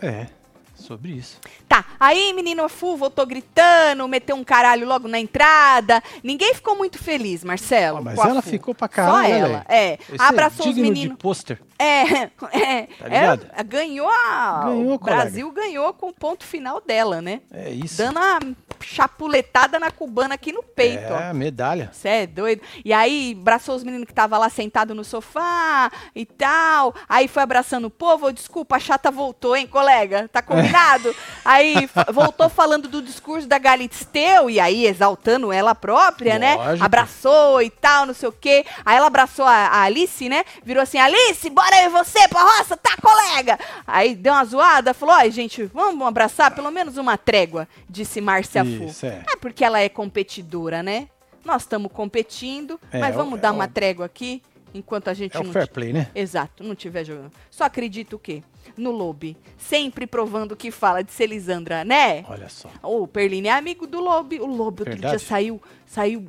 É, 0.00 0.26
sobre 0.76 1.12
isso. 1.12 1.38
Tá, 1.68 1.84
aí 1.98 2.32
menino 2.32 2.68
Fu 2.68 2.96
voltou 2.96 3.26
gritando, 3.26 4.06
meteu 4.06 4.36
um 4.36 4.44
caralho 4.44 4.86
logo 4.86 5.08
na 5.08 5.18
entrada. 5.18 6.02
Ninguém 6.22 6.54
ficou 6.54 6.76
muito 6.76 6.98
feliz, 6.98 7.42
Marcelo. 7.42 7.98
Ah, 7.98 8.02
mas 8.02 8.18
a 8.18 8.28
ela 8.28 8.42
Fu. 8.42 8.50
ficou 8.50 8.74
pra 8.74 8.86
Só 8.88 8.94
caralho, 8.94 9.34
ela, 9.34 9.66
é. 9.68 9.98
Abraçou 10.18 10.66
é 10.66 10.68
os 10.68 10.74
de 10.74 10.82
meninos. 10.82 11.16
pôster. 11.18 11.60
É, 11.78 12.02
é. 12.52 12.82
Tá 12.98 13.08
ligado? 13.08 13.46
é, 13.54 13.62
ganhou 13.64 14.08
a. 14.08 14.64
Ganhou, 14.66 14.94
o 14.94 14.98
Brasil 14.98 15.50
ganhou 15.52 15.92
com 15.92 16.08
o 16.08 16.12
ponto 16.12 16.44
final 16.44 16.80
dela, 16.80 17.20
né? 17.20 17.40
É 17.52 17.70
isso. 17.70 17.98
Dando 17.98 18.18
uma 18.18 18.40
chapuletada 18.80 19.78
na 19.78 19.90
cubana 19.90 20.34
aqui 20.34 20.52
no 20.52 20.62
peito, 20.62 21.12
ó. 21.12 21.18
É, 21.18 21.32
medalha. 21.32 21.90
Você 21.92 22.08
é 22.08 22.26
doido? 22.26 22.62
E 22.84 22.92
aí, 22.92 23.36
abraçou 23.38 23.74
os 23.74 23.84
meninos 23.84 24.06
que 24.06 24.12
estavam 24.12 24.38
lá 24.38 24.48
sentado 24.48 24.94
no 24.94 25.04
sofá 25.04 25.90
e 26.14 26.24
tal. 26.24 26.94
Aí 27.08 27.28
foi 27.28 27.42
abraçando 27.42 27.86
o 27.86 27.90
povo. 27.90 28.32
Desculpa, 28.32 28.76
a 28.76 28.80
chata 28.80 29.10
voltou, 29.10 29.56
hein, 29.56 29.66
colega? 29.66 30.28
Tá 30.32 30.40
combinado? 30.42 31.14
aí 31.44 31.88
voltou 32.12 32.48
falando 32.48 32.88
do 32.88 33.00
discurso 33.00 33.46
da 33.46 33.58
Galisteu 33.58 34.50
e 34.50 34.60
aí 34.60 34.86
exaltando 34.86 35.52
ela 35.52 35.74
própria, 35.74 36.38
né? 36.38 36.56
Lógico. 36.56 36.84
Abraçou 36.84 37.62
e 37.62 37.70
tal, 37.70 38.06
não 38.06 38.14
sei 38.14 38.28
o 38.28 38.32
quê. 38.32 38.64
Aí 38.84 38.96
ela 38.96 39.06
abraçou 39.06 39.44
a, 39.44 39.52
a 39.52 39.82
Alice, 39.82 40.28
né? 40.28 40.44
Virou 40.64 40.82
assim: 40.82 40.98
Alice, 40.98 41.48
bora 41.50 41.82
eu 41.82 41.86
e 41.86 41.92
você 41.92 42.26
pra 42.28 42.42
roça, 42.42 42.76
tá, 42.76 42.96
colega? 43.00 43.58
Aí 43.86 44.14
deu 44.14 44.32
uma 44.32 44.44
zoada, 44.44 44.94
falou: 44.94 45.14
Ó, 45.14 45.28
gente, 45.30 45.64
vamos 45.64 46.06
abraçar 46.06 46.54
pelo 46.54 46.70
menos 46.70 46.96
uma 46.96 47.16
trégua, 47.16 47.68
disse 47.88 48.20
Márcia 48.20 48.65
Isso, 48.66 49.06
é. 49.06 49.22
É 49.32 49.36
porque 49.36 49.64
ela 49.64 49.80
é 49.80 49.88
competidora, 49.88 50.82
né? 50.82 51.08
Nós 51.44 51.62
estamos 51.62 51.90
competindo, 51.92 52.80
É, 52.90 52.98
mas 52.98 53.14
é 53.14 53.16
vamos 53.16 53.38
o- 53.38 53.42
dar 53.42 53.48
é 53.48 53.52
o- 53.52 53.54
uma 53.54 53.68
trégua 53.68 54.06
aqui, 54.06 54.42
enquanto 54.74 55.08
a 55.08 55.14
gente 55.14 55.36
É 55.36 55.40
o 55.40 55.44
não... 55.44 55.52
fair 55.52 55.66
ti- 55.66 55.72
play, 55.72 55.92
né? 55.92 56.08
Exato, 56.14 56.64
não 56.64 56.74
tiver 56.74 57.04
jogando. 57.04 57.30
Só 57.50 57.64
acredito 57.64 58.16
o 58.16 58.18
quê? 58.18 58.42
No 58.76 58.90
Lobe. 58.90 59.36
Sempre 59.56 60.06
provando 60.06 60.56
que 60.56 60.70
fala 60.72 61.02
de 61.02 61.12
Celisandra, 61.12 61.84
né? 61.84 62.24
Olha 62.28 62.48
só. 62.48 62.68
O 62.82 63.06
Perline 63.06 63.48
é 63.48 63.52
amigo 63.52 63.86
do 63.86 64.00
Lobe. 64.00 64.40
O 64.40 64.46
Lobe 64.46 64.82
outro 64.82 64.84
Verdade. 64.86 65.16
dia 65.18 65.18
saiu, 65.26 65.62
saiu 65.86 66.26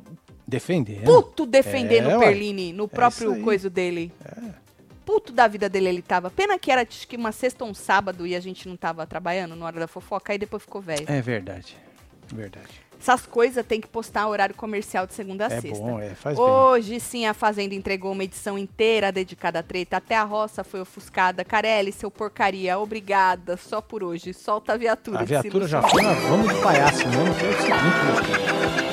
Defender. 0.48 1.02
puto 1.04 1.46
defendendo 1.48 2.12
É, 2.12 2.16
o. 2.18 2.20
Perline 2.20 2.72
no 2.72 2.88
próprio 2.88 3.34
aí. 3.34 3.42
coisa 3.42 3.70
dele. 3.72 4.14
Puto 5.04 5.32
da 5.34 5.48
vida 5.48 5.68
dele 5.70 5.88
ele 5.88 6.02
tava. 6.02 6.30
Pena 6.30 6.60
que 6.60 6.70
era 6.72 6.86
que 6.86 7.16
uma 7.16 7.32
sexta 7.32 7.64
ou 7.64 7.72
um 7.72 7.74
sábado 7.74 8.28
e 8.28 8.36
a 8.36 8.40
gente 8.40 8.68
não 8.68 8.76
tava 8.76 9.06
trabalhando 9.08 9.56
na 9.56 9.66
hora 9.66 9.80
da 9.80 9.88
fofoca, 9.88 10.34
aí 10.34 10.38
depois 10.38 10.62
ficou 10.64 10.82
velho. 10.82 11.06
É 11.08 11.22
verdade. 11.22 11.76
Verdade. 12.34 12.88
Essas 13.00 13.28
coisas 13.28 13.64
tem 13.64 13.80
que 13.80 13.88
postar 13.88 14.28
horário 14.28 14.56
comercial 14.56 15.06
de 15.06 15.14
segunda 15.14 15.46
a 15.48 15.54
É 15.54 15.62
sexta. 15.62 15.78
bom, 15.84 16.00
é. 16.00 16.16
Faz 16.16 16.36
bem. 16.36 16.44
Hoje 16.46 17.00
sim 17.00 17.28
a 17.28 17.34
Fazenda 17.34 17.76
entregou 17.76 18.12
uma 18.12 18.24
edição 18.24 18.58
inteira 18.58 19.12
dedicada 19.12 19.60
à 19.60 19.64
treta. 19.64 19.98
Até 19.98 20.16
a 20.16 20.24
roça 20.24 20.64
foi 20.64 20.82
ofuscada. 20.82 21.46
Carelli, 21.46 21.92
seu 21.92 22.10
porcaria, 22.10 22.78
obrigada. 22.80 23.56
Só 23.56 23.82
por 23.82 24.04
hoje. 24.04 24.34
Solta 24.34 24.74
a 24.74 24.78
viatura. 24.78 25.20
A 25.20 25.24
viatura 25.24 25.68
já 25.68 25.82
foi 25.84 26.02
na 26.02 26.14
vamos 26.14 26.54
de 26.56 26.60
palhaço 26.62 27.08
mesmo, 27.08 27.36
que 27.36 27.46
é 27.46 27.50
o 27.50 27.58
seguinte, 27.62 28.87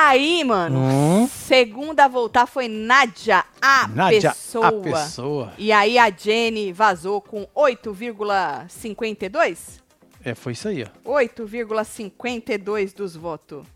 Aí, 0.00 0.44
mano, 0.44 0.78
Hum. 0.78 1.26
segunda 1.28 2.04
a 2.04 2.08
voltar 2.08 2.46
foi 2.46 2.68
Nádia, 2.68 3.44
a 3.60 3.88
Nádia, 3.88 4.30
pessoa. 4.30 4.68
a 4.68 4.72
pessoa. 4.72 5.52
E 5.58 5.72
aí 5.72 5.98
a 5.98 6.08
Jenny 6.10 6.72
vazou 6.72 7.20
com 7.20 7.44
8,52? 7.54 9.80
É, 10.24 10.34
foi 10.36 10.52
isso 10.52 10.68
aí, 10.68 10.84
ó. 10.84 10.86
8,52 11.20 12.92
dos 12.94 13.16
votos. 13.16 13.66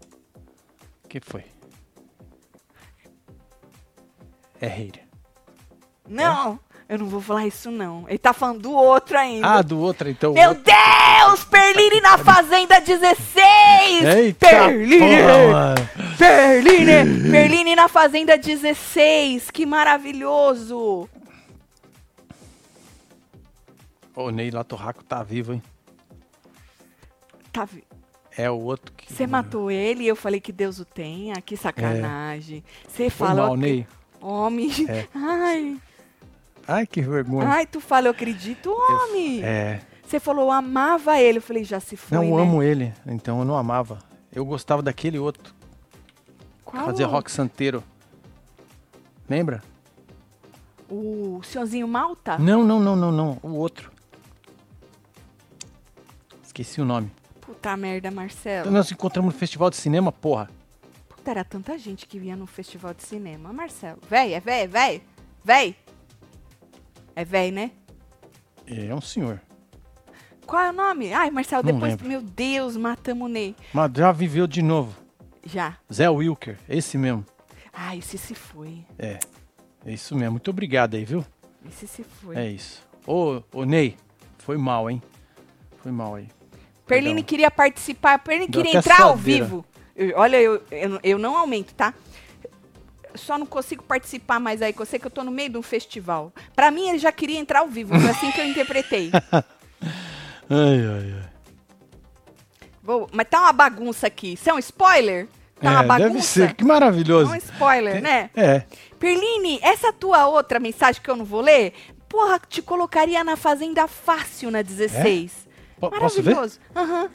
O 1.04 1.08
que 1.08 1.18
foi? 1.20 1.44
É 4.60 4.66
hater. 4.68 5.02
Não, 6.08 6.58
eu 6.92 6.98
não 6.98 7.06
vou 7.06 7.20
falar 7.20 7.46
isso 7.46 7.70
não. 7.70 8.04
Ele 8.08 8.18
tá 8.18 8.32
falando 8.32 8.60
do 8.60 8.72
outro 8.72 9.16
ainda. 9.18 9.46
Ah, 9.46 9.62
do 9.62 9.78
outro, 9.78 10.08
então. 10.10 10.32
o 10.32 10.34
Meu 10.34 10.50
outro. 10.50 10.64
Deus! 10.64 11.44
Perline 11.44 12.00
na 12.02 12.18
Fazenda 12.18 12.80
16! 12.80 14.04
Eita, 14.04 14.46
Perline! 14.48 15.22
porra. 15.22 15.74
Perline! 16.18 17.30
Perline 17.30 17.74
na 17.76 17.88
Fazenda 17.88 18.36
16! 18.36 19.50
Que 19.50 19.64
maravilhoso! 19.64 21.08
Ô, 24.14 24.30
Ney 24.30 24.50
Latorraco 24.50 25.02
tá 25.02 25.22
vivo, 25.22 25.54
hein? 25.54 25.62
Tá 27.52 27.64
vi- 27.64 27.84
É 28.36 28.50
o 28.50 28.58
outro 28.60 28.92
que. 28.94 29.12
Você 29.12 29.26
matou 29.26 29.70
ele 29.70 30.04
e 30.04 30.08
eu 30.08 30.16
falei 30.16 30.40
que 30.40 30.52
Deus 30.52 30.78
o 30.78 30.84
tenha. 30.84 31.34
Que 31.40 31.56
sacanagem. 31.56 32.62
Você 32.86 33.08
Foi 33.08 33.28
fala. 33.28 33.46
mal, 33.46 33.56
Ney. 33.56 33.86
Homem. 34.20 34.70
É. 34.88 35.06
Ai, 35.14 35.76
Ai, 36.66 36.86
que 36.86 37.02
vergonha. 37.02 37.48
ai, 37.48 37.66
tu 37.66 37.80
fala, 37.80 38.06
eu 38.06 38.12
acredito, 38.12 38.70
homem. 38.70 39.42
É. 39.42 39.80
Você 40.06 40.20
falou, 40.20 40.44
eu 40.46 40.50
amava 40.50 41.18
ele. 41.18 41.38
Eu 41.38 41.42
falei, 41.42 41.64
já 41.64 41.80
se 41.80 41.96
foi. 41.96 42.16
Não, 42.18 42.24
eu 42.24 42.36
né? 42.36 42.42
amo 42.42 42.62
ele, 42.62 42.92
então 43.06 43.38
eu 43.40 43.44
não 43.44 43.56
amava. 43.56 43.98
Eu 44.32 44.44
gostava 44.44 44.82
daquele 44.82 45.18
outro, 45.18 45.54
Qual? 46.64 46.86
fazia 46.86 47.06
rock 47.06 47.30
santeiro. 47.30 47.82
Lembra? 49.28 49.62
O 50.88 51.40
senhorzinho 51.42 51.88
Malta? 51.88 52.38
Não, 52.38 52.64
não, 52.64 52.78
não, 52.78 52.94
não, 52.94 53.10
não. 53.12 53.38
O 53.42 53.56
outro. 53.56 53.90
Esqueci 56.42 56.80
o 56.80 56.84
nome. 56.84 57.10
Puta 57.40 57.74
merda, 57.76 58.10
Marcelo. 58.10 58.60
Então 58.60 58.72
nós 58.72 58.86
nos 58.86 58.92
encontramos 58.92 59.32
no 59.32 59.38
festival 59.38 59.70
de 59.70 59.76
cinema, 59.76 60.12
porra. 60.12 60.50
Puta, 61.08 61.30
era 61.30 61.44
tanta 61.44 61.78
gente 61.78 62.06
que 62.06 62.18
vinha 62.18 62.36
no 62.36 62.46
festival 62.46 62.92
de 62.92 63.02
cinema. 63.02 63.52
Marcelo, 63.52 63.98
véi, 64.08 64.34
é 64.34 64.40
véi, 64.40 64.66
véi? 64.66 65.02
Véi? 65.44 65.76
É 67.14 67.24
véi, 67.24 67.50
né? 67.50 67.70
É 68.66 68.94
um 68.94 69.00
senhor. 69.00 69.40
Qual 70.46 70.62
é 70.62 70.70
o 70.70 70.72
nome? 70.72 71.12
Ai, 71.12 71.30
Marcelo, 71.30 71.62
Não 71.64 71.72
depois, 71.74 71.92
lembro. 71.92 72.08
meu 72.08 72.20
Deus, 72.22 72.76
matamos 72.76 73.26
o 73.26 73.28
Ney. 73.28 73.54
Mas 73.72 73.90
já 73.94 74.12
viveu 74.12 74.46
de 74.46 74.62
novo. 74.62 74.94
Já. 75.44 75.76
Zé 75.92 76.08
Wilker, 76.08 76.58
esse 76.68 76.96
mesmo. 76.98 77.24
Ai, 77.72 77.98
esse 77.98 78.18
se 78.18 78.34
foi. 78.34 78.84
É. 78.98 79.18
É 79.84 79.92
isso 79.92 80.14
mesmo. 80.14 80.32
Muito 80.32 80.50
obrigado 80.50 80.94
aí, 80.94 81.04
viu? 81.04 81.24
Esse 81.66 81.86
se 81.86 82.02
foi. 82.04 82.36
É 82.36 82.48
isso. 82.48 82.82
Ô, 83.06 83.42
ô 83.52 83.64
Ney, 83.64 83.96
foi 84.38 84.56
mal, 84.56 84.88
hein? 84.90 85.02
Foi 85.78 85.90
mal 85.90 86.14
aí. 86.14 86.28
Perline 86.86 87.14
Perdão. 87.16 87.26
queria 87.28 87.50
participar, 87.50 88.18
Perline 88.18 88.48
Deu 88.48 88.62
queria 88.62 88.78
até 88.80 88.90
entrar 88.92 89.04
ao 89.06 89.16
vivo. 89.16 89.64
Eu- 89.96 90.16
olha, 90.18 90.40
eu, 90.40 90.62
eu, 90.70 91.00
eu 91.02 91.18
não 91.18 91.36
aumento, 91.36 91.74
tá? 91.74 91.94
Só 93.14 93.36
não 93.38 93.46
consigo 93.46 93.82
participar 93.82 94.38
mais 94.40 94.62
aí, 94.62 94.74
eu 94.78 94.86
sei 94.86 94.98
que 94.98 95.06
eu 95.06 95.10
tô 95.10 95.22
no 95.22 95.30
meio 95.30 95.50
de 95.50 95.58
um 95.58 95.62
festival. 95.62 96.32
Pra 96.54 96.70
mim, 96.70 96.88
ele 96.88 96.98
já 96.98 97.12
queria 97.12 97.38
entrar 97.38 97.60
ao 97.60 97.68
vivo, 97.68 97.98
foi 97.98 98.10
assim 98.10 98.30
que 98.32 98.40
eu 98.40 98.46
interpretei. 98.46 99.10
Ai, 100.50 100.78
ai, 100.86 101.14
ai. 101.22 101.30
Vou- 102.82 103.08
mas 103.12 103.26
tá 103.28 103.40
uma 103.40 103.52
bagunça 103.52 104.06
aqui. 104.06 104.34
Isso 104.34 104.50
é 104.50 104.52
um 104.54 104.58
spoiler? 104.58 105.26
Tá 105.60 105.70
uma 105.70 105.82
é, 105.82 105.86
bagunça? 105.86 106.10
deve 106.10 106.22
ser. 106.22 106.54
Que 106.54 106.64
É 106.64 106.66
maravilhoso. 106.66 107.30
um 107.30 107.36
spoiler, 107.36 108.02
né? 108.02 108.28
É. 108.34 108.64
Perline, 108.98 109.58
essa 109.62 109.92
tua 109.92 110.26
outra 110.26 110.58
mensagem 110.60 111.00
que 111.00 111.08
eu 111.10 111.16
não 111.16 111.24
vou 111.24 111.40
ler, 111.40 111.72
porra, 112.08 112.38
te 112.48 112.60
colocaria 112.60 113.22
na 113.24 113.36
Fazenda 113.36 113.86
fácil 113.86 114.50
na 114.50 114.62
16. 114.62 115.48
Po- 115.78 115.90
posso 115.90 116.22
ver? 116.22 116.34
Maravilhoso. 116.34 116.60
Aham. 116.76 117.08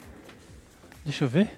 Deixa 1.04 1.24
eu 1.24 1.28
ver. 1.28 1.57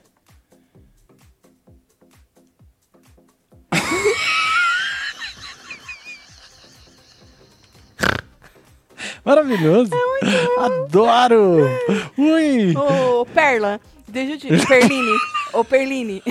Maravilhoso. 9.24 9.90
Adoro. 10.58 11.58
Ui. 12.18 12.74
Ô, 12.76 13.24
Perla, 13.26 13.80
deixa 14.06 14.32
eu 14.32 14.38
te... 14.58 14.66
Perline. 14.66 15.18
Ô, 15.52 15.64
Perline. 15.64 16.22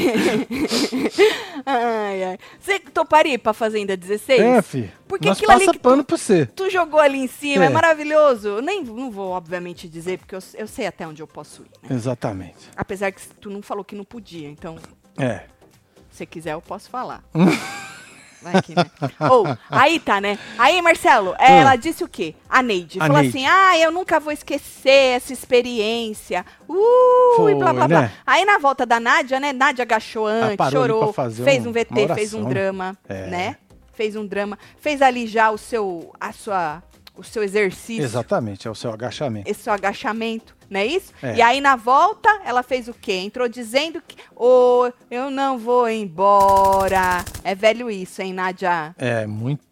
ai, 1.66 2.24
ai. 2.24 2.38
Você 2.60 2.80
toparia 2.80 3.38
pra 3.40 3.54
Fazenda 3.54 3.98
16? 3.98 4.40
É, 4.42 4.62
fi. 4.62 4.92
Porque 5.08 5.28
Nós 5.28 5.38
aquilo 5.38 5.52
ali 5.52 5.60
passa 5.62 5.72
que 5.72 5.80
tu- 5.80 5.82
pano 5.82 6.04
pra 6.04 6.18
você. 6.18 6.46
Tu 6.46 6.70
jogou 6.70 7.00
ali 7.00 7.20
em 7.20 7.28
cima, 7.28 7.64
é, 7.66 7.68
É. 7.68 7.70
maravilhoso. 7.70 8.48
Eu 8.48 8.62
Nem, 8.62 8.84
não 8.84 9.10
vou, 9.12 9.32
obviamente, 9.32 9.88
dizer, 9.90 10.20
porque 10.20 10.36
eu, 10.36 10.40
eu 10.56 10.68
sei 10.68 10.86
até 10.88 11.08
onde 11.08 11.22
eu 11.22 11.28
posso 11.28 11.64
ir. 11.64 11.90
né? 11.90 11.96
Exatamente. 11.96 12.70
Apesar 12.76 13.12
que 13.12 13.22
tu 13.42 13.50
não 13.50 13.62
falou 13.62 13.84
que 13.84 13.96
não 13.96 14.04
podia, 14.06 14.48
então, 14.48 14.78
É. 15.18 15.42
se 16.20 16.26
quiser, 16.26 16.54
eu 16.54 16.62
posso 16.62 16.90
falar. 16.90 17.24
Vai 18.42 18.62
que, 18.62 18.74
né? 18.74 18.86
Ou, 19.30 19.46
aí 19.70 20.00
tá, 20.00 20.22
né? 20.22 20.40
Aí, 20.58 20.82
Marcelo, 20.82 21.36
ela 21.38 21.76
disse 21.76 22.06
o 22.06 22.08
quê? 22.08 22.34
A 22.48 22.62
Neide. 22.64 22.98
A 22.98 23.08
falou 23.08 23.22
Neide. 23.22 23.38
assim: 23.38 23.46
ah, 23.46 23.78
eu 23.78 23.92
nunca 23.92 24.18
vou 24.18 24.32
esquecer 24.32 25.16
essa 25.18 25.34
experiência. 25.34 26.46
Uh, 26.66 27.36
Foi, 27.36 27.52
e 27.52 27.56
blá 27.56 27.74
blá 27.74 27.86
blá. 27.88 28.02
né? 28.04 28.12
Aí 28.26 28.46
na 28.46 28.58
volta 28.58 28.86
da 28.86 28.98
Nádia, 28.98 29.42
né? 29.42 29.52
Nádia 29.52 29.84
agachou 29.84 30.26
antes, 30.26 30.56
parou 30.56 30.84
ali 30.84 30.94
chorou, 30.94 31.14
fez 31.44 31.66
um- 31.66 31.70
um 31.70 31.74
VT, 31.74 32.14
fez 32.16 32.34
um 32.34 32.46
drama, 32.46 32.98
É. 33.10 33.28
né? 33.28 33.58
Fez 33.94 34.16
um 34.16 34.26
drama. 34.26 34.58
Fez 34.78 35.02
ali 35.02 35.28
já 35.28 35.52
o 35.52 35.58
seu, 35.58 36.14
a 36.18 36.32
sua, 36.32 36.82
o 37.18 37.24
seu 37.26 37.44
exercício 37.44 38.02
Exatamente, 38.06 38.70
é 38.70 38.72
o 38.72 38.76
seu 38.76 38.94
agachamento. 38.94 39.52
esse 39.52 39.64
seu 39.64 39.74
agachamento, 39.74 40.56
não 40.70 40.80
é 40.80 40.86
isso? 40.86 41.14
É. 41.22 41.36
E 41.36 41.42
aí 41.42 41.62
na 41.62 41.76
volta, 41.76 42.30
ela 42.46 42.64
fez 42.64 42.88
o 42.88 42.94
quê? 42.94 43.14
Entrou 43.14 43.48
dizendo 43.48 44.02
que, 44.06 44.16
ô, 44.36 44.92
eu 45.10 45.30
não 45.32 45.58
vou 45.58 45.90
embora. 45.90 47.24
É 47.44 47.56
velho 47.56 47.90
isso, 47.90 48.22
hein, 48.22 48.34
Nádia? 48.34 48.96
É 48.98 49.26
muito 49.26 49.70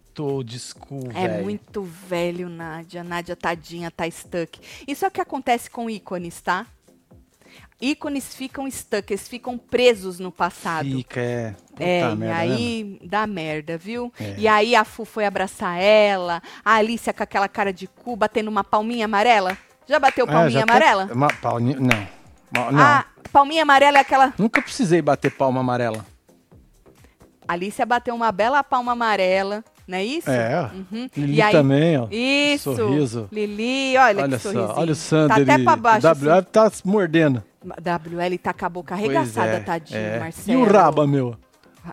school, 0.57 1.09
É 1.13 1.41
muito 1.43 1.83
velho, 1.83 2.49
Nádia. 2.49 3.03
Nádia, 3.03 3.35
tadinha, 3.35 3.91
tá 3.91 4.09
stuck. 4.09 4.59
Isso 4.87 5.05
é 5.05 5.07
o 5.07 5.11
que 5.11 5.21
acontece 5.21 5.69
com 5.69 5.89
ícones, 5.89 6.41
tá? 6.41 6.65
Ícones 7.79 8.33
ficam 8.33 8.69
stuck, 8.71 9.13
eles 9.13 9.27
ficam 9.27 9.55
presos 9.55 10.17
no 10.17 10.31
passado. 10.31 10.89
Fica, 10.89 11.21
é. 11.21 11.55
Puta 11.69 11.83
É, 11.83 11.99
e 11.99 12.15
merda, 12.15 12.15
né, 12.15 12.33
aí 12.33 12.99
dá 13.03 13.27
merda, 13.27 13.77
viu? 13.77 14.11
É. 14.19 14.33
E 14.39 14.47
aí 14.47 14.75
a 14.75 14.83
Fu 14.83 15.05
foi 15.05 15.25
abraçar 15.25 15.79
ela, 15.79 16.41
a 16.65 16.73
Alicia 16.73 17.13
com 17.13 17.21
aquela 17.21 17.47
cara 17.47 17.71
de 17.71 17.85
cu, 17.85 18.15
batendo 18.15 18.47
uma 18.49 18.63
palminha 18.63 19.05
amarela. 19.05 19.55
Já 19.87 19.99
bateu 19.99 20.25
mano? 20.25 20.37
palminha 20.39 20.61
É, 20.61 20.65
tá- 20.65 20.71
amarela? 20.73 21.09
Uma 21.13 21.27
palminha, 21.27 21.77
não. 21.79 22.07
Não. 22.71 22.79
A 22.79 23.05
palminha 23.31 23.61
amarela 23.63 23.97
é 23.97 24.01
aquela. 24.01 24.33
Nunca 24.37 24.61
precisei 24.61 25.01
bater 25.01 25.31
palma 25.31 25.59
amarela. 25.61 26.05
Alicia 27.47 27.85
bateu 27.85 28.13
uma 28.13 28.29
bela 28.31 28.61
palma 28.61 28.91
amarela, 28.91 29.63
não 29.87 29.97
é 29.97 30.03
isso? 30.03 30.29
É. 30.29 30.69
Uhum. 30.91 31.09
Lili 31.15 31.41
aí- 31.41 31.51
também, 31.53 31.97
ó. 31.97 32.07
Isso. 32.11 32.75
Sorriso. 32.75 33.29
Lili, 33.31 33.97
olha, 33.97 34.23
Olha 34.23 34.37
que 34.37 34.43
só, 34.43 34.51
sorrisinho. 34.51 34.77
olha 34.77 34.91
o 34.91 34.95
Sander. 34.95 35.45
Tá 35.45 35.53
até 35.53 35.63
pra 35.63 35.75
baixo. 35.77 36.07
WL 36.07 36.41
tá 36.51 36.69
se 36.69 36.85
mordendo. 36.85 37.41
assim. 37.61 37.81
WL 37.81 38.37
tá 38.37 38.53
com 38.53 38.65
a 38.65 38.69
boca 38.69 38.95
arregaçada, 38.95 39.47
é, 39.47 39.59
tadinho, 39.61 39.97
é. 39.99 40.19
Marcelo. 40.19 40.59
E 40.59 40.61
o 40.61 40.65
Raba, 40.69 41.07
meu? 41.07 41.35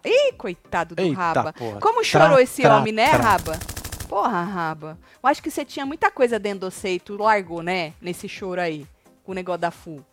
Ih, 0.05 0.33
coitado 0.37 0.97
do 0.97 1.01
Eita, 1.03 1.17
Raba. 1.21 1.53
porra. 1.53 1.79
Como 1.79 2.01
Tra, 2.03 2.05
chorou 2.05 2.41
esse 2.41 2.63
tra, 2.63 2.77
homem, 2.79 2.93
né, 2.93 3.11
tra. 3.11 3.23
Raba? 3.23 3.59
Porra, 4.05 4.43
Raba. 4.43 4.99
Eu 5.23 5.29
acho 5.29 5.43
que 5.43 5.51
você 5.51 5.65
tinha 5.65 5.85
muita 5.87 6.11
coisa 6.11 6.39
dentro 6.39 6.61
do 6.61 6.71
você 6.71 6.95
e 6.95 7.01
tu 7.01 7.17
largou, 7.17 7.63
né? 7.63 7.93
Nesse 8.01 8.29
choro 8.29 8.61
aí. 8.61 8.87
Com 9.25 9.33
o 9.33 9.35
negócio 9.35 9.61
da 9.61 9.71
FU. 9.71 10.05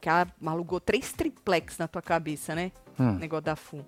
Que 0.00 0.08
ela 0.08 0.26
alugou 0.46 0.80
três 0.80 1.12
triplex 1.12 1.78
na 1.78 1.86
tua 1.86 2.02
cabeça, 2.02 2.54
né? 2.54 2.72
Hum. 2.98 3.12
Negócio 3.12 3.44
da 3.44 3.56
FU. 3.56 3.84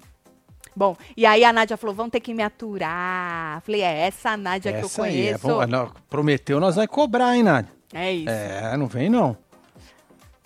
Bom, 0.77 0.97
e 1.17 1.25
aí 1.25 1.45
a 1.45 1.53
Nádia 1.53 1.77
falou, 1.77 1.95
vão 1.95 2.11
ter 2.11 2.21
que 2.21 2.35
me 2.35 2.43
aturar. 2.43 3.61
Falei, 3.63 3.83
é 3.83 4.07
essa 4.07 4.31
a 4.31 4.37
Nádia 4.37 4.73
que 4.73 4.81
eu 4.81 4.87
Essa 4.87 5.05
aí, 5.05 5.29
é 5.29 5.39
conheço. 5.39 5.69
bom. 5.69 5.91
Prometeu, 6.09 6.59
nós 6.59 6.75
vai 6.77 6.89
cobrar, 6.89 7.37
hein, 7.37 7.45
Nádia? 7.45 7.73
É 7.93 8.13
isso. 8.13 8.29
É, 8.29 8.77
não 8.77 8.87
vem 8.89 9.09
não. 9.09 9.37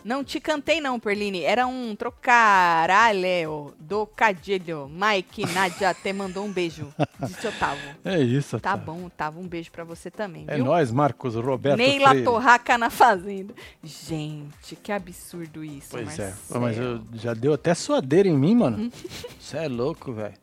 Não 0.04 0.22
te 0.22 0.38
cantei 0.40 0.80
não, 0.80 0.98
Perline. 1.00 1.42
Era 1.42 1.66
um 1.66 1.94
trocaralho 1.96 3.74
do 3.80 4.06
cadilho. 4.06 4.88
Mike, 4.88 5.44
Nádia, 5.52 5.90
até 5.90 6.12
mandou 6.12 6.44
um 6.46 6.52
beijo. 6.52 6.92
Disse 7.20 7.46
Otávio. 7.48 7.96
É 8.04 8.18
isso, 8.20 8.61
Tá 8.61 8.74
Otávio. 8.74 8.87
bom, 8.94 9.06
Otávio. 9.06 9.40
Um 9.40 9.48
beijo 9.48 9.72
pra 9.72 9.82
você 9.82 10.08
também, 10.11 10.44
É 10.46 10.54
viu? 10.54 10.64
nós, 10.64 10.92
Marcos 10.92 11.34
Roberto 11.34 11.78
Neila 11.78 12.11
Freire. 12.11 12.24
Torraca 12.24 12.78
na 12.78 12.90
fazenda. 12.90 13.52
Gente, 13.82 14.76
que 14.76 14.92
absurdo 14.92 15.64
isso, 15.64 15.88
Pois 15.90 16.04
Marcelo. 16.06 16.34
é. 16.54 16.58
Mas 16.58 16.78
eu, 16.78 17.02
já 17.14 17.34
deu 17.34 17.52
até 17.52 17.74
suadeira 17.74 18.28
em 18.28 18.38
mim, 18.38 18.54
mano. 18.54 18.90
Você 19.38 19.56
é 19.58 19.68
louco, 19.68 20.12
velho. 20.12 20.34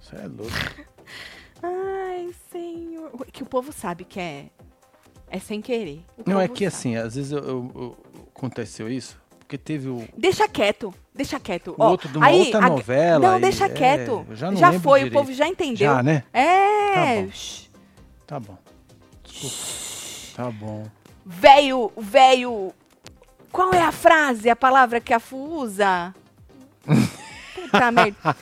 Você 0.00 0.16
é 0.16 0.26
louco. 0.26 0.52
Ai, 1.62 2.34
senhor. 2.50 3.10
Que 3.32 3.44
o 3.44 3.46
povo 3.46 3.72
sabe 3.72 4.04
que 4.04 4.18
é, 4.20 4.46
é 5.28 5.38
sem 5.38 5.60
querer. 5.62 6.04
Não, 6.26 6.40
é 6.40 6.48
que 6.48 6.64
sabe. 6.64 6.66
assim, 6.66 6.96
às 6.96 7.14
vezes 7.14 7.30
eu- 7.32 7.38
eu- 7.38 7.70
eu- 7.74 8.13
aconteceu 8.46 8.88
isso, 8.88 9.18
porque 9.38 9.56
teve 9.58 9.88
o, 9.88 10.06
Deixa 10.16 10.48
quieto, 10.48 10.92
deixa 11.14 11.38
quieto. 11.40 11.68
o 11.72 11.76
Ó, 11.78 11.90
outro 11.90 12.08
de 12.08 12.18
uma 12.18 12.26
aí, 12.26 12.38
outra 12.40 12.58
a- 12.66 12.68
novela. 12.68 13.30
Não, 13.32 13.40
deixa 13.40 13.66
é, 13.66 13.68
quieto. 13.68 14.26
eu 14.28 14.36
já 14.36 14.50
não 14.50 14.58
já 14.58 14.72
foi, 14.80 15.00
direito. 15.00 15.14
o 15.14 15.18
povo 15.20 15.32
já 15.32 15.46
entendeu. 15.48 15.94
Já, 15.94 16.02
né? 16.02 16.22
É. 16.32 17.26
Tá 18.26 18.40
bom. 18.40 18.56
Tá 19.26 19.40
bom. 19.40 19.44
Tá 20.36 20.50
bom. 20.50 20.86
Velho, 21.24 21.92
velho. 21.96 22.72
Qual 23.52 23.72
é 23.72 23.80
a 23.82 23.92
frase, 23.92 24.50
a 24.50 24.56
palavra 24.56 25.00
que 25.00 25.12
a 25.14 25.20
Fu 25.20 25.36
usa? 25.36 26.12
Puta 27.54 27.90
merda. 27.92 28.36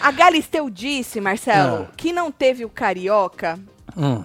A 0.00 0.10
Galisteu 0.10 0.68
disse, 0.70 1.20
Marcelo, 1.20 1.86
Ah. 1.90 1.92
que 1.96 2.12
não 2.12 2.32
teve 2.32 2.64
o 2.64 2.68
carioca. 2.70 3.58
Hum. 3.96 4.24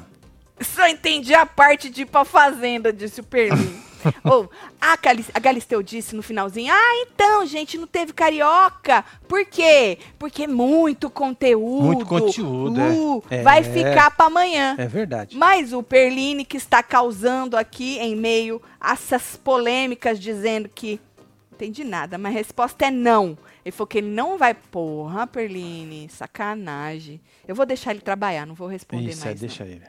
Só 0.62 0.88
entendi 0.88 1.34
a 1.34 1.46
parte 1.46 1.90
de 1.90 2.04
ir 2.04 2.06
pra 2.06 2.24
fazenda, 2.24 2.94
disse 2.94 3.20
o 3.20 3.24
Perlin. 3.24 3.82
Ou, 4.24 4.50
a, 4.80 4.94
a 5.34 5.40
Galisteu 5.40 5.82
disse 5.82 6.16
no 6.16 6.22
finalzinho: 6.22 6.74
Ah, 6.74 7.06
então, 7.08 7.46
gente, 7.46 7.78
não 7.78 7.88
teve 7.88 8.14
carioca. 8.14 9.04
Por 9.28 9.46
quê? 9.46 9.98
Porque 10.18 10.48
muito 10.48 11.10
conteúdo. 11.10 11.84
Muito 11.84 12.06
conteúdo, 12.06 12.80
é. 12.80 12.90
Uh, 12.90 13.24
É. 13.30 13.42
Vai 13.42 13.64
ficar 13.64 14.12
pra 14.12 14.26
amanhã. 14.28 14.76
É 14.78 14.88
verdade. 14.88 15.38
Mas 15.38 15.74
o 15.74 15.82
Perline 15.84 16.46
que 16.46 16.58
está 16.58 16.82
causando 16.84 17.58
aqui 17.58 17.98
em 18.00 18.16
meio 18.16 18.62
a 18.80 18.94
essas 18.94 19.36
polêmicas 19.36 20.20
dizendo 20.20 20.70
que 20.70 21.00
não 21.18 21.56
entendi 21.56 21.84
nada, 21.84 22.18
mas 22.18 22.34
a 22.34 22.38
resposta 22.38 22.86
é 22.86 22.92
não. 22.92 23.38
Ele 23.64 23.72
falou 23.72 23.88
que 23.88 24.00
ele 24.00 24.10
não 24.10 24.38
vai. 24.38 24.54
Porra, 24.54 25.28
Perline, 25.28 26.10
sacanagem. 26.10 27.22
Eu 27.48 27.54
vou 27.56 27.66
deixar 27.66 27.92
ele 27.92 28.02
trabalhar, 28.02 28.46
não 28.46 28.56
vou 28.56 28.68
responder 28.68 29.10
Isso, 29.12 29.24
é, 29.24 29.26
mais. 29.26 29.42
não. 29.42 29.48
deixa 29.48 29.64
ele. 29.66 29.84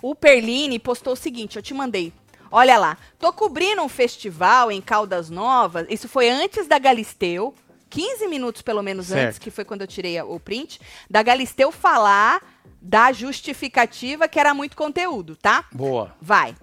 O 0.00 0.14
Perline 0.14 0.78
postou 0.78 1.12
o 1.12 1.16
seguinte, 1.16 1.56
eu 1.56 1.62
te 1.62 1.74
mandei. 1.74 2.12
Olha 2.50 2.78
lá, 2.78 2.96
tô 3.18 3.32
cobrindo 3.32 3.82
um 3.82 3.88
festival 3.88 4.72
em 4.72 4.80
Caldas 4.80 5.30
Novas. 5.30 5.86
Isso 5.88 6.08
foi 6.08 6.28
antes 6.28 6.66
da 6.66 6.78
Galisteu, 6.78 7.54
15 7.88 8.26
minutos 8.26 8.62
pelo 8.62 8.82
menos 8.82 9.06
Certo. 9.06 9.26
antes, 9.26 9.38
que 9.38 9.50
foi 9.50 9.64
quando 9.64 9.82
eu 9.82 9.86
tirei 9.86 10.20
o 10.20 10.38
print, 10.40 10.80
da 11.08 11.22
Galisteu 11.22 11.70
falar 11.70 12.40
da 12.82 13.12
justificativa 13.12 14.26
que 14.26 14.40
era 14.40 14.54
muito 14.54 14.76
conteúdo, 14.76 15.36
tá? 15.36 15.64
Boa. 15.72 16.14
Vai. 16.20 16.56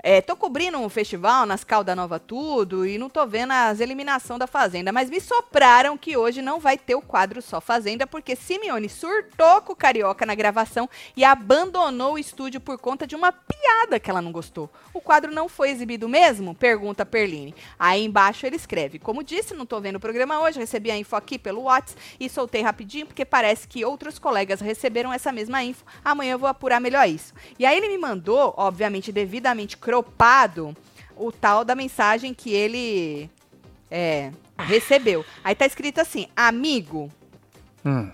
É, 0.00 0.20
tô 0.20 0.36
cobrindo 0.36 0.78
um 0.78 0.88
festival 0.88 1.44
nas 1.44 1.64
Calda 1.64 1.94
Nova 1.96 2.20
Tudo 2.20 2.86
e 2.86 2.96
não 2.96 3.10
tô 3.10 3.26
vendo 3.26 3.50
as 3.52 3.80
eliminação 3.80 4.38
da 4.38 4.46
Fazenda, 4.46 4.92
mas 4.92 5.10
me 5.10 5.20
sopraram 5.20 5.98
que 5.98 6.16
hoje 6.16 6.40
não 6.40 6.60
vai 6.60 6.78
ter 6.78 6.94
o 6.94 7.02
quadro 7.02 7.42
Só 7.42 7.60
Fazenda, 7.60 8.06
porque 8.06 8.36
Simeone 8.36 8.88
surtou 8.88 9.60
com 9.62 9.72
o 9.72 9.76
Carioca 9.76 10.24
na 10.24 10.36
gravação 10.36 10.88
e 11.16 11.24
abandonou 11.24 12.12
o 12.14 12.18
estúdio 12.18 12.60
por 12.60 12.78
conta 12.78 13.08
de 13.08 13.16
uma 13.16 13.32
piada 13.32 13.98
que 13.98 14.08
ela 14.08 14.22
não 14.22 14.30
gostou. 14.30 14.70
O 14.94 15.00
quadro 15.00 15.32
não 15.34 15.48
foi 15.48 15.70
exibido 15.70 16.08
mesmo? 16.08 16.54
Pergunta 16.54 17.04
Perline. 17.04 17.54
Aí 17.76 18.04
embaixo 18.04 18.46
ele 18.46 18.56
escreve, 18.56 19.00
como 19.00 19.24
disse, 19.24 19.52
não 19.52 19.66
tô 19.66 19.80
vendo 19.80 19.96
o 19.96 20.00
programa 20.00 20.40
hoje, 20.40 20.60
recebi 20.60 20.92
a 20.92 20.96
info 20.96 21.16
aqui 21.16 21.40
pelo 21.40 21.62
WhatsApp 21.62 22.00
e 22.20 22.28
soltei 22.28 22.62
rapidinho, 22.62 23.06
porque 23.06 23.24
parece 23.24 23.66
que 23.66 23.84
outros 23.84 24.16
colegas 24.16 24.60
receberam 24.60 25.12
essa 25.12 25.32
mesma 25.32 25.64
info. 25.64 25.84
Amanhã 26.04 26.32
eu 26.34 26.38
vou 26.38 26.48
apurar 26.48 26.80
melhor 26.80 27.08
isso. 27.08 27.34
E 27.58 27.66
aí 27.66 27.76
ele 27.76 27.88
me 27.88 27.98
mandou, 27.98 28.54
obviamente, 28.56 29.10
devidamente 29.10 29.76
cropado, 29.88 30.76
o 31.16 31.32
tal 31.32 31.64
da 31.64 31.74
mensagem 31.74 32.34
que 32.34 32.52
ele 32.52 33.30
é, 33.90 34.30
recebeu. 34.58 35.24
Aí 35.42 35.54
tá 35.54 35.64
escrito 35.64 35.98
assim, 35.98 36.28
amigo, 36.36 37.10
Hum. 37.86 38.10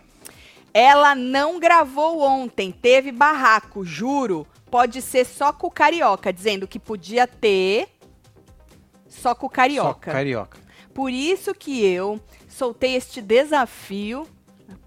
ela 0.73 1.17
não 1.17 1.59
gravou 1.59 2.21
ontem, 2.21 2.71
teve 2.71 3.11
barraco, 3.11 3.85
juro. 3.85 4.47
pode 4.71 5.03
ser 5.03 5.25
só 5.25 5.53
com 5.53 5.67
o 5.67 5.71
carioca, 5.71 6.33
dizendo 6.33 6.69
que 6.69 6.79
podia 6.79 7.27
ter 7.27 7.89
só 9.09 9.35
com 9.35 9.47
o 9.47 9.51
carioca. 9.51 10.11
Só 10.11 10.17
carioca. 10.17 10.59
Por 10.93 11.11
isso 11.11 11.53
que 11.55 11.85
eu 11.85 12.21
soltei 12.49 12.95
este 12.95 13.21
desafio, 13.21 14.29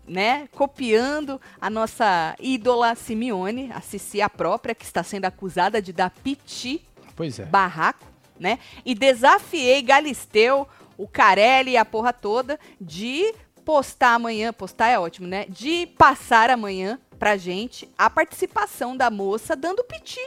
né? 0.08 0.48
Copiando 0.54 1.39
a 1.60 1.70
nossa 1.70 2.36
ídola 2.39 2.96
Simeone, 2.96 3.70
a 3.74 3.82
Cici 3.82 4.22
a 4.22 4.30
própria, 4.30 4.74
que 4.74 4.86
está 4.86 5.04
sendo 5.04 5.26
acusada 5.26 5.82
de 5.82 5.91
dar 5.91 6.10
piti 6.10 6.84
Pois 7.15 7.39
é. 7.39 7.46
barraco, 7.46 8.06
né? 8.39 8.60
E 8.86 8.96
desafiei 8.96 9.82
Galisteu, 9.82 10.67
o 10.98 11.08
Carelli 11.08 11.72
e 11.72 11.78
a 11.78 11.86
porra 11.86 12.13
toda 12.13 12.60
de 12.80 13.34
postar 13.65 14.13
amanhã, 14.13 14.54
postar 14.54 14.88
é 14.88 14.98
ótimo, 14.98 15.28
né? 15.28 15.46
De 15.50 15.88
passar 15.98 16.50
amanhã 16.50 17.00
pra 17.20 17.36
gente 17.36 17.89
a 17.98 18.10
participação 18.10 18.96
da 18.96 19.10
moça 19.10 19.56
dando 19.56 19.84
piti. 19.84 20.26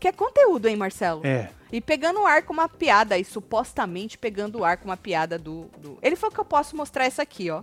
Que 0.00 0.08
é 0.08 0.12
conteúdo, 0.12 0.66
hein, 0.66 0.76
Marcelo? 0.76 1.26
É. 1.26 1.50
E 1.70 1.80
pegando 1.80 2.20
o 2.20 2.26
ar 2.26 2.42
com 2.42 2.52
uma 2.52 2.68
piada 2.68 3.14
aí, 3.14 3.24
supostamente 3.24 4.16
pegando 4.16 4.60
o 4.60 4.64
ar 4.64 4.76
com 4.78 4.86
uma 4.86 4.96
piada 4.96 5.38
do, 5.38 5.64
do... 5.76 5.98
Ele 6.00 6.16
falou 6.16 6.32
que 6.32 6.40
eu 6.40 6.44
posso 6.44 6.76
mostrar 6.76 7.04
essa 7.04 7.22
aqui, 7.22 7.50
ó. 7.50 7.62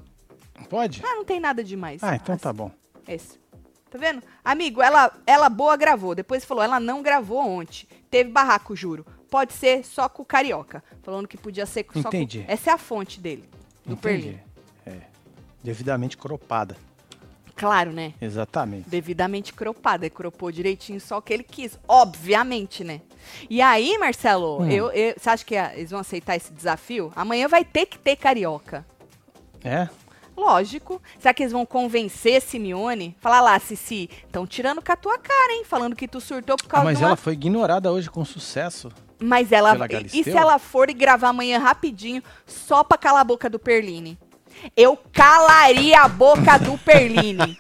Pode? 0.70 1.02
Ah, 1.06 1.16
não 1.16 1.26
tem 1.26 1.40
nada 1.40 1.64
demais. 1.64 2.04
Ah, 2.04 2.16
então 2.16 2.38
tá 2.38 2.52
bom. 2.52 2.72
Esse. 3.08 3.38
Tá 3.90 3.98
vendo? 3.98 4.22
Amigo, 4.44 4.82
ela, 4.82 5.12
ela 5.26 5.48
boa 5.50 5.78
gravou. 5.78 6.16
Depois 6.16 6.44
falou, 6.44 6.64
ela 6.64 6.80
não 6.80 7.02
gravou 7.02 7.40
ontem. 7.40 7.88
Teve 8.10 8.30
barraco, 8.32 8.76
juro. 8.76 9.06
Pode 9.30 9.54
ser 9.54 9.84
só 9.86 10.10
com 10.10 10.24
o 10.24 10.26
carioca. 10.26 10.84
Falando 11.04 11.28
que 11.28 11.38
podia 11.38 11.66
ser 11.66 11.86
só 11.94 12.00
Entendi. 12.10 12.44
com... 12.44 12.52
Essa 12.52 12.72
é 12.72 12.74
a 12.74 12.78
fonte 12.78 13.20
dele, 13.20 13.48
do 13.86 13.94
Entendi. 13.94 14.24
Perlin. 14.24 14.40
É. 14.86 15.02
Devidamente 15.64 16.18
cropada. 16.18 16.76
Claro, 17.56 17.92
né? 17.94 18.14
Exatamente. 18.20 18.90
Devidamente 18.90 19.54
cropada. 19.54 20.06
Ele 20.06 20.10
cropou 20.14 20.52
direitinho 20.52 21.00
só 21.00 21.18
o 21.20 21.22
que 21.22 21.34
ele 21.34 21.44
quis. 21.44 21.80
Obviamente, 21.88 22.84
né? 22.84 23.00
E 23.50 23.62
aí, 23.62 23.98
Marcelo, 23.98 24.62
Hum. 24.62 24.70
eu, 24.70 24.92
eu- 24.92 25.14
você 25.18 25.30
acha 25.30 25.46
que 25.46 25.56
eles 25.56 25.92
vão 25.92 26.02
aceitar 26.02 26.36
esse 26.36 26.52
desafio? 26.52 27.14
Amanhã 27.16 27.48
vai 27.48 27.64
ter 27.64 27.86
que 27.86 27.98
ter 27.98 28.18
carioca. 28.18 28.86
É? 29.64 29.88
Lógico. 30.36 31.02
Será 31.20 31.34
que 31.34 31.44
eles 31.44 31.54
vão 31.54 31.66
convencer 31.66 32.42
Simeone? 32.42 33.16
Falar 33.20 33.42
lá, 33.42 33.60
Cici, 33.60 34.10
estão 34.26 34.46
tirando 34.46 34.82
com 34.82 34.92
a 34.92 34.96
tua 34.96 35.18
cara, 35.18 35.54
hein? 35.54 35.64
Falando 35.66 35.96
que 35.96 36.08
tu 36.08 36.20
surtou 36.20 36.58
por 36.58 36.66
Ah, 36.66 36.70
causa 36.70 36.86
mas 36.86 36.98
de 36.98 37.04
uma... 37.04 37.10
ela 37.10 37.16
foi 37.16 37.34
ignorada 37.34 37.92
hoje 37.92 38.10
com 38.10 38.24
sucesso. 38.26 38.92
Mas 39.18 39.52
ela... 39.52 39.76
E 40.14 40.24
se 40.24 40.32
ela 40.32 40.60
for 40.60 40.90
e 40.90 40.94
gravar 40.94 41.30
amanhã 41.30 41.58
rapidinho, 41.58 42.22
só 42.46 42.84
pra 42.84 42.98
calar 42.98 43.22
a 43.22 43.26
boca 43.26 43.50
do 43.50 43.58
Perline? 43.58 44.18
Eu 44.76 44.98
calaria 45.12 46.02
a 46.02 46.08
boca 46.08 46.58
do 46.58 46.78
Perline. 46.84 47.58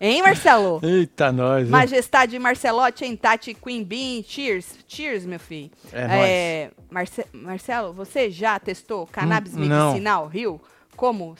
hein, 0.00 0.22
Marcelo? 0.22 0.80
Eita, 0.82 1.32
nós. 1.32 1.68
Majestade 1.68 2.38
Marcelotti, 2.38 3.04
hein, 3.04 3.16
Tati, 3.16 3.54
Queen 3.54 3.82
Bean, 3.82 4.22
cheers, 4.22 4.78
cheers, 4.86 5.24
meu 5.24 5.38
filho. 5.40 5.70
É 5.92 6.70
Marce- 6.90 7.26
Marcelo, 7.32 7.92
você 7.94 8.30
já 8.30 8.58
testou 8.58 9.06
cannabis 9.06 9.54
Hum, 9.54 9.60
medicinal 9.60 10.26
Rio 10.26 10.60
como 10.96 11.34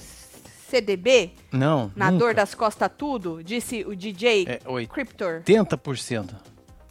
CDB? 0.75 1.33
Não, 1.53 1.93
Na 1.95 2.11
nunca. 2.11 2.25
dor 2.25 2.35
das 2.35 2.55
costas 2.55 2.91
tudo? 2.97 3.43
Disse 3.45 3.85
o 3.85 3.95
DJ 3.95 4.45
É. 4.49 4.87
Cryptor. 4.87 5.43
80%. 5.45 6.31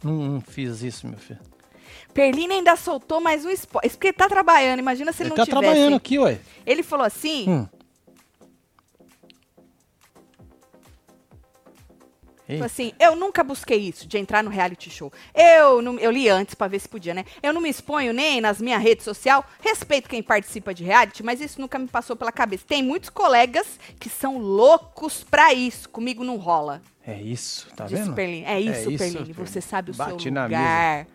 Não, 0.02 0.12
não 0.12 0.40
fiz 0.40 0.82
isso, 0.82 1.06
meu 1.06 1.18
filho. 1.18 1.40
Perlina 2.12 2.54
ainda 2.54 2.76
soltou 2.76 3.20
mais 3.20 3.44
um 3.44 3.50
spoiler. 3.50 3.90
Porque 3.90 4.06
ele 4.08 4.12
tá 4.16 4.28
trabalhando, 4.28 4.78
imagina 4.78 5.12
se 5.12 5.22
ele, 5.22 5.28
Ele 5.30 5.30
não 5.30 5.36
tá 5.36 5.44
tivesse. 5.44 5.62
trabalhando 5.64 5.96
aqui, 5.96 6.18
ué. 6.18 6.38
Ele 6.64 6.82
falou 6.82 7.04
assim, 7.04 7.44
Hum. 7.48 7.68
Ei, 12.48 12.56
Falou 12.56 12.66
assim, 12.66 12.92
eu 13.00 13.16
nunca 13.16 13.42
busquei 13.42 13.78
isso, 13.78 14.06
de 14.06 14.18
entrar 14.18 14.42
no 14.44 14.50
reality 14.50 14.90
show. 14.90 15.12
Eu, 15.34 15.80
não, 15.80 15.98
eu 15.98 16.10
li 16.10 16.28
antes 16.28 16.54
pra 16.54 16.68
ver 16.68 16.78
se 16.78 16.88
podia, 16.88 17.14
né? 17.14 17.24
Eu 17.42 17.52
não 17.52 17.60
me 17.60 17.70
exponho 17.70 18.12
nem 18.12 18.40
nas 18.40 18.60
minhas 18.60 18.82
redes 18.82 19.04
sociais. 19.04 19.42
Respeito 19.60 20.08
quem 20.08 20.22
participa 20.22 20.74
de 20.74 20.84
reality, 20.84 21.22
mas 21.22 21.40
isso 21.40 21.60
nunca 21.60 21.78
me 21.78 21.88
passou 21.88 22.14
pela 22.14 22.30
cabeça. 22.30 22.64
Tem 22.66 22.82
muitos 22.82 23.08
colegas 23.08 23.78
que 23.98 24.10
são 24.10 24.36
loucos 24.38 25.24
pra 25.24 25.54
isso. 25.54 25.88
Comigo 25.88 26.22
não 26.22 26.36
rola. 26.36 26.82
é 27.06 27.20
isso, 27.20 27.68
tá 27.74 27.84
disse 27.86 28.02
vendo? 28.02 28.14
Perline. 28.14 28.44
É 28.44 28.60
isso, 28.60 28.90
isso, 28.90 28.98
Perline. 28.98 29.26
Perline. 29.26 29.32
Você 29.46 29.60
sabe 29.60 29.90
o 29.90 29.94
Bate 29.94 30.22
seu 30.22 30.32
na 30.32 30.44
lugar. 30.44 31.06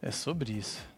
É 0.00 0.10
sobre 0.10 0.52
isso. 0.52 0.95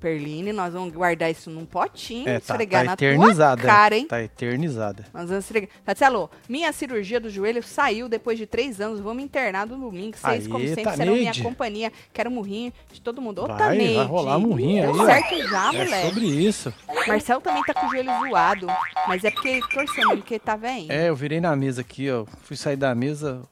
Perline, 0.00 0.52
nós 0.52 0.72
vamos 0.74 0.92
guardar 0.92 1.30
isso 1.30 1.50
num 1.50 1.64
potinho, 1.64 2.28
É, 2.28 2.38
tá, 2.38 2.54
esfregar 2.54 2.80
tá 2.82 2.86
na 2.88 2.92
eternizada. 2.94 3.62
tua 3.62 3.70
cara, 3.70 3.96
hein? 3.96 4.06
Tá 4.06 4.22
eternizada. 4.22 5.04
Nós 5.12 5.28
vamos 5.28 5.44
esfregar. 5.44 5.68
Tatielo, 5.84 6.30
minha 6.48 6.72
cirurgia 6.72 7.18
do 7.18 7.30
joelho 7.30 7.62
saiu 7.62 8.08
depois 8.08 8.38
de 8.38 8.46
três 8.46 8.80
anos. 8.80 9.00
Vou 9.00 9.14
me 9.14 9.22
internar 9.22 9.66
no 9.66 9.76
domingo. 9.76 10.16
Vocês, 10.16 10.46
como 10.46 10.64
sempre, 10.66 10.84
Taneide. 10.84 10.96
serão 11.02 11.14
minha 11.16 11.42
companhia. 11.42 11.92
Quero 12.12 12.30
murrinho 12.30 12.72
de 12.92 13.00
todo 13.00 13.20
mundo. 13.22 13.42
Ô, 13.42 13.46
Vai, 13.46 13.56
Taneide. 13.58 13.94
vai 13.96 14.04
rolar 14.06 14.38
murrinho 14.38 14.92
Deu 14.92 15.00
aí, 15.02 15.06
certo 15.06 15.48
já, 15.48 15.68
É 15.74 15.84
moleque. 15.84 16.06
sobre 16.08 16.26
isso. 16.26 16.74
Marcelo 17.06 17.40
também 17.40 17.62
tá 17.64 17.74
com 17.74 17.86
o 17.86 17.90
joelho 17.90 18.10
zoado. 18.28 18.66
Mas 19.08 19.24
é 19.24 19.30
porque 19.30 19.48
ele 19.48 19.60
torceu 19.68 19.96
mesmo, 20.08 20.16
porque 20.18 20.34
ele 20.34 20.40
tá 20.40 20.56
velhinho. 20.56 20.92
É, 20.92 21.08
eu 21.08 21.16
virei 21.16 21.40
na 21.40 21.54
mesa 21.56 21.80
aqui, 21.80 22.10
ó. 22.10 22.24
Fui 22.42 22.56
sair 22.56 22.76
da 22.76 22.94
mesa, 22.94 23.42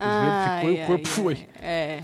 o 0.00 0.04
joelho 0.04 0.56
ficou 0.56 0.70
e 0.70 0.82
o 0.82 0.86
corpo 0.86 1.08
foi. 1.08 1.46
É. 1.60 2.02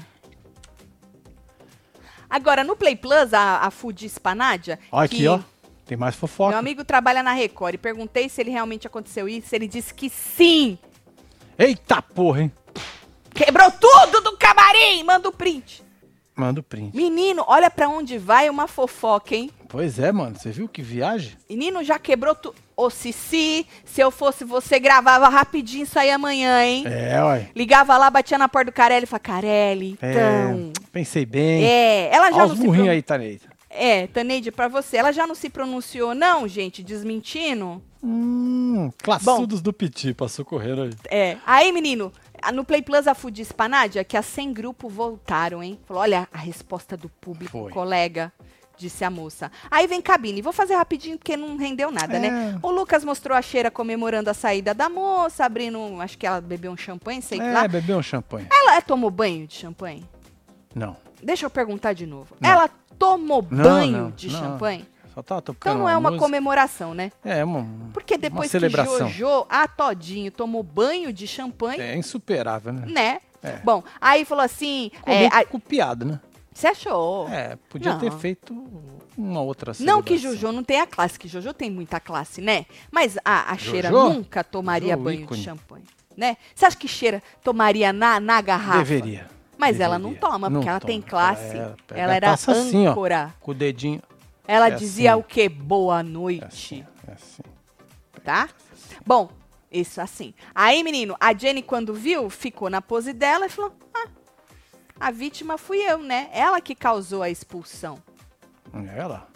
Agora, 2.29 2.62
no 2.62 2.77
Play 2.77 2.97
Plus, 2.97 3.33
a, 3.33 3.61
a 3.61 3.71
Food 3.71 4.09
Spanádia. 4.09 4.79
Ó, 4.93 5.01
aqui, 5.01 5.27
ó. 5.27 5.41
Tem 5.87 5.97
mais 5.97 6.14
fofoca. 6.14 6.51
Meu 6.51 6.59
amigo 6.59 6.85
trabalha 6.85 7.23
na 7.23 7.33
Record 7.33 7.75
e 7.75 7.79
perguntei 7.79 8.29
se 8.29 8.41
ele 8.41 8.51
realmente 8.51 8.87
aconteceu 8.87 9.27
isso. 9.29 9.55
Ele 9.55 9.67
disse 9.67 9.95
que 9.95 10.11
sim. 10.11 10.79
Eita 11.59 12.03
porra, 12.03 12.43
hein? 12.43 12.53
Quebrou 13.35 13.71
tudo 13.71 14.21
do 14.21 14.37
camarim. 14.37 15.03
Manda 15.03 15.29
o 15.29 15.33
print. 15.33 15.83
Manda 16.37 16.61
o 16.61 16.62
print. 16.62 16.95
Menino, 16.95 17.43
olha 17.49 17.71
pra 17.71 17.88
onde 17.88 18.19
vai 18.19 18.51
uma 18.51 18.69
fofoca, 18.69 19.35
hein? 19.35 19.51
Pois 19.69 19.99
é, 19.99 20.12
mano. 20.12 20.37
Você 20.38 20.51
viu 20.51 20.69
que 20.69 20.83
viagem? 20.83 21.37
Menino 21.49 21.83
já 21.83 21.99
quebrou 21.99 22.35
tudo. 22.35 22.55
Ô, 22.77 22.91
Cici, 22.91 23.67
se 23.85 24.01
eu 24.01 24.11
fosse 24.11 24.45
você, 24.45 24.79
gravava 24.79 25.29
rapidinho 25.29 25.83
isso 25.83 25.99
aí 25.99 26.12
amanhã, 26.12 26.62
hein? 26.62 26.85
É, 26.87 27.21
ué. 27.25 27.49
Ligava 27.57 27.99
lá, 27.99 28.09
batia 28.09 28.38
na 28.38 28.49
porta 28.49 28.71
do 28.71 28.75
Carelli 28.75 29.03
e 29.03 29.07
falava, 29.07 29.25
Carelli, 29.25 29.99
É, 30.01 30.12
então... 30.12 30.73
pensei 30.99 31.25
bem. 31.25 31.65
É, 31.65 32.13
ela 32.15 32.31
já 32.31 32.37
Olha 32.39 32.47
não 32.49 32.55
os 32.55 32.61
pron- 32.61 32.91
aí, 32.91 33.03
Taneide. 33.03 33.43
É, 33.71 34.07
Taneide, 34.09 34.51
pra 34.51 34.67
você, 34.67 34.97
ela 34.97 35.13
já 35.13 35.27
não 35.27 35.35
se 35.35 35.49
pronunciou, 35.49 36.15
não, 36.15 36.49
gente, 36.49 36.83
desmentindo? 36.83 37.81
Hum, 38.03 38.91
classudos 39.03 39.61
do 39.61 39.73
Piti, 39.73 40.13
passou 40.15 40.45
correndo 40.45 40.83
aí. 40.83 40.91
É. 41.11 41.37
Aí, 41.47 41.71
menino, 41.71 42.13
no 42.53 42.65
Play 42.65 42.83
Plus, 42.83 43.07
a 43.07 43.15
Food 43.15 43.45
Spanádia, 43.45 44.03
que 44.05 44.17
as 44.17 44.27
100 44.27 44.53
grupos 44.53 44.93
voltaram, 44.93 45.63
hein? 45.63 45.79
Falou, 45.87 46.03
olha 46.03 46.27
a 46.33 46.39
resposta 46.39 46.97
do 46.97 47.09
público, 47.09 47.53
Foi. 47.59 47.73
colega, 47.73 48.33
disse 48.77 49.05
a 49.05 49.11
moça. 49.11 49.51
Aí 49.71 49.87
vem 49.87 50.01
cabine. 50.01 50.41
Vou 50.41 50.53
fazer 50.53 50.75
rapidinho, 50.75 51.19
porque 51.19 51.37
não 51.37 51.57
rendeu 51.57 51.91
nada, 51.91 52.17
É. 52.17 52.21
né? 52.21 52.59
O 52.63 52.71
Lucas 52.71 53.05
mostrou 53.05 53.37
a 53.37 53.43
cheira 53.43 53.71
comemorando 53.71 54.31
a 54.31 54.35
saída 54.35 54.73
da 54.73 54.89
moça, 54.89 55.45
abrindo, 55.45 56.01
acho 56.01 56.17
que 56.17 56.27
ela 56.27 56.41
bebeu 56.41 56.73
um 56.73 56.77
champanhe, 56.77 57.21
sei 57.21 57.39
é, 57.41 57.53
lá. 57.53 57.69
bebeu 57.69 57.99
um 57.99 58.03
champanhe. 58.03 58.47
Ela 58.51 58.81
tomou 58.81 59.11
banho 59.11 59.47
de 59.47 59.55
champanhe? 59.55 60.05
Não. 60.79 60.97
Deixa 61.23 61.47
eu 61.47 61.51
perguntar 61.51 61.93
de 61.93 62.07
novo. 62.07 62.35
Não. 62.41 62.49
Ela 62.51 62.69
tomou 62.99 63.45
Não, 63.51 63.64
banho 63.64 63.99
não, 64.05 64.11
de 64.11 64.31
champanhe? 64.31 64.87
Só 65.14 65.21
Então 65.21 65.75
não 65.79 65.88
é 65.88 65.97
uma 65.97 66.11
música. 66.11 66.25
comemoração, 66.25 66.95
né? 66.95 67.11
É, 67.25 67.45
uma, 67.45 67.67
Porque 67.93 68.17
depois 68.17 68.47
que 68.47 68.53
celebração. 68.53 69.09
Jojo, 69.09 69.47
a 69.49 69.67
Todinho, 69.67 70.31
tomou 70.31 70.62
banho 70.62 71.12
de 71.12 71.27
champanhe, 71.27 71.81
é 71.81 71.97
insuperável, 71.97 72.73
né? 72.73 72.83
né? 72.87 73.21
É. 73.43 73.57
Bom, 73.64 73.83
aí 74.01 74.25
falou 74.25 74.45
assim, 74.45 74.91
Ficou 74.95 75.12
é, 75.14 75.19
bem 75.19 75.29
a- 75.33 75.45
copiado, 75.45 76.05
né? 76.05 76.21
você 76.53 76.69
achou? 76.69 77.29
É, 77.29 77.57
podia 77.69 77.95
ter 77.97 78.11
Não. 78.11 78.19
feito 78.19 78.53
uma 79.17 79.41
outra 79.41 79.73
Não 79.81 80.03
que. 80.03 80.17
Jojo 80.19 80.53
não 80.53 80.62
tenha 80.62 80.87
classe, 80.87 81.19
que 81.19 81.27
Jojo 81.29 81.53
tem 81.53 81.71
muita 81.71 81.99
classe, 82.01 82.41
né? 82.41 82.67
Mas 82.91 83.17
a, 83.25 83.53
a 83.53 83.57
Cheira 83.59 83.91
Jojo? 83.91 84.12
nunca 84.14 84.43
tomaria 84.45 84.93
Jojo, 84.95 85.03
banho 85.05 85.21
ícone. 85.23 85.38
de 85.41 85.45
champanhe, 85.45 85.85
né? 86.17 86.37
Você 86.55 86.64
acha 86.67 86.77
que 86.77 86.87
Cheira 86.88 87.23
tomaria 87.43 87.93
na, 87.93 88.19
na 88.21 88.41
garrafa? 88.41 88.79
Deveria. 88.79 89.27
Mas 89.59 89.81
ela 89.81 89.98
não 89.98 90.11
Deveria. 90.13 90.31
toma, 90.31 90.48
Não 90.48 90.61
porque 90.61 90.69
ela 90.71 90.81
toma. 90.81 90.92
tem 90.92 91.02
classe. 91.02 91.56
Ela 91.56 91.77
é- 91.90 92.00
ela 92.00 92.13
a 92.13 92.17
era 92.17 92.27
taça 92.29 92.52
assim, 92.52 92.87
ó. 92.87 92.92
âncora. 92.92 93.35
Com 93.40 93.50
o 93.50 93.54
dedinho. 93.54 94.00
Ela 94.46 94.69
É 94.69 94.71
dizia 94.71 95.13
assim. 95.13 95.21
o 95.21 95.25
quê? 95.25 95.48
Boa 95.48 96.00
É 96.00 96.02
noite. 96.02 96.44
assim, 96.44 96.87
é 97.06 97.13
assim. 97.13 97.42
tá? 98.25 98.48
Bom, 99.04 99.29
isso 99.71 100.00
assim. 100.00 100.33
Aí, 100.54 100.83
menino, 100.83 101.17
a 101.21 101.35
Jenny, 101.35 101.63
quando 101.63 101.92
viu, 101.92 102.31
ficou 102.31 102.71
na 102.71 102.81
pose 102.81 103.13
dela 103.13 103.46
e 103.46 103.48
falou: 103.50 103.73
Ah, 103.92 104.09
a 105.00 105.11
vítima 105.11 105.59
fui 105.59 105.79
eu, 105.79 105.98
né? 105.98 106.29
Ela 106.33 106.61
que 106.61 106.75
causou 106.75 107.23
a 107.23 107.29
expulsão. 107.29 107.98
É 108.73 108.98
ela. 109.00 109.29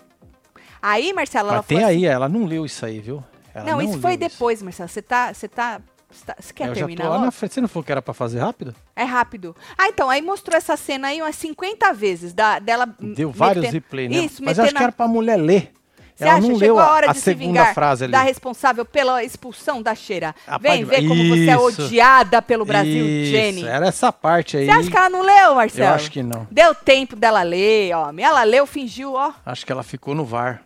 Aí, 0.80 1.12
Marcela, 1.12 1.48
ela 1.50 1.56
Mas 1.58 1.66
tem 1.66 1.78
falou 1.78 1.90
aí, 1.90 2.04
ela 2.06 2.28
não 2.28 2.44
leu 2.44 2.64
isso 2.64 2.84
aí, 2.86 3.00
viu? 3.00 3.22
Ela 3.54 3.64
assim, 3.64 3.70
Não, 3.70 3.82
isso 3.82 4.00
foi 4.00 4.16
depois, 4.16 4.62
Marcela. 4.62 4.88
Você 4.88 5.02
tá. 5.02 5.32
Você 5.34 5.46
tá. 5.48 5.80
Você 6.12 6.24
tá- 6.26 6.36
você 6.38 6.52
quer 6.52 6.64
Eu 6.68 6.74
já 6.74 6.80
terminar 6.86 7.04
tô 7.04 7.10
lá 7.10 7.18
na 7.18 7.30
frente. 7.30 7.54
Você 7.54 7.60
não 7.60 7.68
falou 7.68 7.84
que 7.84 7.92
era 7.92 8.02
pra 8.02 8.12
fazer 8.14 8.38
rápido? 8.40 8.74
É 8.94 9.04
rápido. 9.04 9.56
Ah, 9.76 9.88
então, 9.88 10.08
aí 10.10 10.20
mostrou 10.22 10.56
essa 10.56 10.76
cena 10.76 11.08
aí 11.08 11.20
umas 11.22 11.34
50 11.36 11.92
vezes 11.92 12.32
da, 12.32 12.58
dela. 12.58 12.86
Deu 13.00 13.30
vários 13.30 13.64
metendo- 13.64 13.74
replay, 13.84 14.08
né? 14.08 14.16
Isso, 14.16 14.42
Mas 14.44 14.58
eu 14.58 14.64
acho 14.64 14.72
metendo 14.74 14.76
que 14.78 14.82
a- 14.82 14.86
era 14.86 14.92
pra 14.92 15.08
mulher 15.08 15.36
ler. 15.36 15.72
Você 16.14 16.24
Ela 16.24 16.34
acha? 16.34 16.40
não 16.46 16.58
Chegou 16.58 16.76
leu 16.76 16.78
a 16.78 16.84
a- 16.86 16.92
hora 16.92 17.10
a 17.10 17.12
de 17.14 17.18
se 17.18 17.24
segunda 17.24 17.46
vingar 17.46 17.74
frase 17.74 18.04
ali. 18.04 18.12
da 18.12 18.22
responsável 18.22 18.84
pela 18.84 19.24
expulsão 19.24 19.80
da 19.82 19.94
cheira. 19.94 20.34
Ah, 20.46 20.58
Vem 20.58 20.84
ver 20.84 21.08
como 21.08 21.16
você 21.26 21.48
é 21.50 21.54
Isso. 21.56 21.82
odiada 21.82 22.42
pelo 22.42 22.64
Brasil, 22.66 23.04
Isso, 23.04 23.30
Jenny. 23.32 23.64
Era 23.64 23.86
essa 23.86 24.12
parte 24.12 24.58
aí. 24.58 24.66
Você 24.66 24.70
acha 24.70 24.90
que 24.90 24.96
ela 24.96 25.08
não 25.10 25.22
leu, 25.22 25.54
Marcelo? 25.54 25.88
Eu 25.88 25.94
acho 25.94 26.10
que 26.10 26.22
não. 26.22 26.46
Deu 26.50 26.74
tempo 26.74 27.16
dela 27.16 27.42
ler, 27.42 27.94
ó. 27.96 28.12
Ela 28.16 28.44
leu, 28.44 28.66
fingiu, 28.66 29.14
ó. 29.14 29.32
Acho 29.44 29.64
que 29.64 29.72
ela 29.72 29.82
ficou 29.82 30.14
no 30.14 30.24
VAR. 30.24 30.62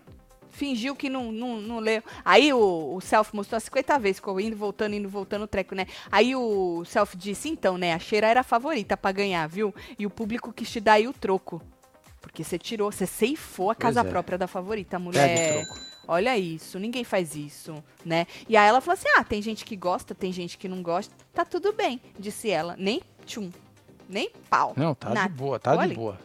Fingiu 0.57 0.97
que 0.97 1.11
não, 1.11 1.31
não, 1.31 1.61
não 1.61 1.79
leu. 1.79 2.03
Aí 2.25 2.51
o, 2.51 2.95
o 2.95 3.01
Self 3.03 3.37
mostrou 3.37 3.61
50 3.61 3.99
vezes, 3.99 4.17
ficou 4.17 4.41
indo, 4.41 4.57
voltando, 4.57 4.95
indo, 4.95 5.07
voltando 5.07 5.43
o 5.43 5.47
treco, 5.47 5.75
né? 5.75 5.87
Aí 6.11 6.35
o 6.35 6.83
Self 6.87 7.15
disse, 7.15 7.51
então, 7.51 7.77
né? 7.77 7.93
A 7.93 7.99
cheira 7.99 8.27
era 8.27 8.41
a 8.41 8.43
favorita 8.43 8.97
pra 8.97 9.13
ganhar, 9.13 9.47
viu? 9.47 9.75
E 9.99 10.07
o 10.07 10.11
público 10.11 10.51
quis 10.55 10.71
te 10.71 10.81
dar 10.81 10.95
aí 10.95 11.07
o 11.07 11.13
troco. 11.13 11.61
Porque 12.23 12.43
você 12.43 12.59
tirou, 12.59 12.91
você 12.91 13.07
ceifou 13.07 13.71
a 13.71 13.75
casa 13.75 14.01
é. 14.01 14.05
própria 14.05 14.39
da 14.39 14.47
favorita, 14.47 14.99
mulher. 14.99 15.61
o 15.61 15.67
troco. 15.67 15.87
Olha 16.09 16.39
isso, 16.39 16.79
ninguém 16.79 17.05
faz 17.05 17.37
isso, 17.37 17.75
né? 18.03 18.27
E 18.49 18.57
aí 18.57 18.67
ela 18.67 18.81
falou 18.81 18.95
assim: 18.95 19.09
ah, 19.17 19.25
tem 19.25 19.43
gente 19.43 19.63
que 19.63 19.77
gosta, 19.77 20.15
tem 20.15 20.33
gente 20.33 20.57
que 20.57 20.69
não 20.69 20.83
gosta, 20.83 21.15
tá 21.35 21.45
tudo 21.45 21.71
bem, 21.73 22.01
disse 22.19 22.49
ela. 22.49 22.77
Nem 22.79 23.03
tchum, 23.27 23.51
nem 24.09 24.31
pau. 24.49 24.73
Não, 24.75 24.95
tá 24.95 25.11
nada. 25.11 25.29
de 25.29 25.35
boa, 25.35 25.59
tá 25.59 25.77
Olha. 25.77 25.89
de 25.89 25.95
boa. 25.95 26.19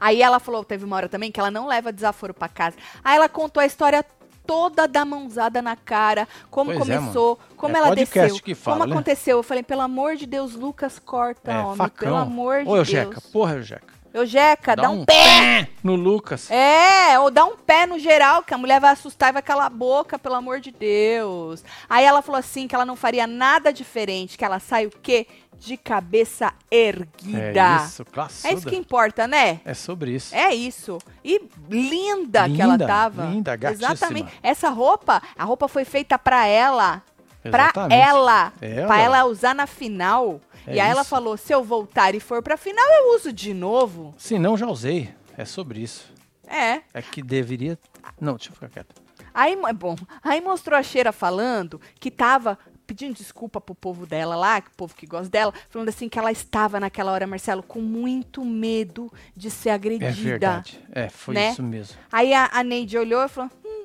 Aí 0.00 0.22
ela 0.22 0.38
falou, 0.40 0.64
teve 0.64 0.84
uma 0.84 0.96
hora 0.96 1.08
também 1.08 1.30
que 1.30 1.38
ela 1.40 1.50
não 1.50 1.66
leva 1.66 1.92
desaforo 1.92 2.34
pra 2.34 2.48
casa. 2.48 2.76
Aí 3.04 3.16
ela 3.16 3.28
contou 3.28 3.60
a 3.60 3.66
história 3.66 4.04
toda 4.46 4.88
da 4.88 5.04
mãozada 5.04 5.62
na 5.62 5.76
cara, 5.76 6.26
como 6.50 6.72
Pois 6.74 6.88
é, 6.88 6.96
começou, 6.98 7.38
como 7.56 7.76
É 7.76 7.78
ela 7.80 7.94
desceu, 7.94 8.40
que 8.40 8.54
fala, 8.54 8.78
como 8.78 8.88
né? 8.88 8.94
aconteceu. 8.94 9.36
Eu 9.38 9.42
falei, 9.42 9.62
pelo 9.62 9.82
amor 9.82 10.16
de 10.16 10.26
Deus, 10.26 10.54
Lucas, 10.54 10.98
corta, 10.98 11.52
É, 11.52 11.58
homem, 11.60 11.76
facão. 11.76 12.08
pelo 12.08 12.16
amor 12.16 12.64
de 12.64 12.68
Ô, 12.68 12.74
Deus. 12.74 12.88
Eujeca, 12.88 13.20
porra, 13.32 13.54
Eujeca. 13.54 13.92
Eujeca, 14.14 14.76
dá, 14.76 14.90
um 14.90 15.06
pé. 15.06 15.14
pé 15.14 15.68
no 15.82 15.94
Lucas. 15.94 16.50
É, 16.50 17.18
ou 17.18 17.30
dá 17.30 17.46
um 17.46 17.56
pé 17.56 17.86
no 17.86 17.98
geral, 17.98 18.42
que 18.42 18.52
a 18.52 18.58
mulher 18.58 18.78
vai 18.78 18.90
assustar 18.90 19.30
e 19.30 19.32
vai 19.32 19.40
calar 19.42 19.66
a 19.66 19.70
boca, 19.70 20.18
pelo 20.18 20.34
amor 20.34 20.60
de 20.60 20.70
Deus. 20.70 21.64
Aí 21.88 22.04
ela 22.04 22.20
falou 22.20 22.38
assim 22.38 22.68
que 22.68 22.74
ela 22.74 22.84
não 22.84 22.94
faria 22.94 23.26
nada 23.26 23.72
diferente, 23.72 24.36
que 24.36 24.44
ela 24.44 24.58
sai 24.58 24.84
o 24.86 24.90
quê? 24.90 25.26
De 25.64 25.76
cabeça 25.76 26.52
erguida. 26.70 27.38
É 27.80 27.84
isso, 27.84 28.04
classuda. 28.04 28.48
É 28.48 28.52
isso 28.54 28.66
que 28.68 28.74
importa, 28.76 29.28
né? 29.28 29.60
É 29.64 29.72
sobre 29.74 30.10
isso. 30.12 30.34
É 30.34 30.52
isso. 30.52 30.98
E 31.24 31.40
linda, 31.70 32.48
que 32.48 32.60
ela 32.60 32.72
Linda, 32.72 32.86
tava. 32.86 33.24
linda, 33.26 33.54
gatíssima. 33.56 33.92
Exatamente. 33.92 34.32
Essa 34.42 34.68
roupa, 34.70 35.22
a 35.38 35.44
roupa 35.44 35.68
foi 35.68 35.84
feita 35.84 36.18
pra 36.18 36.46
ela. 36.46 37.02
Pra 37.42 37.64
Exatamente. 37.64 38.00
ela. 38.00 38.52
Ela. 38.60 38.86
Pra 38.86 38.98
ela 39.00 39.24
usar 39.24 39.54
na 39.54 39.66
final. 39.66 40.40
É 40.66 40.76
e 40.76 40.80
aí 40.80 40.90
ela 40.90 41.02
isso. 41.02 41.10
falou: 41.10 41.36
se 41.36 41.52
eu 41.54 41.62
voltar 41.62 42.14
e 42.14 42.20
for 42.20 42.42
pra 42.42 42.56
final, 42.56 42.84
eu 42.88 43.14
uso 43.16 43.32
de 43.32 43.54
novo. 43.54 44.14
Se 44.18 44.38
não, 44.38 44.56
já 44.56 44.66
usei. 44.66 45.14
É 45.36 45.44
sobre 45.44 45.80
isso. 45.80 46.12
É. 46.46 46.82
É 46.92 47.00
que 47.00 47.22
deveria... 47.22 47.78
Não, 48.20 48.34
deixa 48.34 48.50
eu 48.50 48.54
ficar 48.54 48.68
quieto. 48.68 48.94
Aí, 49.32 49.56
mo- 49.56 49.72
bom, 49.72 49.96
aí 50.22 50.40
mostrou 50.42 50.78
a 50.78 50.82
Cheira 50.82 51.10
falando 51.10 51.80
que 51.98 52.10
tava 52.10 52.58
pedindo 52.86 53.14
desculpa 53.14 53.60
pro 53.60 53.74
povo 53.74 54.06
dela 54.06 54.34
lá, 54.36 54.60
que 54.60 54.68
o 54.68 54.74
povo 54.76 54.94
que 54.94 55.06
gosta 55.06 55.28
dela, 55.28 55.52
falando 55.68 55.88
assim 55.88 56.08
que 56.08 56.18
ela 56.18 56.32
estava 56.32 56.78
naquela 56.80 57.12
hora, 57.12 57.26
Marcelo, 57.26 57.62
com 57.62 57.80
muito 57.80 58.44
medo 58.44 59.12
de 59.36 59.50
ser 59.50 59.70
agredida. 59.70 60.08
É 60.08 60.12
verdade. 60.12 60.80
É, 60.92 61.08
foi 61.08 61.34
né? 61.34 61.50
isso 61.50 61.62
mesmo. 61.62 61.96
Aí 62.10 62.32
a, 62.34 62.50
a 62.52 62.62
Neide 62.62 62.98
olhou 62.98 63.22
e 63.24 63.28
falou: 63.28 63.50
hum, 63.64 63.84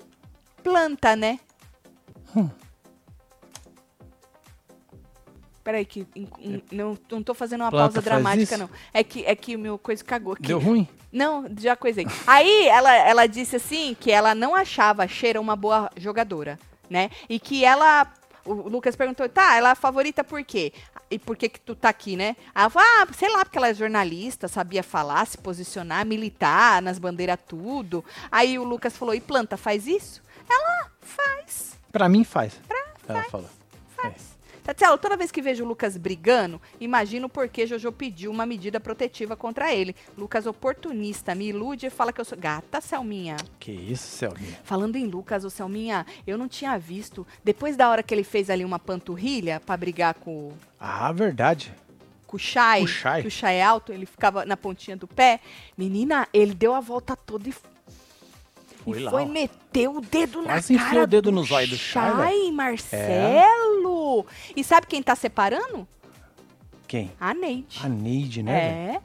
planta, 0.63 1.15
né? 1.15 1.39
Hum. 2.35 2.49
Peraí, 5.63 5.85
que 5.85 6.07
in- 6.15 6.29
in- 6.39 6.63
não, 6.71 6.97
não 7.11 7.21
tô 7.21 7.33
fazendo 7.33 7.61
uma 7.61 7.69
Planta 7.69 7.95
pausa 7.95 8.01
dramática, 8.01 8.57
não. 8.57 8.69
É 8.93 9.03
que, 9.03 9.25
é 9.25 9.35
que 9.35 9.53
o 9.53 9.59
meu 9.59 9.77
coisa 9.77 10.01
cagou 10.01 10.31
aqui. 10.31 10.43
Deu 10.43 10.59
ruim? 10.59 10.87
Não, 11.11 11.45
já 11.59 11.75
coisei. 11.75 12.07
Aí 12.25 12.67
ela, 12.67 12.95
ela 12.95 13.27
disse 13.27 13.57
assim 13.57 13.93
que 13.99 14.09
ela 14.09 14.33
não 14.33 14.55
achava 14.55 15.03
a 15.03 15.07
Cheira 15.09 15.41
uma 15.41 15.57
boa 15.57 15.89
jogadora, 15.97 16.57
né? 16.89 17.09
E 17.27 17.37
que 17.37 17.65
ela. 17.65 18.09
O 18.47 18.69
Lucas 18.69 18.95
perguntou, 18.95 19.27
tá, 19.27 19.55
ela 19.55 19.69
é 19.69 19.71
a 19.71 19.75
favorita 19.75 20.23
por 20.23 20.43
quê? 20.43 20.71
E 21.09 21.19
por 21.19 21.35
que 21.35 21.49
que 21.49 21.59
tu 21.59 21.75
tá 21.75 21.89
aqui, 21.89 22.15
né? 22.15 22.35
Ela 22.55 22.69
falou, 22.69 22.87
ah, 22.99 23.07
sei 23.13 23.29
lá, 23.31 23.43
porque 23.43 23.57
ela 23.57 23.69
é 23.69 23.73
jornalista, 23.73 24.47
sabia 24.47 24.83
falar, 24.83 25.25
se 25.27 25.37
posicionar, 25.37 26.05
militar, 26.05 26.81
nas 26.81 26.99
bandeiras, 26.99 27.39
tudo. 27.47 28.03
Aí 28.31 28.57
o 28.57 28.63
Lucas 28.63 28.95
falou, 28.95 29.13
e 29.13 29.21
planta, 29.21 29.57
faz 29.57 29.87
isso? 29.87 30.21
Ela 30.49 30.91
faz, 31.01 31.77
Pra 31.91 32.07
mim 32.07 32.23
faz. 32.23 32.59
Ela 33.07 33.23
falou. 33.23 33.49
faz. 33.95 34.36
Tatiana, 34.67 34.97
toda 34.97 35.15
vez 35.15 35.31
que 35.31 35.41
vejo 35.41 35.63
o 35.63 35.67
Lucas 35.67 35.95
brigando, 35.95 36.61
imagino 36.77 37.29
por 37.29 37.47
que 37.47 37.65
Jojo 37.65 37.89
pediu 37.89 38.29
uma 38.29 38.45
medida 38.45 38.81
protetiva 38.81 39.33
contra 39.33 39.73
ele. 39.73 39.95
Lucas 40.17 40.45
oportunista, 40.45 41.33
me 41.33 41.47
ilude 41.47 41.85
e 41.85 41.89
fala 41.89 42.11
que 42.11 42.19
eu 42.19 42.25
sou. 42.25 42.37
Gata, 42.37 42.81
Selminha. 42.81 43.37
Que 43.57 43.71
isso, 43.71 44.05
Selminha. 44.17 44.59
Falando 44.65 44.97
em 44.97 45.05
Lucas, 45.05 45.45
o 45.45 45.49
Selminha, 45.49 46.05
eu 46.27 46.37
não 46.37 46.49
tinha 46.49 46.77
visto. 46.77 47.25
Depois 47.45 47.77
da 47.77 47.89
hora 47.89 48.03
que 48.03 48.13
ele 48.13 48.25
fez 48.25 48.49
ali 48.49 48.65
uma 48.65 48.77
panturrilha 48.77 49.61
pra 49.61 49.77
brigar 49.77 50.15
com, 50.15 50.51
Ah, 50.77 51.13
verdade. 51.13 51.73
com 52.27 52.35
o 52.35 52.39
Shai, 52.39 52.83
O 52.83 52.87
Shai. 52.87 53.21
que 53.21 53.27
o 53.29 53.31
Shai 53.31 53.55
é 53.55 53.63
alto, 53.63 53.93
ele 53.93 54.05
ficava 54.05 54.43
na 54.45 54.57
pontinha 54.57 54.97
do 54.97 55.07
pé. 55.07 55.39
Menina, 55.77 56.27
ele 56.33 56.53
deu 56.53 56.73
a 56.75 56.81
volta 56.81 57.15
toda 57.15 57.47
e, 57.47 57.53
Foi 58.87 58.99
e 58.99 59.03
lá, 59.03 59.11
foi 59.11 59.23
ó. 59.23 59.25
meter 59.25 59.89
o 59.89 59.99
dedo 59.99 60.43
Quase 60.43 60.73
na 60.73 60.79
enfiou 60.79 60.91
cara 60.91 61.03
o 61.03 61.07
dedo 61.07 61.23
do 61.23 61.31
no 61.33 61.43
zóio 61.43 61.67
do 61.67 61.77
Shai, 61.77 62.11
Shai, 62.11 62.51
Marcelo. 62.51 64.25
E 64.55 64.63
sabe 64.63 64.87
quem 64.87 65.03
tá 65.03 65.15
separando? 65.15 65.85
Quem? 66.87 67.11
A 67.19 67.33
Neide. 67.33 67.79
A 67.83 67.89
Neide, 67.89 68.41
né? 68.41 68.51
velho? 68.53 68.97
É. 68.97 69.01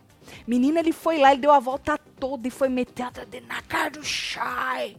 Menina, 0.47 0.79
ele 0.79 0.93
foi 0.93 1.19
lá, 1.19 1.33
ele 1.33 1.41
deu 1.41 1.51
a 1.51 1.59
volta 1.59 1.99
toda 1.99 2.47
e 2.47 2.51
foi 2.51 2.69
meter 2.69 3.07
na 3.49 3.61
cara 3.63 3.91
do 3.91 4.05
Shai. 4.05 4.97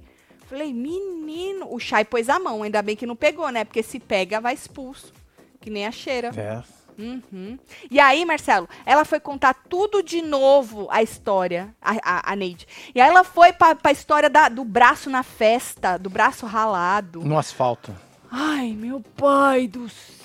Falei, 0.47 0.73
menino. 0.73 1.73
O 1.73 1.79
Shai 1.79 2.03
pôs 2.03 2.27
a 2.27 2.37
mão, 2.37 2.61
ainda 2.61 2.81
bem 2.81 2.95
que 2.95 3.05
não 3.05 3.15
pegou, 3.15 3.49
né? 3.49 3.63
Porque 3.63 3.81
se 3.81 3.99
pega, 3.99 4.41
vai 4.41 4.53
expulso. 4.53 5.13
Que 5.61 5.69
nem 5.69 5.87
a 5.87 5.91
cheira. 5.91 6.31
É. 6.35 6.61
Uhum. 6.97 7.57
E 7.89 7.99
aí, 7.99 8.23
Marcelo, 8.25 8.67
ela 8.85 9.03
foi 9.05 9.19
contar 9.19 9.53
tudo 9.69 10.01
de 10.03 10.21
novo 10.21 10.87
a 10.91 11.01
história, 11.03 11.73
a, 11.81 11.91
a, 12.03 12.31
a 12.33 12.35
Neide. 12.35 12.67
E 12.93 13.01
aí 13.01 13.09
ela 13.09 13.23
foi 13.23 13.51
pra, 13.53 13.75
pra 13.75 13.91
história 13.91 14.29
da- 14.29 14.49
do 14.49 14.63
braço 14.63 15.09
na 15.09 15.23
festa, 15.23 15.97
do 15.97 16.09
braço 16.09 16.45
ralado. 16.45 17.21
No 17.21 17.37
asfalto. 17.37 17.95
Ai, 18.31 18.71
meu 18.73 18.99
pai 19.15 19.67
do 19.67 19.87
céu, 19.89 20.15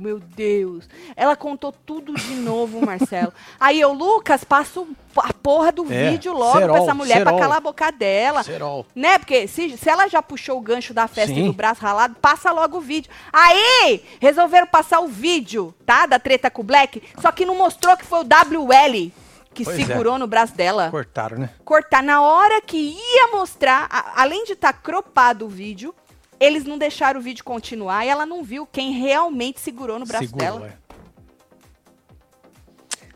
meu 0.00 0.18
Deus. 0.18 0.88
Ela 1.16 1.34
contou 1.36 1.72
tudo 1.72 2.14
de 2.14 2.34
novo, 2.34 2.80
Marcelo. 2.86 3.32
Aí 3.58 3.80
eu, 3.80 3.92
Lucas, 3.92 4.44
passo 4.44 4.86
a 5.16 5.32
porra 5.32 5.72
do 5.72 5.84
É, 5.92 6.10
vídeo 6.10 6.32
logo 6.32 6.52
pra 6.52 6.60
cerol, 6.60 6.76
essa 6.76 6.94
mulher 6.94 7.14
pra 7.22 7.32
cerol. 7.32 7.38
calar 7.40 7.56
a 7.58 7.60
boca 7.60 7.90
dela. 7.90 8.42
Serol. 8.42 8.86
Né? 8.94 9.18
Porque 9.18 9.48
se, 9.48 9.76
se 9.76 9.88
ela 9.88 10.06
já 10.08 10.22
puxou 10.22 10.58
o 10.58 10.60
gancho 10.60 10.94
da 10.94 11.08
festa 11.08 11.34
Sim. 11.34 11.44
e 11.44 11.46
do 11.46 11.52
braço 11.52 11.80
ralado, 11.82 12.16
passa 12.20 12.52
logo 12.52 12.78
o 12.78 12.80
vídeo. 12.80 13.10
Aí, 13.32 14.02
resolveram 14.20 14.66
passar 14.66 15.00
o 15.00 15.08
vídeo, 15.08 15.74
tá? 15.84 16.06
Da 16.06 16.18
treta 16.18 16.50
com 16.50 16.62
o 16.62 16.64
Black, 16.64 17.02
só 17.20 17.32
que 17.32 17.44
não 17.44 17.56
mostrou 17.56 17.96
que 17.96 18.04
foi 18.04 18.20
o 18.20 18.24
WL 18.24 19.10
que 19.54 19.64
Pois 19.64 19.78
é. 19.80 19.84
segurou 19.86 20.18
no 20.20 20.26
braço 20.28 20.54
dela 20.54 20.88
Cortaram, 20.88 21.38
né? 21.38 21.50
cortar 21.64 22.00
na 22.00 22.22
hora 22.22 22.60
que 22.60 22.76
ia 22.76 23.28
mostrar, 23.32 23.88
a- 23.90 24.22
além 24.22 24.44
de 24.44 24.52
estar 24.52 24.72
cropado 24.72 25.46
o 25.46 25.48
vídeo, 25.48 25.92
eles 26.40 26.64
não 26.64 26.78
deixaram 26.78 27.20
o 27.20 27.22
vídeo 27.22 27.44
continuar 27.44 28.04
e 28.04 28.08
ela 28.08 28.24
não 28.26 28.42
viu 28.42 28.66
quem 28.66 28.92
realmente 28.92 29.60
segurou 29.60 29.98
no 29.98 30.06
braço 30.06 30.34
dela. 30.34 30.66
é. 30.84 30.88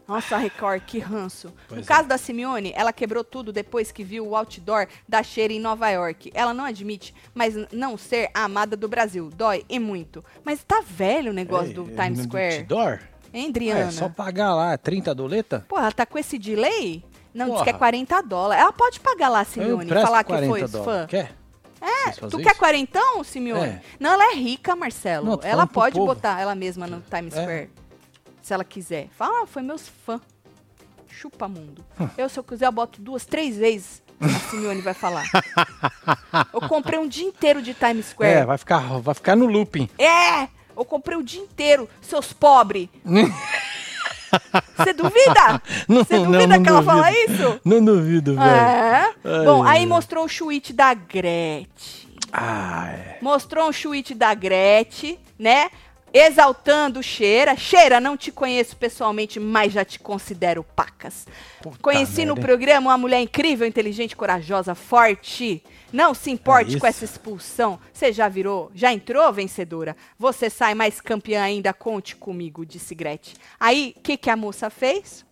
Nossa, 0.06 0.36
Record, 0.36 0.82
que 0.84 0.98
ranço. 0.98 1.52
Pois 1.68 1.78
no 1.80 1.84
é. 1.84 1.86
caso 1.86 2.08
da 2.08 2.18
Simeone, 2.18 2.72
ela 2.74 2.92
quebrou 2.92 3.22
tudo 3.24 3.52
depois 3.52 3.90
que 3.92 4.02
viu 4.04 4.26
o 4.26 4.36
outdoor 4.36 4.86
da 5.08 5.22
Cheira 5.22 5.52
em 5.52 5.60
Nova 5.60 5.88
York. 5.88 6.30
Ela 6.34 6.52
não 6.52 6.64
admite, 6.64 7.14
mas 7.32 7.54
não 7.72 7.96
ser 7.96 8.28
a 8.34 8.44
amada 8.44 8.76
do 8.76 8.88
Brasil. 8.88 9.30
Dói 9.34 9.64
e 9.68 9.78
muito. 9.78 10.22
Mas 10.44 10.62
tá 10.64 10.82
velho 10.86 11.30
o 11.30 11.34
negócio 11.34 11.68
Ei, 11.68 11.74
do 11.74 11.84
Times 11.86 12.24
Square. 12.24 12.58
outdoor? 12.58 13.00
Hein, 13.32 13.48
Adriana? 13.48 13.80
é 13.80 13.90
só 13.90 14.08
pagar 14.08 14.54
lá 14.54 14.76
30 14.76 15.14
doleta? 15.14 15.64
Porra, 15.66 15.82
ela 15.84 15.92
tá 15.92 16.04
com 16.04 16.18
esse 16.18 16.36
delay? 16.36 17.02
Não, 17.32 17.46
diz 17.46 17.54
Porra. 17.54 17.64
que 17.64 17.70
é 17.70 17.72
40 17.72 18.20
dólares. 18.22 18.62
Ela 18.62 18.72
pode 18.72 19.00
pagar 19.00 19.28
lá, 19.30 19.44
Simeone, 19.44 19.88
falar 19.88 20.24
que 20.24 20.28
40 20.32 20.50
foi 20.50 20.68
dólares. 20.68 20.84
fã. 20.84 21.06
Quer? 21.06 21.32
É, 21.82 22.10
tu 22.12 22.38
quer 22.38 22.50
isso? 22.52 22.58
quarentão, 22.58 23.24
Simeone? 23.24 23.66
É. 23.66 23.82
Não, 23.98 24.12
ela 24.12 24.32
é 24.32 24.34
rica, 24.36 24.76
Marcelo. 24.76 25.26
Não, 25.32 25.40
ela 25.42 25.66
pode 25.66 25.98
botar 25.98 26.40
ela 26.40 26.54
mesma 26.54 26.86
no 26.86 27.00
Times 27.00 27.34
É. 27.34 27.42
Square. 27.42 27.70
Se 28.40 28.54
ela 28.54 28.64
quiser. 28.64 29.08
Fala, 29.16 29.42
ah, 29.42 29.46
foi 29.46 29.62
meus 29.62 29.88
fãs. 30.06 30.20
Chupa 31.08 31.48
mundo. 31.48 31.84
Hum. 32.00 32.08
Eu, 32.16 32.28
se 32.28 32.38
eu 32.38 32.44
quiser, 32.44 32.66
eu 32.66 32.72
boto 32.72 33.00
duas, 33.00 33.26
três 33.26 33.56
vezes. 33.56 34.02
A 34.20 34.28
Simeone 34.50 34.80
vai 34.80 34.94
falar. 34.94 35.24
eu 36.54 36.60
comprei 36.68 36.98
um 36.98 37.08
dia 37.08 37.24
inteiro 37.24 37.60
de 37.60 37.74
Times 37.74 38.06
É, 38.06 38.10
Square. 38.10 38.46
vai 38.46 38.58
ficar, 38.58 38.78
vai 39.00 39.14
ficar 39.14 39.36
no 39.36 39.46
looping. 39.46 39.88
É! 39.98 40.48
Eu 40.76 40.84
comprei 40.84 41.18
o 41.18 41.22
dia 41.22 41.40
inteiro, 41.42 41.88
seus 42.00 42.32
pobres. 42.32 42.88
Você 44.76 44.92
duvida? 44.92 45.62
Não, 45.88 46.04
Você 46.04 46.18
não, 46.18 46.32
duvida 46.32 46.46
não 46.56 46.62
que 46.62 46.68
ela 46.68 46.82
fala 46.82 47.12
isso? 47.12 47.60
Não 47.64 47.84
duvido, 47.84 48.34
velho. 48.34 48.46
É. 48.46 49.14
Ai, 49.24 49.44
Bom, 49.44 49.62
aí 49.62 49.86
mostrou 49.86 50.24
o 50.24 50.28
tweet 50.28 50.72
da 50.72 50.94
Gretchen. 50.94 52.10
Ah, 52.32 52.88
é. 52.88 53.18
Mostrou 53.20 53.68
um 53.68 53.72
tweet 53.72 54.14
da 54.14 54.32
Gretchen, 54.34 55.18
né? 55.38 55.70
Exaltando 56.12 57.02
Cheira. 57.02 57.56
Cheira, 57.56 58.00
não 58.00 58.16
te 58.16 58.30
conheço 58.30 58.76
pessoalmente, 58.76 59.40
mas 59.40 59.72
já 59.72 59.84
te 59.84 59.98
considero 59.98 60.62
pacas. 60.62 61.26
Puta 61.62 61.78
Conheci 61.80 62.24
no 62.24 62.34
merda, 62.34 62.40
hein? 62.40 62.46
programa 62.46 62.90
uma 62.90 62.98
mulher 62.98 63.20
incrível, 63.20 63.66
inteligente, 63.66 64.16
corajosa, 64.16 64.74
forte. 64.74 65.62
Não 65.92 66.14
se 66.14 66.30
importe 66.30 66.76
É 66.76 66.80
com 66.80 66.86
essa 66.86 67.04
expulsão. 67.04 67.78
Você 67.92 68.12
já 68.12 68.28
virou, 68.28 68.70
já 68.74 68.92
entrou 68.92 69.32
vencedora. 69.32 69.96
Você 70.18 70.48
sai 70.48 70.74
mais 70.74 71.00
campeã 71.00 71.42
ainda, 71.42 71.72
conte 71.72 72.16
comigo, 72.16 72.64
disse 72.64 72.94
Gretchen. 72.94 73.36
Aí, 73.58 73.94
o 73.96 74.00
que, 74.00 74.16
que 74.16 74.30
a 74.30 74.36
moça 74.36 74.70
fez? 74.70 75.24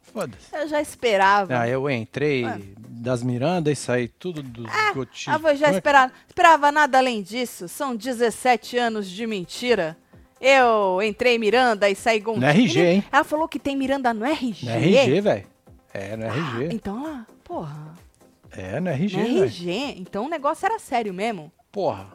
Foda-se. 0.00 0.54
Eu 0.54 0.68
já 0.68 0.80
esperava. 0.80 1.58
Ah, 1.58 1.68
eu 1.68 1.90
entrei 1.90 2.44
Ah. 2.44 2.58
Das 3.04 3.22
Miranda 3.22 3.70
e 3.70 3.76
saí 3.76 4.08
tudo 4.08 4.42
dos 4.42 4.66
gotinhos. 4.94 5.28
Ah, 5.44 5.48
eu 5.50 5.56
já 5.56 5.70
esperava, 5.70 6.12
esperava 6.26 6.72
nada 6.72 6.98
além 6.98 7.22
disso. 7.22 7.68
São 7.68 7.94
17 7.94 8.76
anos 8.78 9.08
de 9.08 9.26
mentira. 9.26 9.96
Eu 10.40 11.00
entrei 11.02 11.38
Miranda 11.38 11.88
e 11.88 11.94
saí 11.94 12.20
com... 12.20 12.36
No 12.36 12.44
RG, 12.46 12.80
hein? 12.80 13.04
Ela 13.12 13.24
falou 13.24 13.46
que 13.48 13.58
tem 13.58 13.76
Miranda 13.76 14.12
no 14.12 14.24
RG. 14.24 14.66
No 14.66 14.72
RG, 14.72 15.20
velho. 15.20 15.46
É, 15.92 16.16
no 16.16 16.24
RG. 16.26 16.68
Então 16.74 17.06
ela, 17.06 17.26
porra, 17.44 17.94
É, 18.50 18.80
no 18.80 18.88
RG, 18.90 19.16
no 19.16 19.24
velho. 19.24 19.44
RG. 19.44 19.70
Então 19.98 20.26
o 20.26 20.28
negócio 20.28 20.66
era 20.66 20.78
sério 20.78 21.14
mesmo. 21.14 21.52
Porra. 21.70 22.08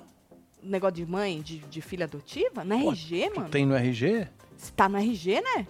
Negócio 0.62 0.96
de 0.98 1.06
mãe, 1.06 1.42
de, 1.42 1.60
de 1.60 1.82
filha 1.82 2.04
adotiva? 2.06 2.64
No 2.66 2.78
Pô, 2.80 2.92
RG, 2.92 3.30
Tu 3.30 3.36
mano. 3.40 3.50
tem 3.50 3.66
no 3.66 3.76
RG? 3.76 4.28
Você 4.58 4.72
tá 4.76 4.90
no 4.90 4.98
RG, 4.98 5.42
né? 5.42 5.66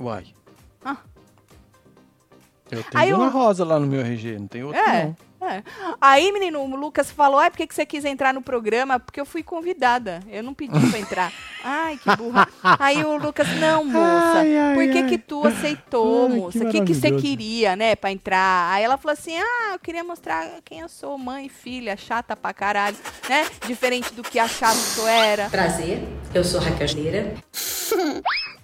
Uai. 0.00 0.24
Ah. 0.84 0.96
Eu 2.70 2.82
tenho 2.82 2.88
Aí 2.94 3.10
Dona 3.10 3.28
Rosa 3.28 3.64
lá 3.64 3.78
no 3.78 3.86
meu 3.86 4.00
RG, 4.00 4.38
não 4.38 4.46
tem 4.46 4.64
outro 4.64 4.80
É, 4.80 5.12
não. 5.40 5.48
é. 5.48 5.62
Aí, 6.00 6.32
menino, 6.32 6.60
o 6.60 6.76
Lucas 6.76 7.10
falou, 7.10 7.38
ai, 7.38 7.50
por 7.50 7.58
que, 7.58 7.66
que 7.66 7.74
você 7.74 7.84
quis 7.84 8.04
entrar 8.04 8.32
no 8.32 8.40
programa? 8.40 8.98
Porque 8.98 9.20
eu 9.20 9.26
fui 9.26 9.42
convidada. 9.42 10.20
Eu 10.30 10.42
não 10.42 10.54
pedi 10.54 10.80
pra 10.90 10.98
entrar. 10.98 11.32
Ai, 11.66 11.98
que 11.98 12.14
burra. 12.16 12.46
Aí 12.78 13.02
o 13.02 13.16
Lucas, 13.16 13.48
não, 13.58 13.84
moça, 13.86 14.40
Ai, 14.40 14.54
ai, 14.58 14.74
por 14.74 14.92
que 14.92 14.98
ai. 14.98 15.08
que 15.08 15.16
tu 15.16 15.46
aceitou, 15.46 16.28
moça? 16.28 16.62
O 16.62 16.70
que 16.70 16.82
que 16.82 16.94
você 16.94 17.10
queria, 17.12 17.74
né, 17.74 17.96
pra 17.96 18.12
entrar? 18.12 18.70
Aí 18.70 18.84
ela 18.84 18.98
falou 18.98 19.14
assim, 19.14 19.34
ah, 19.38 19.70
eu 19.72 19.78
queria 19.78 20.04
mostrar 20.04 20.46
quem 20.62 20.80
eu 20.80 20.88
sou, 20.90 21.16
mãe, 21.16 21.48
filha, 21.48 21.96
chata 21.96 22.36
pra 22.36 22.52
caralho, 22.52 22.96
né? 23.30 23.46
Diferente 23.66 24.12
do 24.12 24.22
que 24.22 24.38
achava 24.38 24.78
que 24.94 25.00
eu 25.00 25.08
era. 25.08 25.48
Prazer, 25.48 26.02
eu 26.34 26.44
sou 26.44 26.60
Raquel 26.60 26.86
Schneira. 26.88 27.34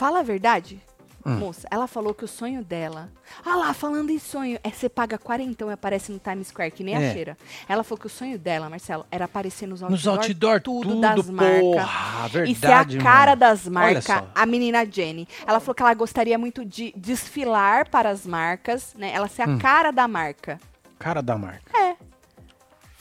Fala 0.00 0.20
a 0.20 0.22
verdade. 0.22 0.80
Hum. 1.26 1.36
Moça, 1.36 1.68
ela 1.70 1.86
falou 1.86 2.14
que 2.14 2.24
o 2.24 2.28
sonho 2.28 2.64
dela. 2.64 3.10
Ah 3.44 3.54
lá, 3.54 3.74
falando 3.74 4.08
em 4.08 4.18
sonho, 4.18 4.58
é 4.64 4.70
você 4.70 4.88
paga 4.88 5.18
40 5.18 5.62
e 5.66 5.70
aparece 5.70 6.10
no 6.10 6.18
Times 6.18 6.46
Square, 6.48 6.70
que 6.70 6.82
nem 6.82 6.96
a 6.96 7.02
É. 7.02 7.12
cheira. 7.12 7.36
Ela 7.68 7.84
falou 7.84 8.00
que 8.00 8.06
o 8.06 8.08
sonho 8.08 8.38
dela, 8.38 8.70
Marcelo, 8.70 9.04
era 9.10 9.26
aparecer 9.26 9.66
nos 9.68 9.82
Nos 9.82 10.06
outdoor, 10.06 10.62
tudo, 10.62 10.88
tudo, 10.88 11.00
das 11.02 11.28
marcas. 11.28 12.48
E 12.48 12.54
ser 12.54 12.72
a 12.72 12.86
cara 12.86 13.32
mano. 13.32 13.36
das 13.40 13.68
marcas, 13.68 14.22
a 14.34 14.46
menina 14.46 14.86
Jenny. 14.90 15.28
Ela 15.46 15.60
falou 15.60 15.74
que 15.74 15.82
ela 15.82 15.92
gostaria 15.92 16.38
muito 16.38 16.64
de 16.64 16.94
desfilar 16.96 17.90
para 17.90 18.08
as 18.08 18.24
marcas, 18.24 18.94
né? 18.96 19.12
Ela 19.12 19.26
Hum. 19.26 19.28
ser 19.28 19.42
a 19.42 19.58
cara 19.58 19.90
da 19.90 20.08
marca. 20.08 20.58
Cara 20.98 21.20
da 21.20 21.36
marca. 21.36 21.70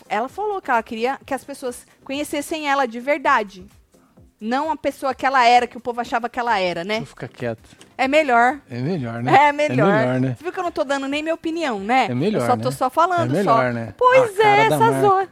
Ela 0.10 0.28
falou 0.28 0.62
que 0.62 0.70
ela 0.70 0.84
queria 0.84 1.18
que 1.26 1.34
as 1.34 1.46
pessoas 1.46 1.88
conhecessem 2.04 2.68
ela 2.70 2.86
de 2.86 3.00
verdade. 3.00 3.66
Não 4.42 4.72
a 4.72 4.78
pessoa 4.78 5.14
que 5.14 5.26
ela 5.26 5.46
era, 5.46 5.68
que 5.68 5.76
o 5.76 5.82
povo 5.82 6.00
achava 6.00 6.30
que 6.30 6.40
ela 6.40 6.58
era, 6.58 6.84
né? 6.86 6.96
Deixa 7.00 7.04
eu 7.04 7.08
ficar 7.08 7.28
quieto. 7.28 7.70
É 7.98 8.08
melhor. 8.08 8.60
É 8.72 8.80
melhor, 8.80 9.22
né? 9.22 9.50
É 9.50 9.52
melhor. 9.52 9.90
É 9.94 9.98
melhor, 10.06 10.20
né? 10.22 10.36
Você 10.38 10.44
viu 10.44 10.54
que 10.54 10.60
eu 10.60 10.64
não 10.64 10.72
tô 10.72 10.84
dando 10.86 11.08
nem 11.10 11.22
minha 11.22 11.36
opinião, 11.36 11.80
né? 11.80 12.06
É 12.10 12.16
melhor, 12.16 12.42
Eu 12.44 12.48
só 12.48 12.56
tô 12.56 12.70
né? 12.70 12.76
só 12.76 12.90
falando, 12.90 13.36
É 13.36 13.44
só. 13.44 13.58
melhor, 13.58 13.74
né? 13.74 13.94
Pois 13.98 14.40
A 14.40 14.44
é, 14.48 14.60
essas 14.68 15.04
horas. 15.04 15.30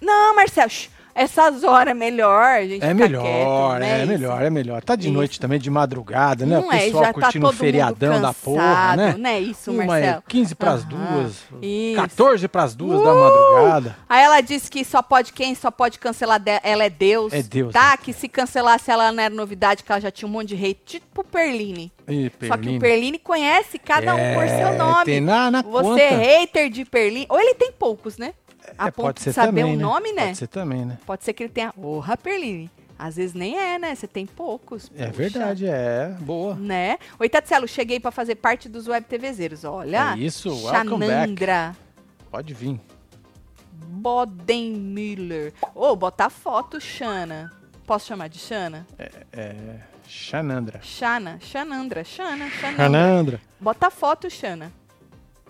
Não, 0.00 0.34
Marcelo, 0.34 0.68
shh, 0.70 0.88
essas 1.14 1.62
horas 1.64 1.90
é 1.90 1.94
melhor, 1.94 2.42
a 2.42 2.66
gente 2.66 2.84
É 2.84 2.92
melhor, 2.94 3.22
quieto, 3.22 3.80
né? 3.80 4.02
é 4.02 4.06
melhor, 4.06 4.42
é 4.42 4.50
melhor. 4.50 4.82
Tá 4.82 4.94
de 4.96 5.08
Isso. 5.08 5.12
noite 5.12 5.40
também, 5.40 5.58
de 5.58 5.70
madrugada, 5.70 6.46
né? 6.46 6.56
Não 6.56 6.68
o 6.68 6.72
é, 6.72 6.78
pessoal 6.78 7.04
tá 7.04 7.12
curtindo 7.12 7.46
o 7.46 7.50
todo 7.50 7.58
feriadão 7.58 8.12
mundo 8.14 8.22
da 8.22 8.32
porra, 8.34 8.62
cansado, 8.62 8.96
né? 8.96 9.14
né? 9.18 9.40
Isso, 9.40 9.70
Uma 9.70 9.84
Marcelo. 9.84 10.18
é 10.18 10.22
15 10.28 10.54
pras 10.54 10.84
duas, 10.84 11.32
isso. 11.60 11.96
14 11.96 12.48
pras 12.48 12.74
duas 12.74 13.02
da 13.02 13.12
Uh! 13.12 13.20
madrugada. 13.20 13.96
Aí 14.08 14.22
ela 14.24 14.40
disse 14.40 14.70
que 14.70 14.84
só 14.84 15.02
pode 15.02 15.32
quem 15.32 15.54
só 15.54 15.70
pode 15.70 15.98
cancelar 15.98 16.38
de- 16.40 16.60
ela 16.62 16.84
é 16.84 16.90
Deus. 16.90 17.32
É 17.32 17.42
Deus, 17.42 17.72
Tá? 17.72 17.90
né? 17.92 17.96
Que 18.02 18.12
se 18.12 18.28
cancelasse 18.28 18.90
ela 18.90 19.10
não 19.12 19.22
era 19.22 19.34
novidade, 19.34 19.82
que 19.82 19.90
ela 19.92 20.00
já 20.00 20.10
tinha 20.10 20.28
um 20.28 20.32
monte 20.32 20.54
de 20.54 20.64
hate, 20.66 20.82
tipo 20.84 21.20
o 21.20 21.24
Perline. 21.24 21.92
Ih, 22.08 22.30
Só 22.46 22.56
que 22.56 22.62
Perline. 22.64 22.76
o 22.76 22.80
Perline 22.80 23.18
conhece 23.18 23.78
cada 23.78 24.14
um 24.14 24.34
por 24.34 24.48
seu 24.48 24.66
É, 24.68 24.76
nome. 24.76 25.04
Tem 25.04 25.20
na, 25.20 25.50
na 25.50 25.62
Você 25.62 25.82
conta. 25.88 26.00
é 26.02 26.16
hater 26.40 26.68
de 26.68 26.84
Perline. 26.84 27.26
Ou 27.28 27.38
ele 27.40 27.54
tem 27.54 27.70
poucos, 27.72 28.18
né? 28.18 28.34
A 28.78 28.88
É, 28.88 28.90
ponto 28.90 29.06
pode 29.06 29.16
de 29.18 29.22
ser 29.24 29.32
saber 29.32 29.46
também, 29.60 29.64
o 29.74 29.76
né? 29.76 29.82
nome, 29.82 30.12
né? 30.12 30.26
Pode 30.26 30.38
ser 30.38 30.46
também, 30.48 30.84
né? 30.84 30.98
Pode 31.06 31.24
ser 31.24 31.32
que 31.32 31.42
ele 31.44 31.52
tenha. 31.52 31.72
Porra, 31.72 32.16
Perline. 32.16 32.70
Às 32.98 33.16
vezes 33.16 33.34
nem 33.34 33.58
é, 33.58 33.78
né? 33.80 33.94
Você 33.94 34.06
tem 34.06 34.24
poucos. 34.26 34.90
É 34.94 35.06
poxa. 35.06 35.12
verdade, 35.18 35.66
é. 35.66 36.14
Boa. 36.20 36.54
Né? 36.54 36.98
Oi, 37.18 37.28
Tatselo, 37.28 37.66
cheguei 37.66 37.98
pra 37.98 38.10
fazer 38.12 38.36
parte 38.36 38.68
dos 38.68 38.86
Web 38.86 39.06
TVzeiros. 39.08 39.64
Olha. 39.64 40.14
É 40.14 40.18
isso. 40.18 40.54
Xanandra. 40.70 41.74
Pode 42.30 42.54
vir. 42.54 42.80
Bodenmiller. 43.72 45.52
Ô, 45.74 45.94
botar 45.96 46.30
foto, 46.30 46.80
Xana. 46.80 47.52
Posso 47.86 48.06
chamar 48.06 48.28
de 48.28 48.38
Xana? 48.38 48.86
É. 49.32 49.80
Xanandra. 50.06 50.80
Xana. 50.82 51.38
Xanandra. 51.40 52.04
Xana. 52.04 52.48
Xanandra. 52.50 52.76
Xanandra. 52.76 53.40
Bota 53.60 53.90
foto, 53.90 54.28
Xana. 54.30 54.70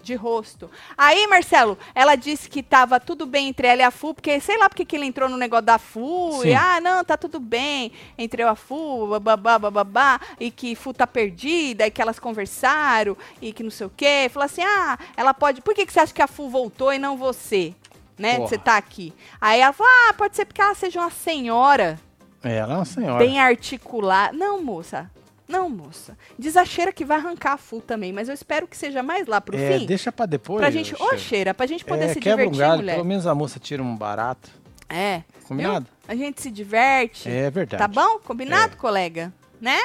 De 0.03 0.15
rosto. 0.17 0.69
Aí, 0.99 1.27
Marcelo, 1.29 1.79
ela 1.95 2.17
disse 2.17 2.49
que 2.49 2.63
tava 2.63 2.99
tudo 2.99 3.25
bem 3.25 3.49
entre 3.49 3.69
ela 3.69 3.83
e 3.83 3.85
a 3.85 3.91
Fu, 3.91 4.13
porque 4.13 4.41
sei 4.41 4.59
lá 4.59 4.69
porque 4.69 4.85
que 4.85 4.97
ele 4.97 5.07
entrou 5.07 5.29
no 5.29 5.37
negócio 5.37 5.65
da 5.65 5.79
Fu. 5.79 6.45
E, 6.45 6.53
ah, 6.53 6.81
não, 6.81 7.05
tá 7.05 7.17
tudo 7.17 7.39
bem 7.39 7.93
entre 8.19 8.43
eu 8.43 8.49
e 8.49 8.51
a 8.51 8.55
Fu, 8.57 9.07
bababá, 9.07 9.59
bababá, 9.59 10.21
e 10.41 10.51
que 10.51 10.75
Fu 10.75 10.93
tá 10.93 11.07
perdida, 11.07 11.87
e 11.87 11.91
que 11.91 12.03
elas 12.03 12.19
conversaram, 12.19 13.17
e 13.41 13.53
que 13.53 13.63
não 13.63 13.71
sei 13.71 13.87
o 13.87 13.93
quê. 13.97 14.29
Falou 14.33 14.47
assim, 14.47 14.63
ah, 14.63 14.99
ela 15.17 15.33
pode... 15.33 15.61
Por 15.61 15.75
que, 15.75 15.87
que 15.87 15.93
você 15.93 16.01
acha 16.01 16.13
que 16.13 16.23
a 16.23 16.27
Fu 16.27 16.49
voltou 16.49 16.93
e 16.93 16.99
não 16.99 17.17
você? 17.17 17.73
Né? 18.19 18.37
Porra. 18.37 18.49
Você 18.49 18.59
tá 18.59 18.77
aqui. 18.77 19.13
Aí 19.41 19.61
ela 19.61 19.73
falou, 19.73 19.93
ah, 20.09 20.15
pode 20.15 20.35
ser 20.35 20.45
porque 20.45 20.61
ela 20.61 20.75
seja 20.75 21.01
uma 21.01 21.11
senhora 21.11 21.99
É, 22.43 22.57
ela 22.57 22.75
é 22.75 22.77
uma 22.77 22.85
senhora. 22.85 23.19
bem 23.25 23.39
articulada. 23.41 24.37
Não, 24.37 24.61
moça. 24.63 25.11
Não, 25.49 25.69
moça. 25.69 26.17
Diz 26.39 26.57
a 26.57 26.65
cheira 26.65 26.93
que 26.93 27.05
vai 27.05 27.19
arrancar 27.19 27.53
a 27.55 27.57
full 27.57 27.81
também, 27.81 28.13
mas 28.13 28.29
eu 28.29 28.35
espero 28.35 28.67
que 28.67 28.77
seja 28.77 29.03
mais 29.03 29.27
lá 29.27 29.41
pro 29.41 29.57
é, 29.57 29.79
fim. 29.79 29.87
deixa 29.87 30.11
pra 30.11 30.25
depois. 30.27 30.61
pra 30.61 30.71
gente. 30.71 30.95
Ô, 30.95 30.99
Cheira. 30.99 31.19
cheira, 31.19 31.55
pra 31.55 31.67
gente 31.67 31.85
poder 31.85 32.05
é, 32.07 32.09
se 32.15 32.21
quebra 32.21 32.47
um 32.47 32.51
divertir, 32.51 32.61
galho, 32.69 32.81
mulher. 32.81 32.95
pelo 32.95 33.05
menos 33.05 33.27
a 33.27 33.35
moça 33.35 33.59
tira 33.61 33.83
um 33.83 33.95
barato. 33.97 34.51
É. 34.89 35.23
Combinado? 35.47 35.87
viu? 35.87 35.95
A 36.09 36.15
gente 36.15 36.41
se 36.43 36.51
diverte. 36.51 37.29
É 37.29 37.51
verdade. 37.51 37.83
Tá 37.83 37.89
bom? 37.89 38.19
Combinado, 38.21 38.75
É. 38.75 38.77
colega? 38.77 39.33
Né? 39.61 39.79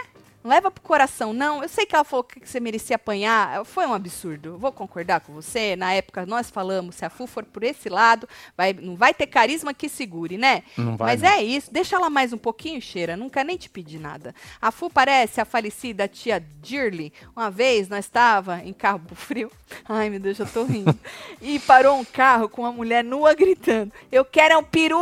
Leva 0.48 0.72
pro 0.72 0.82
coração, 0.82 1.34
não. 1.34 1.62
Eu 1.62 1.70
sei 1.70 1.86
que 1.86 1.94
ela 1.96 2.04
falou 2.04 2.24
que 2.24 2.48
você 2.48 2.60
merecia 2.60 2.96
apanhar. 2.96 3.64
Foi 3.66 3.86
um 3.86 3.94
absurdo. 3.94 4.58
Vou 4.58 4.72
concordar 4.72 5.20
com 5.22 5.34
você. 5.34 5.76
Na 5.76 5.94
época 5.94 6.26
nós 6.26 6.50
falamos, 6.50 6.96
se 6.96 7.06
a 7.06 7.10
Fu 7.10 7.28
for 7.28 7.44
por 7.44 7.64
esse 7.64 7.90
lado, 7.90 8.28
vai, 8.56 8.74
não 8.74 8.96
vai 8.96 9.14
ter 9.14 9.28
carisma 9.28 9.74
que 9.74 9.90
segure, 9.90 10.38
né? 10.38 10.64
Não 10.78 10.96
vai, 10.96 11.14
Mas 11.14 11.22
não. 11.22 11.30
é 11.30 11.44
isso. 11.44 11.72
Deixa 11.72 11.96
ela 11.96 12.10
mais 12.10 12.32
um 12.34 12.38
pouquinho, 12.38 12.82
cheira. 12.82 13.18
Nunca 13.18 13.44
nem 13.44 13.58
te 13.58 13.70
pedi 13.70 14.00
nada. 14.00 14.34
A 14.62 14.72
Fu 14.72 14.90
parece 14.90 15.42
a 15.42 15.46
falecida 15.46 16.08
tia 16.08 16.44
Dirly. 16.62 17.12
Uma 17.36 17.52
vez 17.52 17.90
nós 17.90 18.06
estava 18.06 18.62
em 18.64 18.74
Cabo 18.74 19.14
Frio. 19.16 19.52
Ai, 19.88 20.10
meu 20.10 20.20
Deus, 20.20 20.40
eu 20.40 20.48
tô 20.48 20.64
rindo. 20.64 20.98
e 21.42 21.60
parou 21.60 21.98
um 22.00 22.06
carro 22.06 22.48
com 22.48 22.62
uma 22.62 22.72
mulher 22.72 23.04
nua 23.04 23.34
gritando: 23.34 23.92
Eu 24.12 24.24
quero 24.24 24.54
é 24.54 24.58
um 24.58 24.64
peru! 24.64 24.98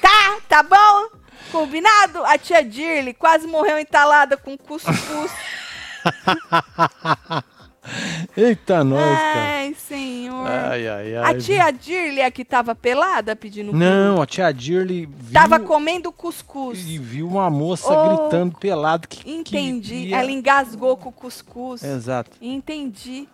tá? 0.00 0.38
Tá 0.48 0.62
bom? 0.62 1.23
Combinado? 1.54 2.24
A 2.24 2.36
tia 2.36 2.62
Dirly 2.64 3.14
quase 3.14 3.46
morreu 3.46 3.78
entalada 3.78 4.36
com 4.36 4.56
cuscuz. 4.58 5.30
Eita, 8.36 8.82
nós, 8.82 9.00
cara. 9.18 9.40
Ai, 9.58 9.74
senhor. 9.74 10.46
Ai, 10.48 10.88
ai, 10.88 11.16
ai. 11.16 11.30
a 11.36 11.38
tia 11.38 11.70
Dirly 11.70 12.20
é 12.22 12.30
que 12.30 12.42
tava 12.44 12.74
pelada 12.74 13.36
pedindo 13.36 13.72
Não, 13.74 14.22
a 14.22 14.26
tia 14.26 14.50
Dirly 14.52 15.04
viu, 15.06 15.32
Tava 15.32 15.60
comendo 15.60 16.10
cuscuz. 16.10 16.78
e 16.88 16.98
viu 16.98 17.28
uma 17.28 17.50
moça 17.50 17.92
Oh, 17.92 18.16
gritando 18.18 18.56
pelado 18.58 19.06
que 19.06 19.30
Entendi. 19.30 20.06
que 20.06 20.14
Ela 20.14 20.30
engasgou 20.30 20.96
com 20.96 21.10
o 21.10 21.12
cuscuz. 21.12 21.84
Exato. 21.84 22.30
Entendi. 22.40 23.28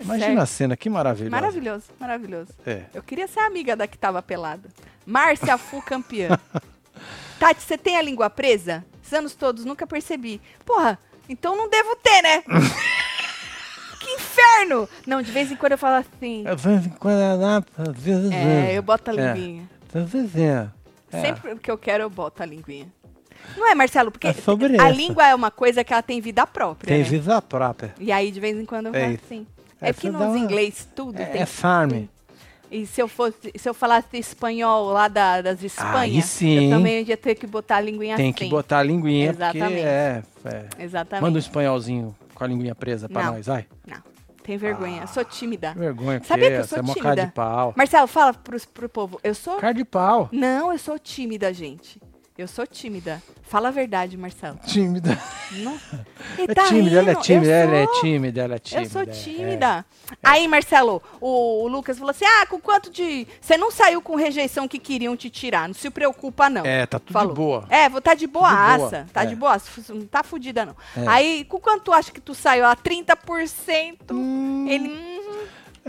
Imagina 0.00 0.26
Certo. 0.28 0.40
a 0.42 0.46
cena, 0.46 0.76
que 0.76 0.88
maravilhosa. 0.88 1.30
Maravilhoso, 1.30 1.84
maravilhoso. 1.98 2.52
É. 2.64 2.84
Eu 2.94 3.02
queria 3.02 3.26
ser 3.26 3.40
amiga 3.40 3.74
da 3.74 3.88
que 3.88 3.98
tava 3.98 4.22
pelada. 4.22 4.68
Márcia 5.04 5.58
Fu 5.58 5.82
campeã. 5.82 6.38
Tati, 7.38 7.62
você 7.62 7.78
tem 7.78 7.96
a 7.96 8.02
língua 8.02 8.28
presa? 8.28 8.84
Esses 9.02 9.12
anos 9.12 9.34
todos, 9.34 9.64
nunca 9.64 9.86
percebi. 9.86 10.40
Porra, 10.66 10.98
então 11.28 11.56
não 11.56 11.68
devo 11.68 11.94
ter, 11.96 12.22
né? 12.22 12.42
que 14.00 14.10
inferno! 14.12 14.88
Não, 15.06 15.22
de 15.22 15.30
vez 15.30 15.50
em 15.50 15.56
quando 15.56 15.72
eu 15.72 15.78
falo 15.78 15.96
assim. 15.96 16.44
É, 18.32 18.76
eu 18.78 18.82
boto 18.82 19.10
a 19.10 19.14
É. 19.14 19.16
linguinha. 19.34 19.70
É. 21.10 21.20
Sempre 21.22 21.56
que 21.56 21.70
eu 21.70 21.78
quero, 21.78 22.02
eu 22.04 22.10
boto 22.10 22.42
a 22.42 22.46
linguinha. 22.46 22.86
Não 23.56 23.66
é, 23.70 23.74
Marcelo? 23.74 24.10
Porque 24.10 24.26
É 24.28 24.32
sobre 24.34 24.78
a 24.78 24.90
língua 24.90 25.26
é 25.26 25.34
uma 25.34 25.50
coisa 25.50 25.82
que 25.82 25.92
ela 25.92 26.02
tem 26.02 26.20
vida 26.20 26.46
própria. 26.46 26.88
Tem 26.88 26.98
né? 27.02 27.08
vida 27.08 27.40
própria. 27.40 27.94
E 27.98 28.12
aí, 28.12 28.30
de 28.30 28.40
vez 28.40 28.56
em 28.58 28.64
quando, 28.66 28.86
eu 28.86 28.94
É 28.94 29.00
falo 29.00 29.12
isso. 29.14 29.22
assim. 29.24 29.46
É, 29.80 29.88
É 29.88 29.92
porque 29.92 30.10
nos 30.10 30.20
uma- 30.20 30.38
inglês 30.38 30.86
tudo 30.94 31.20
É, 31.22 31.24
tem. 31.24 31.40
é 31.42 31.46
farm. 31.46 32.04
E 32.70 32.86
se 32.86 33.00
eu 33.00 33.08
fosse, 33.08 33.52
se 33.56 33.68
eu 33.68 33.72
falasse 33.72 34.16
espanhol 34.18 34.92
lá 34.92 35.08
da, 35.08 35.40
das 35.40 35.62
Espanha, 35.62 36.22
eu 36.42 36.70
também 36.70 37.02
ia 37.02 37.16
ter 37.16 37.34
que 37.34 37.46
botar 37.46 37.76
a 37.76 37.80
linguinha 37.80 38.16
Tem 38.16 38.26
assim. 38.30 38.34
que 38.44 38.48
botar 38.48 38.78
a 38.78 38.82
linguinha, 38.82 39.30
Exatamente. 39.30 39.80
é, 39.80 40.22
é. 40.44 40.68
Exatamente. 40.84 41.22
Manda 41.22 41.36
um 41.36 41.38
espanholzinho 41.38 42.14
com 42.34 42.44
a 42.44 42.46
linguinha 42.46 42.74
presa 42.74 43.08
pra 43.08 43.24
Não. 43.24 43.32
nós, 43.34 43.46
vai. 43.46 43.66
Não, 43.86 44.02
tem 44.42 44.58
vergonha. 44.58 45.02
Eu 45.02 45.06
sou 45.08 45.24
tímida. 45.24 45.72
Que 45.72 45.78
vergonha, 45.78 46.22
Sabia 46.24 46.50
que 46.50 46.56
eu 46.56 46.64
você 46.64 46.74
sou 46.76 46.84
é 46.84 46.94
tímida? 46.94 47.26
de 47.26 47.32
pau. 47.32 47.72
Marcelo, 47.76 48.06
fala 48.06 48.34
pro, 48.34 48.60
pro 48.68 48.88
povo. 48.88 49.18
Eu 49.24 49.34
sou. 49.34 49.56
Cara 49.56 49.72
de 49.72 49.84
pau. 49.84 50.28
Não, 50.30 50.70
eu 50.70 50.78
sou 50.78 50.98
tímida, 50.98 51.52
gente. 51.54 51.98
Eu 52.38 52.46
sou 52.46 52.64
tímida. 52.64 53.20
Fala 53.42 53.66
a 53.66 53.70
verdade, 53.72 54.16
Marcelo. 54.16 54.60
Tímida. 54.64 55.18
Não. 55.50 55.76
É 56.38 56.54
tá 56.54 56.68
tímida, 56.68 56.98
ela 57.00 57.10
é 57.10 57.14
tímida, 57.16 57.50
Eu 57.50 57.52
ela 57.52 57.76
é 57.76 57.84
sou. 57.86 58.00
tímida, 58.00 58.40
ela 58.42 58.54
é 58.54 58.58
tímida. 58.60 58.86
Eu 58.86 58.90
sou 58.90 59.02
é. 59.02 59.06
tímida. 59.06 59.86
Aí, 60.22 60.46
Marcelo, 60.46 61.02
o, 61.20 61.64
o 61.64 61.66
Lucas 61.68 61.98
falou 61.98 62.12
assim: 62.12 62.24
ah, 62.24 62.46
com 62.46 62.60
quanto 62.60 62.90
de. 62.92 63.26
Você 63.40 63.56
não 63.56 63.72
saiu 63.72 64.00
com 64.00 64.14
rejeição 64.14 64.68
que 64.68 64.78
queriam 64.78 65.16
te 65.16 65.28
tirar. 65.28 65.66
Não 65.66 65.74
se 65.74 65.90
preocupa, 65.90 66.48
não. 66.48 66.64
É, 66.64 66.86
tá 66.86 67.00
tudo 67.00 67.12
Falou. 67.12 67.30
de 67.30 67.34
boa. 67.34 67.66
É, 67.70 67.88
vou 67.88 68.00
tá 68.00 68.14
de 68.14 68.28
boaça. 68.28 68.76
boa, 68.78 69.06
Tá 69.12 69.22
é. 69.24 69.26
de 69.26 69.34
boaça. 69.34 69.82
Não 69.92 70.06
tá 70.06 70.22
fudida, 70.22 70.64
não. 70.64 70.76
É. 70.96 71.08
Aí, 71.08 71.44
com 71.44 71.58
quanto 71.58 71.82
tu 71.84 71.92
acha 71.92 72.12
que 72.12 72.20
tu 72.20 72.36
saiu? 72.36 72.64
Ah, 72.66 72.76
30%. 72.76 74.12
Hum, 74.12 74.64
Ele. 74.68 75.17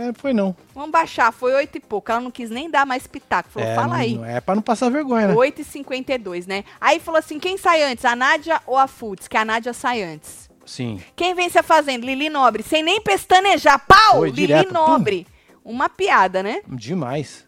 "Uhum, 0.04 0.10
é, 0.10 0.14
foi 0.14 0.34
não. 0.34 0.56
vamos 0.74 0.92
baixar. 0.92 1.32
Foi 1.32 1.54
oito 1.54 1.78
e 1.78 1.80
pouco. 1.80 2.12
Ela 2.12 2.22
não 2.22 2.32
quis 2.32 2.50
nem 2.50 2.70
dar 2.70 2.86
mais 2.86 3.06
pitaco. 3.08 3.50
Falou, 3.50 3.68
é, 3.70 3.76
fala 3.76 3.88
não- 3.88 3.96
aí. 3.96 4.16
não 4.16 4.26
É 4.26 4.40
pra 4.42 4.56
não 4.56 4.62
passar 4.62 4.90
vergonha, 4.90 5.28
né? 5.30 5.34
8,52, 5.36 6.46
né? 6.48 6.64
Aí 6.80 7.00
falou 7.00 7.20
assim: 7.20 7.40
quem 7.40 7.58
sai 7.58 7.84
antes, 7.84 8.06
a 8.06 8.16
Nádia 8.16 8.62
ou 8.66 8.78
a 8.78 8.88
Futs? 8.88 9.28
Que 9.28 9.38
a 9.38 9.46
Nádia 9.46 9.74
sai 9.74 10.02
antes. 10.04 10.50
Sim. 10.66 11.02
Quem 11.16 11.34
vence 11.34 11.58
a 11.58 11.64
Fazenda? 11.64 12.06
Lili 12.06 12.30
Nobre. 12.30 12.62
Sem 12.64 12.84
nem 12.84 13.02
pestanejar. 13.02 13.84
Pau! 13.88 14.18
Foi 14.18 14.30
Lili 14.30 14.48
direto, 14.48 14.68
pum. 14.68 14.74
Nobre. 14.74 15.26
Uma 15.66 15.90
piada, 15.90 16.44
né? 16.44 16.62
Demais. 16.68 17.48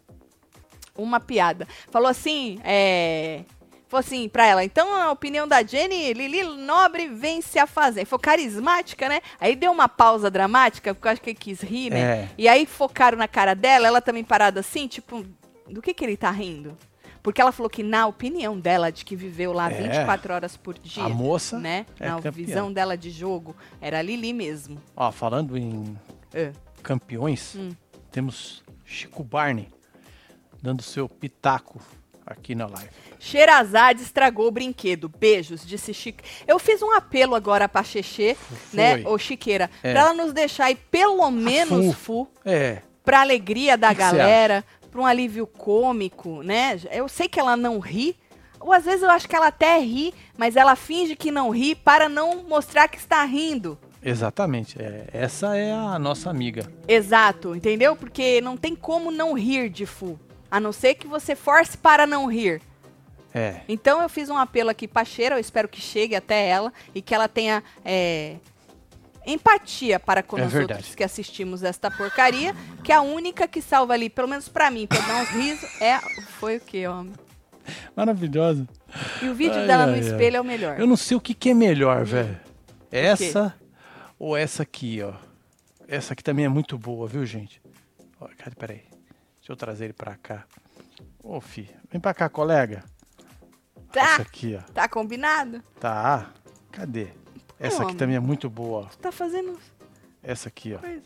Uma 0.98 1.20
piada. 1.20 1.68
Falou 1.90 2.08
assim, 2.10 2.60
é... 2.64 3.42
Falou 3.92 4.00
assim 4.00 4.30
pra 4.30 4.46
ela, 4.46 4.64
então 4.64 4.96
a 4.96 5.12
opinião 5.12 5.46
da 5.46 5.62
Jenny, 5.62 6.14
Lili 6.14 6.44
Nobre 6.44 7.10
vence 7.10 7.60
a 7.60 7.68
Fazenda. 7.68 8.06
Foi 8.06 8.18
carismática, 8.18 9.10
né? 9.10 9.20
Aí 9.38 9.54
deu 9.54 9.70
uma 9.70 9.90
pausa 9.90 10.32
dramática, 10.32 10.94
porque 10.96 11.08
eu 11.10 11.12
acho 11.12 11.22
que 11.22 11.32
ele 11.32 11.38
quis 11.38 11.60
rir, 11.60 11.90
né? 11.90 12.00
É. 12.00 12.30
E 12.38 12.48
aí 12.48 12.66
focaram 12.66 13.18
na 13.18 13.28
cara 13.28 13.54
dela, 13.54 13.86
ela 13.88 14.00
também 14.00 14.24
parada 14.24 14.62
assim, 14.62 14.88
tipo, 14.88 15.26
do 15.70 15.82
que 15.82 15.94
que 15.94 16.06
ele 16.06 16.16
tá 16.16 16.32
rindo? 16.32 16.78
Porque 17.22 17.42
ela 17.42 17.52
falou 17.52 17.70
que 17.70 17.84
na 17.84 18.08
opinião 18.08 18.58
dela, 18.58 18.90
de 18.94 19.04
que 19.04 19.14
viveu 19.14 19.52
lá 19.52 19.70
É. 19.70 19.82
24 19.82 20.34
horas 20.36 20.56
por 20.56 20.80
dia, 20.80 21.04
A 21.04 21.10
moça 21.10 21.60
né? 21.60 21.86
é 22.00 22.08
na 22.08 22.16
campeã. 22.16 22.32
visão 22.32 22.72
dela 22.72 22.96
de 22.98 23.12
jogo, 23.12 23.54
era 23.82 24.00
a 24.00 24.02
Lili 24.02 24.32
mesmo. 24.32 24.82
Ó, 24.96 25.12
falando 25.12 25.58
em 25.58 25.98
É. 26.34 26.54
campeões, 26.82 27.56
Hum. 27.58 27.72
temos 28.10 28.64
Chico 28.86 29.22
Barney 29.22 29.68
dando 30.62 30.82
seu 30.82 31.10
pitaco 31.10 31.82
aqui 32.26 32.54
na 32.56 32.66
live. 32.68 32.90
Xerazade 33.20 34.02
estragou 34.02 34.48
o 34.48 34.52
brinquedo. 34.52 35.08
Beijos, 35.10 35.66
disse 35.66 35.94
Chico. 35.94 36.20
Eu 36.48 36.58
fiz 36.60 36.82
um 36.82 36.92
apelo 36.92 37.36
agora 37.36 37.70
pra 37.70 37.84
Xexê, 37.84 38.36
né, 38.74 39.04
ô 39.06 39.18
Chiqueira, 39.18 39.70
É. 39.84 39.92
pra 39.92 40.02
ela 40.02 40.14
nos 40.14 40.34
deixar 40.34 40.66
aí 40.66 40.76
pelo 40.76 41.30
menos 41.32 41.96
fu, 41.96 42.28
É, 42.46 42.82
pra 43.04 43.22
alegria 43.22 43.78
da 43.78 43.90
Que 43.90 43.96
que 43.96 44.02
galera, 44.02 44.64
pra 44.90 45.00
um 45.02 45.06
alívio 45.06 45.46
cômico, 45.48 46.42
né? 46.44 46.80
Eu 46.92 47.08
sei 47.08 47.28
que 47.30 47.40
ela 47.40 47.56
não 47.56 47.80
ri, 47.80 48.16
ou 48.60 48.74
às 48.74 48.86
vezes 48.86 49.02
eu 49.04 49.10
acho 49.10 49.28
que 49.28 49.36
ela 49.36 49.48
até 49.48 49.78
ri, 49.80 50.14
mas 50.38 50.56
ela 50.56 50.76
finge 50.76 51.16
que 51.16 51.32
não 51.32 51.50
ri 51.50 51.76
para 51.76 52.10
não 52.10 52.44
mostrar 52.44 52.88
que 52.88 52.98
está 52.98 53.24
rindo. 53.24 53.78
exatamente. 54.04 54.82
É, 54.82 55.06
essa 55.14 55.56
é 55.56 55.72
a 55.72 55.98
nossa 56.00 56.30
amiga. 56.30 56.72
Exato, 56.88 57.56
entendeu? 57.56 57.96
Porque 57.96 58.42
não 58.42 58.58
tem 58.58 58.76
como 58.76 59.12
não 59.12 59.34
rir 59.34 59.70
de 59.70 59.86
Fu, 59.86 60.20
a 60.52 60.60
não 60.60 60.72
ser 60.74 60.96
que 60.96 61.08
você 61.08 61.36
force 61.36 61.78
para 61.78 62.06
não 62.06 62.28
rir. 62.28 62.62
É, 63.34 63.62
Então 63.70 64.02
eu 64.02 64.10
fiz 64.10 64.30
um 64.30 64.36
apelo 64.38 64.70
aqui 64.70 64.86
pra 64.88 65.06
Cheira, 65.06 65.36
eu 65.36 65.40
espero 65.40 65.70
que 65.70 65.80
chegue 65.80 66.16
até 66.16 66.48
ela 66.50 66.72
e 66.94 67.02
que 67.02 67.16
ela 67.16 67.30
tenha 67.30 67.64
é, 67.86 68.36
empatia 69.26 70.00
para 70.00 70.22
com 70.22 70.38
É 70.38 70.42
nós 70.44 70.52
verdade. 70.52 70.80
outros 70.80 70.96
que 70.96 71.04
assistimos 71.04 71.64
esta 71.64 71.90
porcaria, 71.90 72.54
que 72.84 72.92
a 72.92 73.02
única 73.02 73.48
que 73.48 73.62
salva 73.62 73.94
ali, 73.94 74.10
pelo 74.10 74.28
menos 74.28 74.50
pra 74.50 74.70
mim, 74.70 74.86
eu 74.92 75.02
dar 75.08 75.22
uns 75.22 75.30
risos, 75.30 75.82
é, 75.82 75.98
foi 76.40 76.58
o 76.58 76.60
que, 76.60 76.86
homem? 76.88 77.14
maravilhosa. 77.96 78.68
E 79.22 79.30
o 79.30 79.34
vídeo 79.36 79.60
Ai, 79.60 79.68
dela 79.68 79.86
no 79.86 79.94
ai, 79.94 80.00
ai. 80.00 80.06
espelho 80.06 80.36
é 80.38 80.42
o 80.42 80.44
melhor. 80.44 80.78
Eu 80.80 80.88
não 80.88 80.98
sei 80.98 81.16
o 81.16 81.22
que, 81.22 81.34
que 81.34 81.52
é 81.52 81.54
melhor, 81.54 82.04
velho. 82.04 82.38
Essa 82.92 83.56
ou 84.20 84.36
essa 84.36 84.64
aqui, 84.64 85.02
ó. 85.02 85.14
Essa 85.88 86.14
aqui 86.14 86.24
também 86.24 86.44
é 86.44 86.50
muito 86.50 86.78
boa, 86.78 87.08
viu, 87.08 87.26
gente? 87.26 87.62
Ó? 88.20 88.28
Peraí. 88.58 88.82
Deixa 89.42 89.52
eu 89.54 89.56
trazer 89.56 89.86
ele 89.86 89.94
pra 89.94 90.16
cá. 90.16 90.46
Ô, 91.24 91.42
fi, 91.42 91.68
vem 91.92 92.00
pra 92.00 92.14
cá, 92.14 92.30
colega. 92.30 92.84
Tá, 93.92 94.02
Essa 94.14 94.22
aqui, 94.22 94.56
ó. 94.58 94.72
tá 94.72 94.88
combinado? 94.88 95.62
Tá. 95.80 96.32
Cadê? 96.72 97.08
Essa 97.60 97.84
aqui 97.84 97.96
também 97.96 98.16
é 98.16 98.20
muito 98.20 98.50
boa. 98.50 98.86
Tu 98.92 98.98
tá 99.00 99.12
fazendo 99.12 99.60
Essa 100.24 100.48
aqui, 100.48 100.74
ó. 100.76 100.78
coisa. 100.80 101.04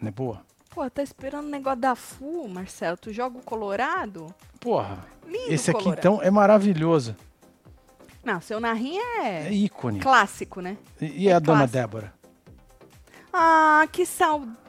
Não 0.00 0.08
é 0.08 0.10
boa? 0.10 0.44
Pô, 0.70 0.88
tá 0.90 1.02
esperando 1.02 1.46
o 1.46 1.50
negócio 1.50 1.78
da 1.80 1.94
Fu, 1.94 2.48
Marcelo. 2.48 2.96
Tu 2.96 3.12
joga 3.12 3.38
o 3.38 3.42
Colorado? 3.42 4.34
Porra. 4.58 5.06
Lindo 5.26 5.52
Esse 5.52 5.70
aqui, 5.70 5.80
Colorado. 5.84 5.98
então, 6.00 6.22
é 6.22 6.30
maravilhoso. 6.30 7.14
Não, 8.24 8.40
seu 8.40 8.58
Narrinha 8.60 9.02
É 9.22 9.46
é 9.48 9.52
ícone. 9.52 10.00
clássico, 10.00 10.60
né? 10.60 10.76
E, 11.00 11.24
e 11.24 11.32
a 11.32 11.36
é 11.36 11.40
dona 11.40 11.58
clássico. 11.58 11.78
Débora? 11.78 12.14
Ah, 13.32 13.86
que 13.92 14.04
saudade 14.06 14.61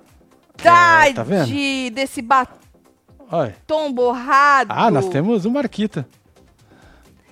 É, 0.69 1.13
tá 1.13 1.23
vendo? 1.23 1.93
desse 1.93 2.21
batom 2.21 3.93
borrado. 3.93 4.71
Ah, 4.71 4.91
nós 4.91 5.07
temos 5.09 5.45
uma 5.45 5.55
Marquita. 5.55 6.07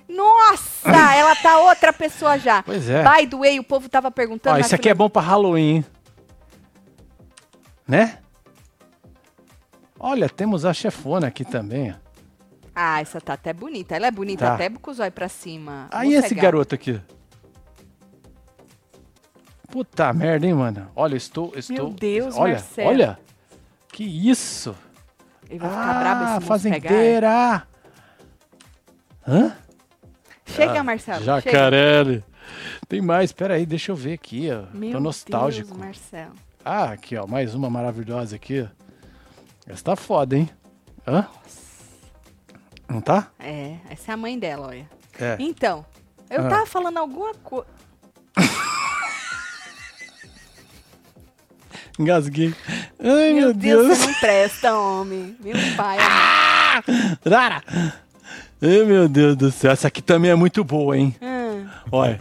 Nossa, 0.08 0.90
ela 1.16 1.34
tá 1.36 1.58
outra 1.58 1.92
pessoa 1.92 2.38
já. 2.38 2.62
Pois 2.62 2.88
é. 2.88 3.02
By 3.02 3.26
the 3.26 3.36
way, 3.36 3.58
o 3.58 3.64
povo 3.64 3.88
tava 3.88 4.10
perguntando. 4.10 4.56
Ó, 4.56 4.58
esse 4.58 4.74
aqui 4.74 4.88
é 4.88 4.94
bom 4.94 5.08
pra 5.08 5.22
Halloween. 5.22 5.84
Né? 7.86 8.18
Olha, 9.98 10.28
temos 10.28 10.64
a 10.64 10.74
chefona 10.74 11.28
aqui 11.28 11.44
também. 11.44 11.94
Ah, 12.74 13.00
essa 13.00 13.20
tá 13.20 13.34
até 13.34 13.52
bonita. 13.52 13.94
Ela 13.94 14.06
é 14.06 14.10
bonita 14.10 14.46
Tá. 14.46 14.54
até 14.54 14.68
com 14.70 14.90
o 14.90 14.94
zóio 14.94 15.12
pra 15.12 15.28
cima. 15.28 15.88
Aí 15.90 16.14
é 16.14 16.18
esse 16.18 16.34
garoto 16.34 16.74
aqui. 16.74 17.00
Puta 19.72 20.12
merda, 20.12 20.46
hein, 20.46 20.52
mano? 20.52 20.86
Olha, 20.94 21.14
eu 21.14 21.16
estou, 21.16 21.50
estou. 21.56 21.88
Deus, 21.90 22.36
olha, 22.36 22.52
Marcelo. 22.52 22.88
olha. 22.90 23.18
Que 23.90 24.04
isso? 24.04 24.76
Ele 25.48 25.58
vai 25.58 25.70
ficar 25.70 25.98
brabo 26.00 26.24
esse 26.24 26.30
ah, 26.30 26.40
moço 26.40 26.40
pegar. 26.40 26.46
fazendeira. 26.88 27.66
Hã? 29.26 29.56
Chega, 30.44 30.84
Marcelo. 30.84 31.20
Chega. 31.20 31.40
Jacaré. 31.40 32.22
Tem 32.86 33.00
mais, 33.00 33.32
pera 33.32 33.54
aí, 33.54 33.64
deixa 33.64 33.92
eu 33.92 33.96
ver 33.96 34.12
aqui, 34.12 34.50
ó. 34.50 34.64
Meu 34.76 34.92
Tô 34.92 35.00
nostálgico. 35.00 35.68
Deus, 35.68 35.78
Marcelo. 35.80 36.32
Ah, 36.62 36.90
aqui, 36.90 37.16
ó, 37.16 37.26
mais 37.26 37.54
uma 37.54 37.70
maravilhosa 37.70 38.36
aqui. 38.36 38.68
Essa 39.66 39.84
tá 39.84 39.96
foda, 39.96 40.36
hein? 40.36 40.50
Hã? 41.06 41.26
Não 42.88 43.00
tá? 43.00 43.30
É, 43.38 43.76
essa 43.88 44.12
é 44.12 44.14
a 44.14 44.16
mãe 44.18 44.38
dela, 44.38 44.68
olha. 44.68 44.86
É. 45.18 45.36
Então, 45.38 45.82
eu 46.28 46.44
Ah. 46.44 46.48
tava 46.50 46.66
falando 46.66 46.98
alguma 46.98 47.32
coisa. 47.36 47.66
Engasguei. 51.98 52.54
Ai, 52.98 53.32
Meu, 53.32 53.34
meu, 53.34 53.54
Deus, 53.54 53.86
Deus. 53.86 53.98
você 53.98 54.06
não 54.06 54.14
presta, 54.14 54.74
homem. 54.78 55.36
Meu 55.40 55.54
pai. 55.76 55.98
amor. 56.00 57.18
Rara. 57.30 57.62
Ai, 58.62 58.84
meu 58.84 59.08
Deus 59.08 59.36
do 59.36 59.50
céu. 59.52 59.72
Essa 59.72 59.88
aqui 59.88 60.00
também 60.00 60.30
é 60.30 60.34
muito 60.34 60.62
boa, 60.64 60.96
hein? 60.96 61.14
Hum, 61.20 61.66
Olha. 61.90 62.18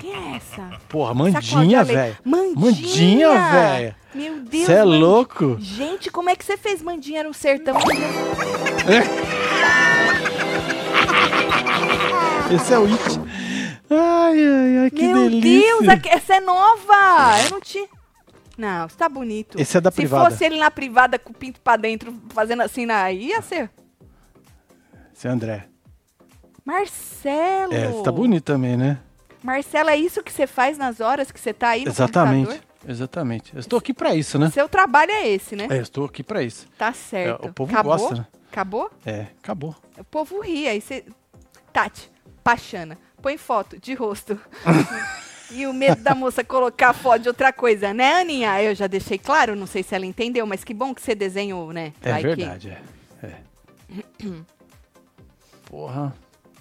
quem 0.00 0.12
é 0.12 0.36
essa? 0.36 0.68
Porra, 0.88 1.14
Mandinha, 1.14 1.84
velho. 1.84 2.16
Mandinha! 2.24 2.54
Mandinha, 2.56 3.50
velho. 3.52 3.94
Meu 4.14 4.40
Deus. 4.40 4.66
Você 4.66 4.72
é 4.72 4.82
louco? 4.84 5.56
Gente, 5.60 6.10
como 6.10 6.28
é 6.28 6.36
que 6.36 6.44
você 6.44 6.56
fez 6.58 6.82
Mandinha 6.82 7.22
no 7.24 7.32
sertão? 7.32 7.76
Esse 12.54 12.74
é 12.74 12.78
o 12.78 12.84
It. 12.86 13.20
Ai, 13.90 14.38
ai, 14.46 14.78
ai, 14.84 14.90
que 14.90 15.02
Meu 15.06 15.28
delícia. 15.30 15.60
Deus, 15.60 15.88
aqui- 15.88 16.08
essa 16.08 16.34
é 16.36 16.40
nova. 16.40 17.40
Eu 17.44 17.50
não 17.50 17.60
tinha... 17.60 17.86
Não, 18.56 18.88
você 18.88 18.96
tá 18.96 19.08
bonito. 19.08 19.58
Esse 19.60 19.76
é 19.78 19.80
da 19.80 19.90
Se 19.90 19.96
privada. 19.96 20.30
fosse 20.30 20.44
ele 20.44 20.58
na 20.58 20.70
privada 20.70 21.18
com 21.18 21.30
o 21.32 21.34
pinto 21.34 21.60
pra 21.60 21.76
dentro, 21.76 22.14
fazendo 22.30 22.62
assim, 22.62 22.86
na... 22.86 23.10
ia 23.10 23.40
ser... 23.42 23.70
Esse 25.14 25.26
é 25.26 25.30
André. 25.30 25.68
Marcelo. 26.64 27.72
É, 27.72 27.88
você 27.88 28.02
tá 28.02 28.12
bonito 28.12 28.44
também, 28.44 28.76
né? 28.76 28.98
Marcelo, 29.42 29.90
é 29.90 29.96
isso 29.96 30.22
que 30.22 30.32
você 30.32 30.46
faz 30.46 30.78
nas 30.78 31.00
horas 31.00 31.32
que 31.32 31.40
você 31.40 31.52
tá 31.52 31.70
aí 31.70 31.84
no 31.84 31.90
Exatamente. 31.90 32.46
computador? 32.46 32.72
Exatamente. 32.88 33.54
Eu 33.54 33.60
estou 33.60 33.78
aqui 33.78 33.92
pra 33.92 34.14
isso, 34.14 34.38
né? 34.38 34.50
Seu 34.50 34.68
trabalho 34.68 35.10
é 35.10 35.28
esse, 35.28 35.54
né? 35.56 35.66
É, 35.70 35.78
eu 35.78 35.82
estou 35.82 36.04
aqui 36.04 36.22
pra 36.22 36.42
isso. 36.42 36.66
Tá 36.76 36.92
certo. 36.92 37.46
É, 37.46 37.48
o 37.48 37.52
povo 37.52 37.72
Acabou? 37.72 37.98
gosta, 37.98 38.14
né? 38.16 38.26
Acabou? 38.50 38.90
É, 39.06 39.26
acabou. 39.42 39.74
O 39.98 40.04
povo 40.04 40.40
ri, 40.40 40.68
aí 40.68 40.80
você... 40.80 41.04
Tati, 41.72 42.10
Pachana, 42.44 42.98
põe 43.20 43.36
foto 43.38 43.78
de 43.80 43.94
rosto. 43.94 44.38
E 45.54 45.66
o 45.66 45.72
medo 45.72 46.02
da 46.02 46.14
moça 46.14 46.42
colocar 46.42 46.92
foto 46.92 47.22
de 47.22 47.28
outra 47.28 47.52
coisa, 47.52 47.92
né, 47.92 48.20
Aninha? 48.20 48.62
Eu 48.62 48.74
já 48.74 48.86
deixei 48.86 49.18
claro, 49.18 49.54
não 49.56 49.66
sei 49.66 49.82
se 49.82 49.94
ela 49.94 50.06
entendeu, 50.06 50.46
mas 50.46 50.64
que 50.64 50.72
bom 50.72 50.94
que 50.94 51.02
você 51.02 51.14
desenhou, 51.14 51.72
né? 51.72 51.92
É 52.02 52.10
Vai 52.12 52.20
que- 52.22 52.26
verdade, 52.28 52.70
é. 53.22 53.26
é. 53.26 53.34
Porra. 55.68 56.12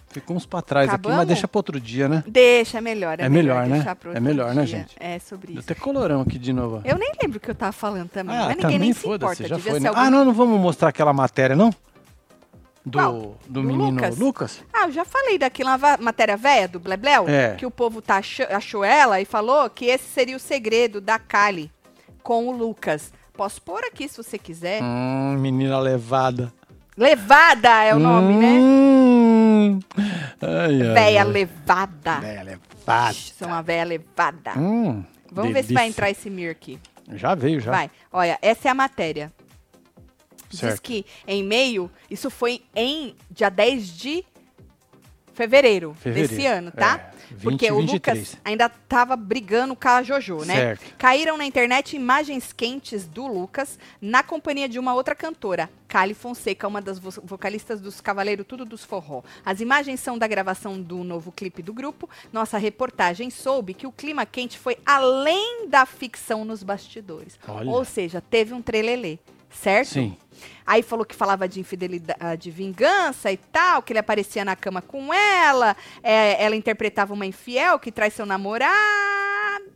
Ficou 0.09 0.35
uns 0.35 0.45
pra 0.45 0.61
trás 0.61 0.87
aqui, 0.89 0.95
Acabamos? 0.95 1.17
mas 1.19 1.27
deixa 1.27 1.47
pra 1.47 1.59
outro 1.59 1.79
dia, 1.79 2.09
né? 2.09 2.21
Deixa, 2.27 2.79
é 2.79 2.81
melhor. 2.81 3.17
É, 3.17 3.23
É 3.23 3.29
melhor, 3.29 3.65
né? 3.65 3.75
deixar 3.77 3.95
pro 3.95 4.11
É 4.15 4.19
melhor, 4.19 4.53
né, 4.53 4.65
dia. 4.65 4.79
gente? 4.79 4.95
É 4.99 5.17
sobre 5.19 5.53
Deu 5.53 5.61
isso. 5.61 5.71
até 5.71 5.79
colorão 5.79 6.19
aqui 6.21 6.37
de 6.37 6.51
novo. 6.51 6.81
Eu 6.83 6.97
nem 6.97 7.13
lembro 7.21 7.37
o 7.37 7.39
que 7.39 7.49
eu 7.49 7.55
tava 7.55 7.71
falando 7.71 8.09
também, 8.09 8.35
ah, 8.35 8.39
mas 8.39 8.47
ninguém 8.49 8.61
também 8.61 8.79
nem 8.79 8.93
se 8.93 9.07
importa. 9.07 9.47
já 9.47 9.57
foi. 9.57 9.79
né? 9.79 9.89
Ah, 9.95 10.09
não, 10.11 10.25
não 10.25 10.33
vamos 10.33 10.59
mostrar 10.59 10.89
aquela 10.89 11.13
matéria, 11.13 11.55
não? 11.55 11.73
Do, 12.86 12.97
Qual? 12.97 13.38
do, 13.47 13.61
menino 13.61 13.91
Lucas? 13.91 14.17
Lucas? 14.17 14.63
Ah, 14.73 14.86
eu 14.86 14.91
já 14.91 15.05
falei 15.05 15.38
daquela 15.38 15.77
matéria 15.99 16.36
velha 16.36 16.67
do 16.67 16.79
Blebleu, 16.79 17.29
É. 17.29 17.53
que 17.55 17.65
o 17.65 17.69
povo 17.71 18.01
tá 18.01 18.17
ach- 18.17 18.39
achou 18.49 18.84
ela 18.84 19.21
e 19.21 19.25
falou 19.25 19.69
que 19.69 19.86
esse 19.86 20.05
seria 20.09 20.36
o 20.36 20.39
segredo 20.39 20.99
da 20.99 21.19
Kali 21.19 21.71
com 22.23 22.47
o 22.47 22.51
Lucas. 22.51 23.13
Posso 23.34 23.61
pôr 23.61 23.84
aqui 23.84 24.07
se 24.09 24.17
você 24.17 24.38
quiser. 24.38 24.82
Hum, 24.82 25.38
menina 25.39 25.79
levada. 25.79 26.51
Levada 26.97 27.84
é 27.84 27.93
o 27.95 27.99
nome, 27.99 28.34
né? 28.36 28.47
Hum. 28.59 29.79
Ai, 30.41 30.82
ai, 30.82 30.93
Véia 30.93 31.21
ai. 31.21 31.27
levada. 31.27 32.19
Véia 32.19 32.43
levada. 32.43 33.13
São 33.13 33.47
uma 33.49 33.61
véia 33.61 33.84
levada. 33.84 34.53
Hum, 34.57 35.03
Vamos 35.32 35.53
ver 35.53 35.63
se 35.63 35.73
vai 35.73 35.84
delícia. 35.84 35.88
entrar 35.88 36.09
esse 36.09 36.29
mir 36.29 36.49
aqui. 36.49 36.79
Já 37.13 37.36
veio, 37.36 37.59
já. 37.59 37.71
Vai. 37.71 37.91
Olha, 38.11 38.38
essa 38.41 38.67
é 38.67 38.71
a 38.71 38.75
matéria. 38.75 39.32
Diz 40.51 40.59
Certo. 40.59 40.81
que 40.81 41.05
em 41.27 41.43
meio, 41.43 41.89
isso 42.09 42.29
foi 42.29 42.61
em 42.75 43.15
dia 43.29 43.49
10 43.49 43.87
de 43.97 44.25
fevereiro, 45.33 45.93
Fevereiro, 45.95 46.27
desse 46.29 46.45
ano, 46.45 46.71
tá? 46.71 47.11
é, 47.15 47.21
20 47.33 47.41
Porque 47.43 47.71
o 47.71 47.77
23. 47.79 48.17
Lucas 48.19 48.37
ainda 48.43 48.67
tava 48.67 49.15
brigando 49.15 49.73
com 49.75 49.87
a 49.87 50.03
Jojo, 50.03 50.39
né? 50.43 50.53
Certo. 50.55 50.95
Caíram 50.97 51.37
na 51.37 51.45
internet 51.45 51.95
imagens 51.95 52.51
quentes 52.51 53.07
do 53.07 53.25
Lucas 53.25 53.79
na 54.01 54.21
companhia 54.21 54.67
de 54.67 54.77
uma 54.77 54.93
outra 54.93 55.15
cantora, 55.15 55.69
Kali 55.87 56.13
Fonseca, 56.13 56.67
uma 56.67 56.81
das 56.81 56.99
vo- 56.99 57.21
vocalistas 57.23 57.79
dos 57.79 58.01
Cavaleiro 58.01 58.43
Tudo 58.43 58.65
dos 58.65 58.83
Forró. 58.83 59.23
As 59.45 59.61
imagens 59.61 60.01
são 60.01 60.17
da 60.17 60.27
gravação 60.27 60.79
do 60.81 61.01
novo 61.05 61.31
clipe 61.31 61.61
do 61.63 61.73
grupo. 61.73 62.09
Nossa 62.33 62.57
reportagem 62.57 63.29
soube 63.29 63.73
que 63.73 63.87
o 63.87 63.91
clima 63.93 64.25
quente 64.25 64.59
foi 64.59 64.77
além 64.85 65.69
da 65.69 65.85
ficção 65.85 66.43
nos 66.43 66.61
bastidores. 66.61 67.39
Olha. 67.47 67.69
Ou 67.71 67.85
seja, 67.85 68.19
teve 68.19 68.53
um 68.53 68.61
trelelê, 68.61 69.17
certo? 69.51 69.89
Sim. 69.89 70.17
Aí 70.65 70.81
falou 70.81 71.05
que 71.05 71.15
falava 71.15 71.47
de 71.47 71.59
infidelidade, 71.59 72.41
de 72.43 72.51
vingança 72.51 73.31
e 73.31 73.37
tal, 73.37 73.81
que 73.81 73.91
ele 73.93 73.99
aparecia 73.99 74.45
na 74.45 74.55
cama 74.55 74.81
com 74.81 75.13
ela, 75.13 75.75
é, 76.01 76.43
ela 76.43 76.55
interpretava 76.55 77.13
uma 77.13 77.25
infiel 77.25 77.77
que 77.77 77.91
traz 77.91 78.13
seu 78.13 78.25
namorado 78.25 79.71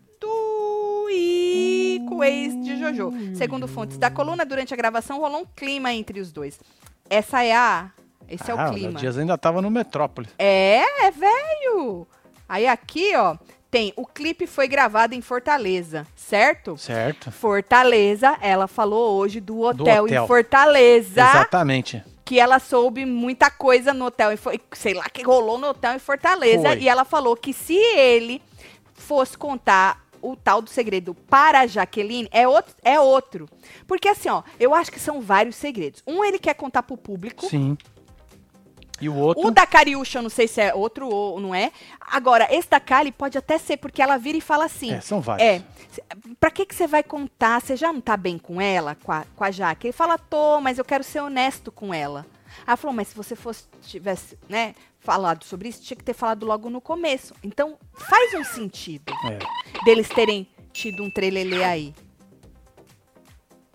e 1.10 2.02
com 2.08 2.18
o 2.18 2.24
ex 2.24 2.54
de 2.64 2.78
Jojo. 2.78 3.12
Segundo 3.36 3.68
fontes 3.68 3.98
da 3.98 4.10
coluna, 4.10 4.46
durante 4.46 4.74
a 4.74 4.78
gravação 4.78 5.20
rolou 5.20 5.42
um 5.42 5.46
clima 5.46 5.94
entre 5.94 6.20
os 6.20 6.32
dois. 6.32 6.60
Essa 7.10 7.44
é 7.44 7.56
a. 7.56 7.92
Esse 8.28 8.50
é 8.50 8.54
ah, 8.54 8.66
o 8.66 8.72
clima. 8.72 8.90
Léo 8.90 9.00
Dias 9.00 9.18
ainda 9.18 9.38
tava 9.38 9.62
no 9.62 9.70
Metrópolis. 9.70 10.32
É, 10.38 11.06
é 11.06 11.12
velho. 11.12 12.08
Aí 12.50 12.68
aqui, 12.68 13.16
ó, 13.16 13.38
tem 13.76 13.92
o 13.98 14.06
clipe 14.06 14.48
foi 14.48 14.70
gravado 14.70 15.16
em 15.16 15.20
Fortaleza, 15.22 16.08
certo? 16.16 16.78
Certo. 16.78 17.30
Fortaleza, 17.30 18.38
ela 18.40 18.70
falou 18.70 19.18
hoje 19.18 19.42
do 19.42 19.60
hotel, 19.60 20.06
hotel. 20.06 20.24
em 20.24 20.28
Fortaleza, 20.28 21.20
Exatamente. 21.20 22.02
que 22.24 22.40
ela 22.40 22.58
soube 22.58 23.04
muita 23.06 23.52
coisa 23.52 23.94
no 23.94 24.06
hotel, 24.06 24.30
sei 24.72 24.94
lá, 24.94 25.04
que 25.10 25.24
rolou 25.24 25.58
no 25.58 25.68
hotel 25.68 25.94
em 25.94 26.00
Fortaleza, 26.00 26.70
Foi. 26.70 26.80
e 26.80 26.88
ela 26.88 27.04
falou 27.04 27.36
que 27.36 27.52
se 27.52 27.76
ele 27.76 28.42
fosse 28.94 29.38
contar 29.38 30.06
o 30.22 30.38
tal 30.38 30.62
do 30.62 30.70
segredo 30.70 31.14
para 31.14 31.60
a 31.60 31.68
Jaqueline, 31.68 32.30
é 32.32 32.48
outro, 32.48 32.74
é 32.82 32.98
outro. 32.98 33.50
Porque 33.86 34.08
assim, 34.08 34.30
ó, 34.30 34.42
eu 34.58 34.74
acho 34.74 34.90
que 34.90 35.02
são 35.02 35.20
vários 35.20 35.58
segredos. 35.58 36.02
Um 36.08 36.24
ele 36.24 36.40
quer 36.40 36.54
contar 36.54 36.82
pro 36.84 36.96
público, 36.96 37.46
Sim. 37.46 37.78
E 39.02 39.10
o 39.10 39.16
outro. 39.16 39.46
o 39.46 39.52
da 39.52 39.66
Cariúcha, 39.68 40.20
eu 40.20 40.24
não 40.24 40.30
sei 40.30 40.48
se 40.48 40.62
é 40.62 40.74
outro 40.74 41.10
ou 41.10 41.40
não 41.40 41.54
é. 41.54 41.72
Agora, 42.00 42.48
esse 42.50 42.70
da 42.70 42.80
Kali 42.80 43.12
pode 43.12 43.38
até 43.38 43.58
ser, 43.58 43.78
porque 43.78 44.02
ela 44.02 44.18
vira 44.18 44.38
e 44.38 44.42
fala 44.42 44.66
assim. 44.66 44.94
É, 44.94 45.02
são 45.02 45.20
vários. 45.20 45.46
É. 45.48 45.62
Pra 46.40 46.50
que 46.50 46.66
que 46.66 46.74
você 46.74 46.88
vai 46.88 47.04
contar? 47.04 47.62
Você 47.62 47.76
já 47.76 47.92
não 47.92 48.00
tá 48.00 48.16
bem 48.16 48.38
com 48.38 48.62
ela, 48.62 48.96
com 48.96 49.12
a, 49.12 49.26
com 49.36 49.44
a 49.44 49.52
Jaque? 49.52 49.88
Ele 49.88 49.92
fala, 49.94 50.18
tô, 50.18 50.62
mas 50.62 50.78
eu 50.78 50.86
quero 50.86 51.04
ser 51.04 51.20
honesto 51.20 51.72
com 51.72 51.94
ela. 51.94 52.26
Ela 52.66 52.78
falou, 52.78 52.96
mas 52.96 53.10
se 53.10 53.16
você 53.16 53.36
fosse, 53.36 53.66
tivesse, 53.82 54.38
né, 54.48 54.74
falado 55.00 55.44
sobre 55.44 55.68
isso, 55.70 55.82
tinha 55.84 55.98
que 55.98 56.04
ter 56.04 56.14
falado 56.14 56.46
logo 56.46 56.70
no 56.70 56.80
começo. 56.80 57.34
Então, 57.44 57.78
faz 57.94 58.34
um 58.34 58.44
sentido 58.46 59.14
É. 59.30 59.40
deles 59.84 60.08
terem 60.08 60.48
tido 60.72 61.04
um 61.04 61.10
trelelê 61.10 61.64
aí. 61.64 61.94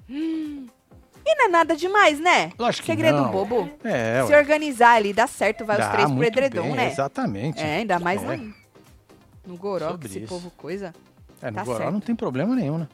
Hum. 0.09 0.66
E 1.33 1.35
não 1.37 1.45
é 1.45 1.49
nada 1.49 1.76
demais, 1.76 2.18
né? 2.18 2.51
Lógico 2.59 2.87
que 2.87 2.93
Segredo 2.93 3.18
não. 3.22 3.31
bobo. 3.31 3.70
É, 3.85 4.22
Se 4.26 4.33
ué. 4.33 4.39
organizar 4.39 4.95
ali, 4.97 5.12
dá 5.12 5.26
certo, 5.26 5.64
vai 5.64 5.76
os 5.78 5.85
Dá 5.85 5.91
três 5.93 6.07
pro 6.07 6.14
muito 6.16 6.26
edredom, 6.28 6.62
bem, 6.62 6.72
né? 6.74 6.91
Exatamente. 6.91 7.61
É, 7.62 7.76
ainda 7.76 7.99
mais 8.01 8.22
É. 8.22 8.37
no, 8.37 8.55
no 9.47 9.57
goró, 9.57 9.91
Sobre 9.91 10.09
esse 10.09 10.18
isso. 10.20 10.28
povo 10.28 10.51
coisa. 10.57 10.93
É, 11.41 11.51
no 11.51 11.57
Tá 11.57 11.64
Goró 11.64 11.78
certo. 11.78 11.93
não 11.93 12.01
tem 12.01 12.14
problema 12.16 12.55
nenhum, 12.57 12.78
né? 12.78 12.89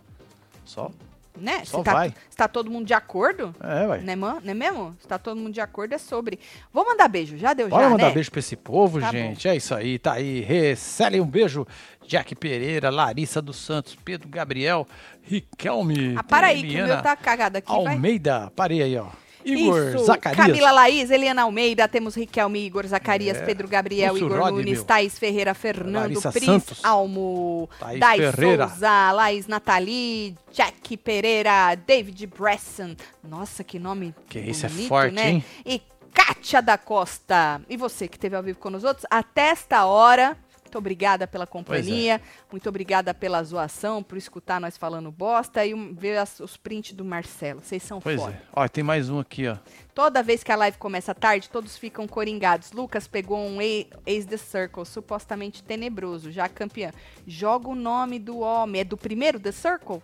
Só. 0.64 0.90
Né? 1.36 1.64
Só 1.64 1.78
Se 1.78 1.84
tá, 1.84 1.92
vai. 1.92 2.14
se 2.30 2.36
tá 2.36 2.48
todo 2.48 2.70
mundo 2.70 2.86
de 2.86 2.94
acordo, 2.94 3.54
É, 3.62 3.86
ué. 3.86 3.98
né, 3.98 4.16
man- 4.16 4.40
não 4.42 4.50
é 4.50 4.54
mesmo? 4.54 4.96
Se 5.00 5.06
tá 5.06 5.18
todo 5.18 5.36
mundo 5.36 5.52
de 5.52 5.60
acordo, 5.60 5.92
é 5.94 5.98
sobre. 5.98 6.38
Vou 6.72 6.84
mandar 6.84 7.08
beijo, 7.08 7.36
já 7.36 7.52
deu 7.52 7.68
Bora 7.68 7.84
já, 7.84 7.90
mandar 7.90 8.06
né? 8.08 8.12
beijo 8.14 8.30
pra 8.30 8.40
esse 8.40 8.56
povo, 8.56 9.00
Tá 9.00 9.10
gente. 9.10 9.46
É 9.46 9.54
isso 9.54 9.74
aí, 9.74 9.98
tá 9.98 10.14
aí. 10.14 10.40
Recele 10.40 11.20
um 11.20 11.26
beijo. 11.26 11.66
Jack 12.06 12.36
Pereira, 12.36 12.88
Larissa 12.88 13.42
dos 13.42 13.56
Santos, 13.56 13.96
Pedro 14.04 14.28
Gabriel, 14.28 14.86
Riquelme. 15.22 16.14
Ah, 16.16 16.22
para 16.22 16.46
aí, 16.48 16.62
que 16.62 16.80
o 16.80 16.86
meu 16.86 17.02
tá 17.02 17.16
cagado 17.16 17.58
aqui, 17.58 17.66
vai. 17.82 17.94
Almeida, 17.94 18.50
parei 18.54 18.80
aí, 18.82 18.96
ó. 18.96 19.06
Igor 19.46 19.94
Isso, 19.94 20.04
Zacarias. 20.04 20.46
Camila 20.46 20.70
Laís, 20.72 21.10
Eliana 21.10 21.42
Almeida, 21.42 21.86
temos 21.86 22.14
Riquelme, 22.16 22.66
Igor 22.66 22.86
Zacarias, 22.86 23.36
É. 23.38 23.44
Pedro 23.44 23.68
Gabriel, 23.68 24.12
Russo 24.14 24.24
Igor 24.26 24.38
Rod, 24.40 24.50
Nunes, 24.54 24.78
meu. 24.78 24.84
Thaís 24.84 25.18
Ferreira, 25.18 25.54
Fernando, 25.54 26.02
Larissa 26.02 26.32
Pris 26.32 26.44
Santos. 26.44 26.84
Almo, 26.84 27.68
Thaís 27.78 28.34
Ferreira. 28.34 28.68
Souza, 28.68 29.12
Laís 29.12 29.46
Nathalie, 29.46 30.34
Jack 30.52 30.96
Pereira, 30.96 31.74
David 31.86 32.26
Bresson. 32.26 32.96
Nossa, 33.22 33.62
que 33.62 33.78
nome 33.78 34.14
Que 34.28 34.40
isso 34.40 34.66
é 34.66 34.68
bonito, 34.68 34.88
forte, 34.88 35.14
né? 35.14 35.30
hein? 35.30 35.44
E 35.64 35.80
Kátia 36.12 36.62
da 36.62 36.78
Costa. 36.78 37.60
E 37.68 37.76
você 37.76 38.08
que 38.08 38.16
esteve 38.16 38.34
ao 38.34 38.42
vivo 38.42 38.58
com 38.58 38.70
os 38.74 38.84
outros, 38.84 39.06
até 39.10 39.48
esta 39.50 39.84
hora. 39.84 40.36
Muito 40.66 40.78
obrigada 40.78 41.28
pela 41.28 41.46
companhia, 41.46 42.20
muito 42.50 42.68
obrigada 42.68 43.14
pela 43.14 43.40
zoação, 43.44 44.02
por 44.02 44.18
escutar 44.18 44.60
nós 44.60 44.76
falando 44.76 45.12
bosta 45.12 45.64
e 45.64 45.72
ver 45.92 46.16
as- 46.18 46.40
os 46.40 46.56
prints 46.56 46.92
do 46.92 47.04
Marcelo. 47.04 47.60
Vocês 47.62 47.84
são 47.84 48.00
Pois 48.00 48.20
foda. 48.20 48.32
é. 48.32 48.40
Ó, 48.52 48.66
tem 48.66 48.82
mais 48.82 49.08
um 49.08 49.20
aqui, 49.20 49.46
ó. 49.46 49.56
Toda 49.94 50.24
vez 50.24 50.42
que 50.42 50.50
a 50.50 50.56
live 50.56 50.76
começa 50.76 51.14
tarde, 51.14 51.48
todos 51.48 51.78
ficam 51.78 52.08
coringados. 52.08 52.72
Lucas 52.72 53.06
pegou 53.06 53.38
um 53.38 53.60
Ace 53.62 54.26
the 54.28 54.36
Circle, 54.36 54.84
supostamente 54.84 55.62
tenebroso, 55.62 56.32
já 56.32 56.48
campeão. 56.48 56.90
Joga 57.26 57.68
o 57.68 57.74
nome 57.76 58.18
do 58.18 58.40
homem. 58.40 58.80
É 58.80 58.84
do 58.84 58.96
primeiro 58.96 59.38
The 59.38 59.52
Circle? 59.52 60.02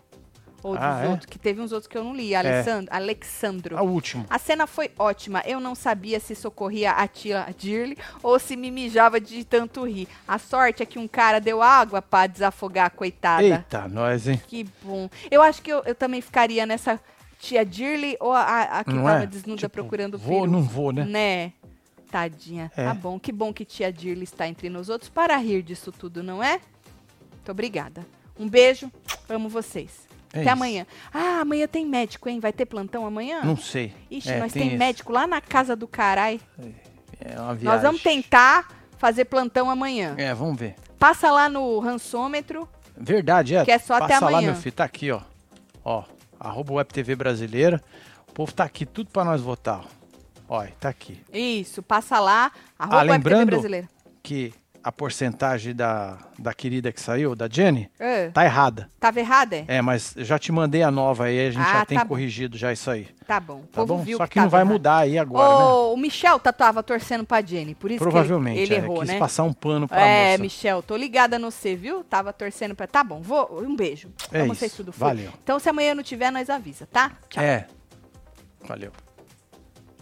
Ou 0.62 0.74
dos 0.74 0.82
Ah, 0.84 1.02
é? 1.04 1.08
outros? 1.08 1.26
Que 1.26 1.38
teve 1.38 1.60
uns 1.60 1.72
outros 1.72 1.88
que 1.88 1.98
eu 1.98 2.04
não 2.04 2.14
li. 2.14 2.34
Alessandro. 2.34 2.94
Alexandro. 2.94 3.76
A 3.78 3.82
último. 3.82 4.24
A 4.30 4.38
cena 4.38 4.66
foi 4.66 4.90
ótima. 4.98 5.42
Eu 5.44 5.58
não 5.60 5.74
sabia 5.74 6.20
se 6.20 6.34
socorria 6.34 6.92
a 6.92 7.08
tia 7.08 7.46
Dirly 7.58 7.98
ou 8.22 8.38
se 8.38 8.56
me 8.56 8.70
mijava 8.70 9.20
de 9.20 9.44
tanto 9.44 9.84
rir. 9.84 10.06
A 10.26 10.38
sorte 10.38 10.82
é 10.82 10.86
que 10.86 10.98
um 10.98 11.08
cara 11.08 11.40
deu 11.40 11.60
água 11.62 12.00
pra 12.00 12.26
desafogar 12.26 12.86
a 12.86 12.90
coitada. 12.90 13.42
Eita, 13.42 13.88
nós, 13.88 14.28
hein? 14.28 14.40
Que 14.46 14.64
bom. 14.84 15.08
Eu 15.30 15.42
acho 15.42 15.60
que 15.62 15.72
eu, 15.72 15.82
eu 15.84 15.94
também 15.94 16.20
ficaria 16.20 16.64
nessa 16.64 17.00
tia 17.40 17.64
Dirly 17.66 18.16
ou 18.20 18.32
a, 18.32 18.78
a 18.78 18.84
que 18.84 18.92
Não 18.92 19.04
tava 19.04 19.24
é? 19.24 19.26
desnuda 19.26 19.56
Tipo, 19.62 19.70
procurando 19.70 20.14
o 20.14 20.18
Vou, 20.18 20.42
peru. 20.42 20.52
não 20.52 20.62
vou, 20.62 20.92
né? 20.92 21.04
Né? 21.04 21.52
Tadinha. 22.08 22.70
É. 22.76 22.84
Tá 22.84 22.94
bom. 22.94 23.18
Que 23.18 23.32
bom 23.32 23.52
que 23.52 23.64
tia 23.64 23.92
Dirly 23.92 24.22
está 24.24 24.46
entre 24.46 24.68
nós 24.70 24.88
outros 24.88 25.08
para 25.08 25.36
rir 25.38 25.62
disso 25.62 25.90
tudo, 25.90 26.22
não 26.22 26.40
é? 26.42 26.60
Muito 27.32 27.50
obrigada. 27.50 28.06
Um 28.38 28.48
beijo. 28.48 28.92
Amo 29.28 29.48
vocês. 29.48 30.06
É 30.32 30.38
Até 30.38 30.40
isso. 30.42 30.50
amanhã. 30.50 30.86
Ah, 31.12 31.40
amanhã 31.42 31.66
tem 31.68 31.84
médico, 31.86 32.28
hein? 32.28 32.40
Vai 32.40 32.52
ter 32.52 32.64
plantão 32.66 33.04
amanhã? 33.06 33.42
Não 33.42 33.56
sei. 33.56 33.94
Ixi, 34.10 34.30
É, 34.30 34.38
nós 34.40 34.52
tem, 34.52 34.68
esse. 34.68 34.76
médico 34.76 35.12
lá 35.12 35.26
na 35.26 35.40
casa 35.40 35.76
do 35.76 35.86
carai. 35.86 36.40
É 37.20 37.38
uma 37.38 37.54
viagem. 37.54 37.64
Nós 37.64 37.82
vamos 37.82 38.02
tentar 38.02 38.68
fazer 38.98 39.26
plantão 39.26 39.68
amanhã. 39.70 40.14
É, 40.16 40.32
vamos 40.32 40.58
ver. 40.58 40.74
Passa 40.98 41.30
lá 41.30 41.48
no 41.48 41.78
rançômetro. 41.80 42.68
Verdade, 42.96 43.56
é. 43.56 43.64
Que 43.64 43.70
é 43.72 43.78
só 43.78 43.94
até 43.94 44.14
Passa 44.14 44.24
lá, 44.24 44.30
amanhã. 44.38 44.52
meu 44.52 44.60
filho. 44.60 44.74
Tá 44.74 44.84
aqui, 44.84 45.10
ó. 45.10 45.20
Ó, 45.84 46.04
arroba 46.40 46.74
Web 46.74 46.92
TV 46.92 47.14
Brasileira. 47.14 47.82
O 48.28 48.32
povo 48.32 48.52
tá 48.52 48.64
aqui 48.64 48.86
tudo 48.86 49.10
pra 49.10 49.24
nós 49.24 49.40
votar. 49.42 49.84
ó. 50.48 50.64
Tá 50.80 50.88
aqui. 50.88 51.20
Isso, 51.32 51.82
passa 51.82 52.18
lá. 52.20 52.50
Arroba 52.78 52.96
Ah, 52.96 52.98
Web 53.00 53.06
TV 53.06 53.12
lembrando 53.34 53.50
brasileira. 53.50 53.88
que 54.22 54.54
a 54.84 54.90
porcentagem 54.90 55.74
da, 55.74 56.18
da 56.38 56.52
querida 56.52 56.90
que 56.90 57.00
saiu, 57.00 57.36
da 57.36 57.48
Jenny, 57.48 57.88
É. 57.98 58.30
tá 58.30 58.44
errada. 58.44 58.90
Tava 58.98 59.20
errada, 59.20 59.56
é? 59.56 59.64
É, 59.68 59.82
mas 59.82 60.16
eu 60.16 60.24
já 60.24 60.38
te 60.38 60.50
mandei 60.50 60.82
a 60.82 60.90
nova 60.90 61.24
aí, 61.26 61.46
a 61.46 61.50
gente 61.50 61.62
Ah, 61.64 61.72
já 61.80 61.84
tem 61.86 61.98
tá 61.98 62.04
corrigido 62.04 62.58
já 62.58 62.72
isso 62.72 62.90
aí. 62.90 63.08
Tá 63.26 63.38
bom. 63.38 63.62
Tá 63.70 63.84
bom? 63.84 64.04
Só 64.16 64.26
que, 64.26 64.34
tava 64.34 64.44
não 64.46 64.50
vai 64.50 64.60
errado. 64.62 64.72
mudar 64.72 64.96
aí 64.98 65.18
agora, 65.18 65.48
né? 65.48 65.64
Ô, 65.64 65.92
o 65.94 65.96
Michel 65.96 66.38
tava 66.40 66.82
torcendo 66.82 67.24
pra 67.24 67.40
Jenny, 67.40 67.74
por 67.74 67.90
isso 67.90 68.00
Provavelmente. 68.02 68.56
que 68.56 68.62
ele, 68.62 68.74
ele 68.74 68.80
é, 68.80 68.84
errou, 68.84 68.98
quis 69.00 69.08
né? 69.10 69.18
passar 69.18 69.44
um 69.44 69.52
pano 69.52 69.86
pra 69.86 70.00
É, 70.00 70.30
moça. 70.32 70.42
Michel, 70.42 70.82
tô 70.82 70.96
ligada 70.96 71.38
no 71.38 71.50
você, 71.50 71.76
viu? 71.76 72.02
Tava 72.02 72.32
torcendo 72.32 72.74
pra. 72.74 72.86
Tá 72.88 73.04
bom, 73.04 73.22
vou. 73.22 73.62
Um 73.62 73.76
beijo. 73.76 74.08
É 74.32 74.38
Pra 74.44 74.44
vocês 74.54 74.72
isso, 74.72 74.82
tudo 74.82 74.92
foi. 74.92 75.06
valeu. 75.08 75.30
Então, 75.42 75.58
se 75.60 75.68
amanhã 75.68 75.94
não 75.94 76.02
tiver, 76.02 76.30
nós 76.32 76.50
avisa, 76.50 76.86
tá? 76.90 77.12
Tchau. 77.28 77.42
É. 77.42 77.66
Valeu. 78.66 78.90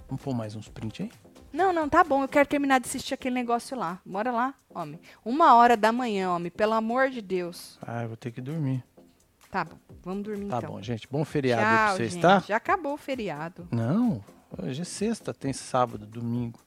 Vamos 0.09 0.23
pôr 0.23 0.35
mais 0.35 0.57
uns 0.57 0.69
print 0.69 1.03
aí? 1.03 1.11
Não, 1.53 1.73
não, 1.73 1.89
tá 1.89 2.05
bom. 2.05 2.23
Eu 2.23 2.29
quero 2.29 2.49
terminar 2.49 2.79
de 2.81 2.87
assistir 2.89 3.15
aquele 3.15 3.35
negócio 3.35 3.77
lá. 3.77 4.01
Bora 4.05 4.31
lá, 4.31 4.55
homem. 4.69 5.01
Uma 5.25 5.55
hora 5.55 5.77
da 5.77 5.91
manhã, 5.91 6.31
homem. 6.31 6.51
Pelo 6.51 6.75
amor 6.75 7.11
de 7.11 7.21
Deus. 7.21 7.79
Ah, 7.83 8.03
eu 8.03 8.09
vou 8.09 8.17
ter 8.17 8.31
que 8.31 8.41
dormir. 8.41 8.85
Tá 9.51 9.65
bom. 9.65 9.77
Vamos 10.03 10.23
dormir 10.23 10.49
Tá 10.49 10.59
então. 10.59 10.71
bom, 10.71 10.83
gente. 10.83 11.09
Bom 11.09 11.25
feriado 11.25 11.63
aí 11.63 11.67
Tchau, 11.69 11.87
pra 11.87 11.95
vocês, 11.97 12.13
gente. 12.13 12.23
tá? 12.23 12.39
Já 12.47 12.57
acabou 12.57 12.95
o 12.95 12.97
feriado. 12.97 13.67
Não, 13.73 14.25
hoje 14.63 14.83
é 14.83 14.85
sexta, 14.85 15.35
tem 15.35 15.53
sábado, 15.53 16.07
domingo, 16.07 16.61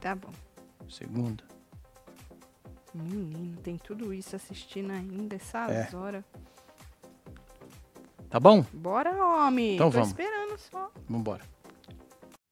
Tá 0.00 0.16
bom. 0.16 0.30
segunda. 0.88 1.44
Menino, 2.92 3.56
tem 3.58 3.78
tudo 3.78 4.12
isso 4.12 4.34
assistindo 4.34 4.90
ainda 4.90 5.36
essas 5.36 5.70
É. 5.70 5.96
horas. 5.96 6.24
Tá 8.28 8.40
bom? 8.40 8.64
Bora, 8.72 9.12
homem. 9.24 9.74
Então 9.76 9.86
Tô 9.88 9.92
vamos. 9.98 10.08
esperando 10.08 10.58
só. 10.58 10.90
Vambora. 11.08 11.44